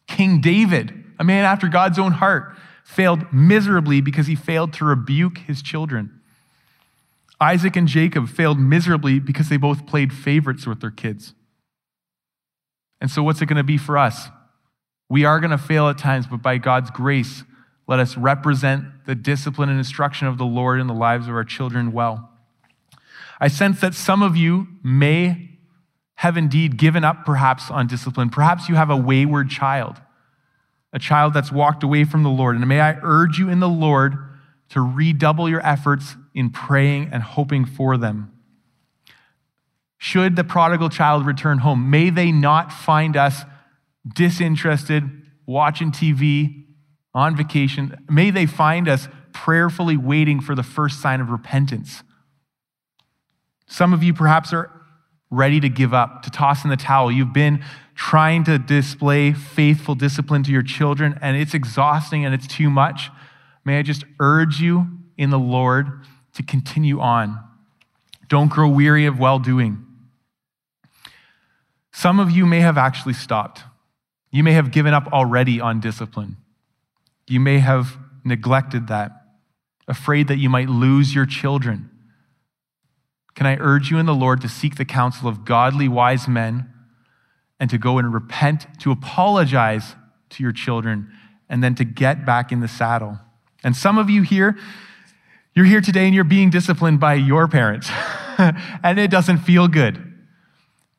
King 0.08 0.40
David, 0.40 1.04
a 1.20 1.24
man 1.24 1.46
after 1.46 1.68
God's 1.68 2.00
own 2.00 2.14
heart, 2.14 2.56
failed 2.84 3.32
miserably 3.32 4.02
because 4.02 4.28
he 4.28 4.36
failed 4.36 4.74
to 4.74 4.86
rebuke 4.86 5.40
his 5.40 5.62
children. 5.62 6.20
Isaac 7.40 7.76
and 7.76 7.88
Jacob 7.88 8.30
failed 8.30 8.60
miserably 8.60 9.20
because 9.20 9.50
they 9.50 9.58
both 9.58 9.88
played 9.88 10.14
favorites 10.14 10.68
with 10.68 10.80
their 10.82 10.92
kids. 10.92 11.34
And 13.00 13.10
so, 13.10 13.24
what's 13.24 13.42
it 13.42 13.48
going 13.48 13.58
to 13.58 13.64
be 13.64 13.78
for 13.78 13.98
us? 13.98 14.28
We 15.10 15.26
are 15.26 15.40
going 15.40 15.52
to 15.52 15.58
fail 15.58 15.90
at 15.90 15.98
times, 15.98 16.28
but 16.28 16.42
by 16.42 16.58
God's 16.58 16.92
grace, 16.92 17.44
let 17.88 18.00
us 18.00 18.16
represent 18.16 18.86
the 19.06 19.16
discipline 19.16 19.70
and 19.70 19.78
instruction 19.78 20.28
of 20.28 20.38
the 20.38 20.46
Lord 20.46 20.80
in 20.80 20.88
the 20.88 20.94
lives 20.94 21.28
of 21.28 21.34
our 21.34 21.44
children 21.44 21.92
well. 21.92 22.30
I 23.40 23.48
sense 23.48 23.82
that 23.82 23.96
some 23.96 24.22
of 24.22 24.38
you 24.38 24.68
may 24.84 25.50
have 26.16 26.38
indeed 26.38 26.78
given 26.78 27.04
up 27.04 27.26
perhaps 27.26 27.72
on 27.72 27.88
discipline. 27.88 28.30
Perhaps 28.30 28.70
you 28.70 28.76
have 28.76 28.92
a 28.92 28.96
wayward 28.96 29.50
child, 29.50 30.00
a 30.94 31.00
child 31.00 31.34
that's 31.34 31.52
walked 31.52 31.84
away 31.84 32.04
from 32.04 32.24
the 32.24 32.30
Lord. 32.30 32.56
And 32.56 32.68
may 32.68 32.80
I 32.80 32.98
urge 33.02 33.38
you 33.40 33.50
in 33.50 33.60
the 33.60 33.70
Lord 33.70 34.16
to 34.70 34.82
redouble 34.82 35.50
your 35.50 35.66
efforts 35.66 36.16
in 36.34 36.50
praying 36.50 37.10
and 37.12 37.24
hoping 37.24 37.66
for 37.66 37.98
them. 37.98 38.32
Should 39.98 40.36
the 40.36 40.44
prodigal 40.44 40.90
child 40.90 41.26
return 41.26 41.60
home, 41.60 41.90
may 41.90 42.10
they 42.10 42.32
not 42.32 42.74
find 42.74 43.16
us 43.16 43.44
disinterested, 44.16 45.04
watching 45.46 45.92
TV, 45.92 46.62
on 47.14 47.36
vacation. 47.36 47.98
May 48.10 48.32
they 48.32 48.46
find 48.46 48.88
us 48.88 49.08
prayerfully 49.34 49.98
waiting 49.98 50.40
for 50.40 50.56
the 50.56 50.64
first 50.64 51.02
sign 51.02 51.22
of 51.22 51.30
repentance. 51.30 52.04
Some 53.68 53.94
of 53.94 54.04
you 54.04 54.14
perhaps 54.14 54.54
are 54.54 54.72
ready 55.30 55.60
to 55.60 55.70
give 55.70 55.94
up, 55.94 56.24
to 56.24 56.30
toss 56.30 56.64
in 56.64 56.70
the 56.70 56.78
towel. 56.78 57.12
You've 57.12 57.34
been 57.34 57.64
trying 58.02 58.44
to 58.44 58.58
display 58.58 59.32
faithful 59.32 59.94
discipline 59.94 60.42
to 60.42 60.52
your 60.52 60.64
children, 60.64 61.20
and 61.22 61.38
it's 61.38 61.54
exhausting 61.54 62.26
and 62.26 62.34
it's 62.34 62.48
too 62.48 62.68
much. 62.68 63.12
May 63.64 63.78
I 63.78 63.84
just 63.84 64.06
urge 64.20 64.60
you 64.60 64.88
in 65.20 65.30
the 65.30 65.38
Lord 65.38 66.02
to 66.34 66.42
continue 66.42 67.00
on. 67.00 67.40
Don't 68.28 68.50
grow 68.50 68.68
weary 68.68 69.06
of 69.06 69.20
well 69.20 69.38
doing. 69.38 69.86
Some 71.92 72.20
of 72.20 72.32
you 72.32 72.48
may 72.48 72.62
have 72.62 72.76
actually 72.76 73.14
stopped. 73.14 73.62
You 74.32 74.44
may 74.44 74.54
have 74.54 74.72
given 74.72 74.96
up 74.96 75.06
already 75.14 75.62
on 75.62 75.80
discipline. 75.80 76.38
You 77.28 77.40
may 77.40 77.60
have 77.60 78.00
neglected 78.26 78.88
that, 78.88 79.12
afraid 79.88 80.28
that 80.28 80.38
you 80.38 80.50
might 80.50 80.70
lose 80.70 81.14
your 81.14 81.28
children. 81.28 81.92
Can 83.36 83.46
I 83.46 83.58
urge 83.58 83.92
you 83.92 84.00
in 84.00 84.08
the 84.08 84.16
Lord 84.16 84.42
to 84.42 84.50
seek 84.50 84.78
the 84.78 84.86
counsel 84.86 85.28
of 85.28 85.46
godly, 85.46 85.88
wise 85.88 86.28
men 86.28 86.68
and 87.62 87.70
to 87.70 87.78
go 87.78 87.98
and 87.98 88.14
repent, 88.14 88.68
to 88.80 88.92
apologize 88.92 89.96
to 90.32 90.44
your 90.44 90.52
children, 90.52 91.10
and 91.48 91.64
then 91.64 91.74
to 91.76 91.86
get 91.86 92.26
back 92.26 92.52
in 92.52 92.60
the 92.60 92.68
saddle? 92.68 93.18
And 93.64 93.74
some 93.74 93.98
of 93.98 94.10
you 94.10 94.24
here, 94.24 94.58
you're 95.56 95.66
here 95.66 95.80
today 95.80 96.06
and 96.06 96.14
you're 96.14 96.26
being 96.26 96.50
disciplined 96.50 97.00
by 97.00 97.14
your 97.14 97.48
parents, 97.48 97.90
and 98.38 99.00
it 99.00 99.10
doesn't 99.10 99.38
feel 99.38 99.70
good. 99.70 100.04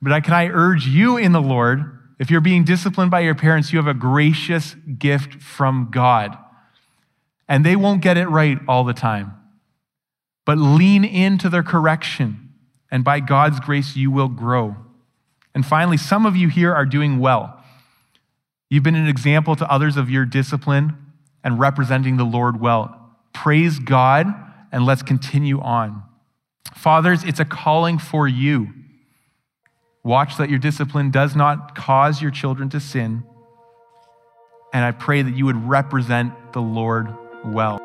But 0.00 0.24
can 0.24 0.32
I 0.32 0.46
urge 0.48 0.86
you 0.86 1.18
in 1.18 1.32
the 1.32 1.42
Lord, 1.42 1.98
if 2.18 2.30
you're 2.30 2.40
being 2.40 2.64
disciplined 2.64 3.10
by 3.10 3.20
your 3.20 3.34
parents, 3.34 3.70
you 3.70 3.78
have 3.78 3.86
a 3.86 3.94
gracious 3.94 4.74
gift 4.98 5.42
from 5.42 5.90
God. 5.90 6.38
And 7.46 7.66
they 7.66 7.76
won't 7.76 8.00
get 8.00 8.16
it 8.16 8.28
right 8.28 8.58
all 8.66 8.84
the 8.84 8.94
time 8.94 9.34
but 10.44 10.58
lean 10.58 11.04
into 11.04 11.48
their 11.48 11.62
correction, 11.62 12.50
and 12.90 13.04
by 13.04 13.20
God's 13.20 13.60
grace, 13.60 13.96
you 13.96 14.10
will 14.10 14.28
grow. 14.28 14.76
And 15.54 15.66
finally, 15.66 15.96
some 15.96 16.26
of 16.26 16.36
you 16.36 16.48
here 16.48 16.74
are 16.74 16.86
doing 16.86 17.18
well. 17.18 17.62
You've 18.70 18.82
been 18.82 18.94
an 18.94 19.08
example 19.08 19.54
to 19.56 19.70
others 19.70 19.96
of 19.96 20.08
your 20.08 20.24
discipline 20.24 20.96
and 21.44 21.58
representing 21.58 22.16
the 22.16 22.24
Lord 22.24 22.60
well. 22.60 22.98
Praise 23.34 23.78
God, 23.78 24.26
and 24.70 24.86
let's 24.86 25.02
continue 25.02 25.60
on. 25.60 26.02
Fathers, 26.74 27.22
it's 27.24 27.40
a 27.40 27.44
calling 27.44 27.98
for 27.98 28.26
you. 28.26 28.72
Watch 30.04 30.38
that 30.38 30.48
your 30.48 30.58
discipline 30.58 31.10
does 31.10 31.36
not 31.36 31.74
cause 31.74 32.22
your 32.22 32.30
children 32.30 32.68
to 32.70 32.80
sin. 32.80 33.24
And 34.72 34.84
I 34.84 34.92
pray 34.92 35.22
that 35.22 35.36
you 35.36 35.44
would 35.44 35.68
represent 35.68 36.32
the 36.52 36.62
Lord 36.62 37.14
well. 37.44 37.78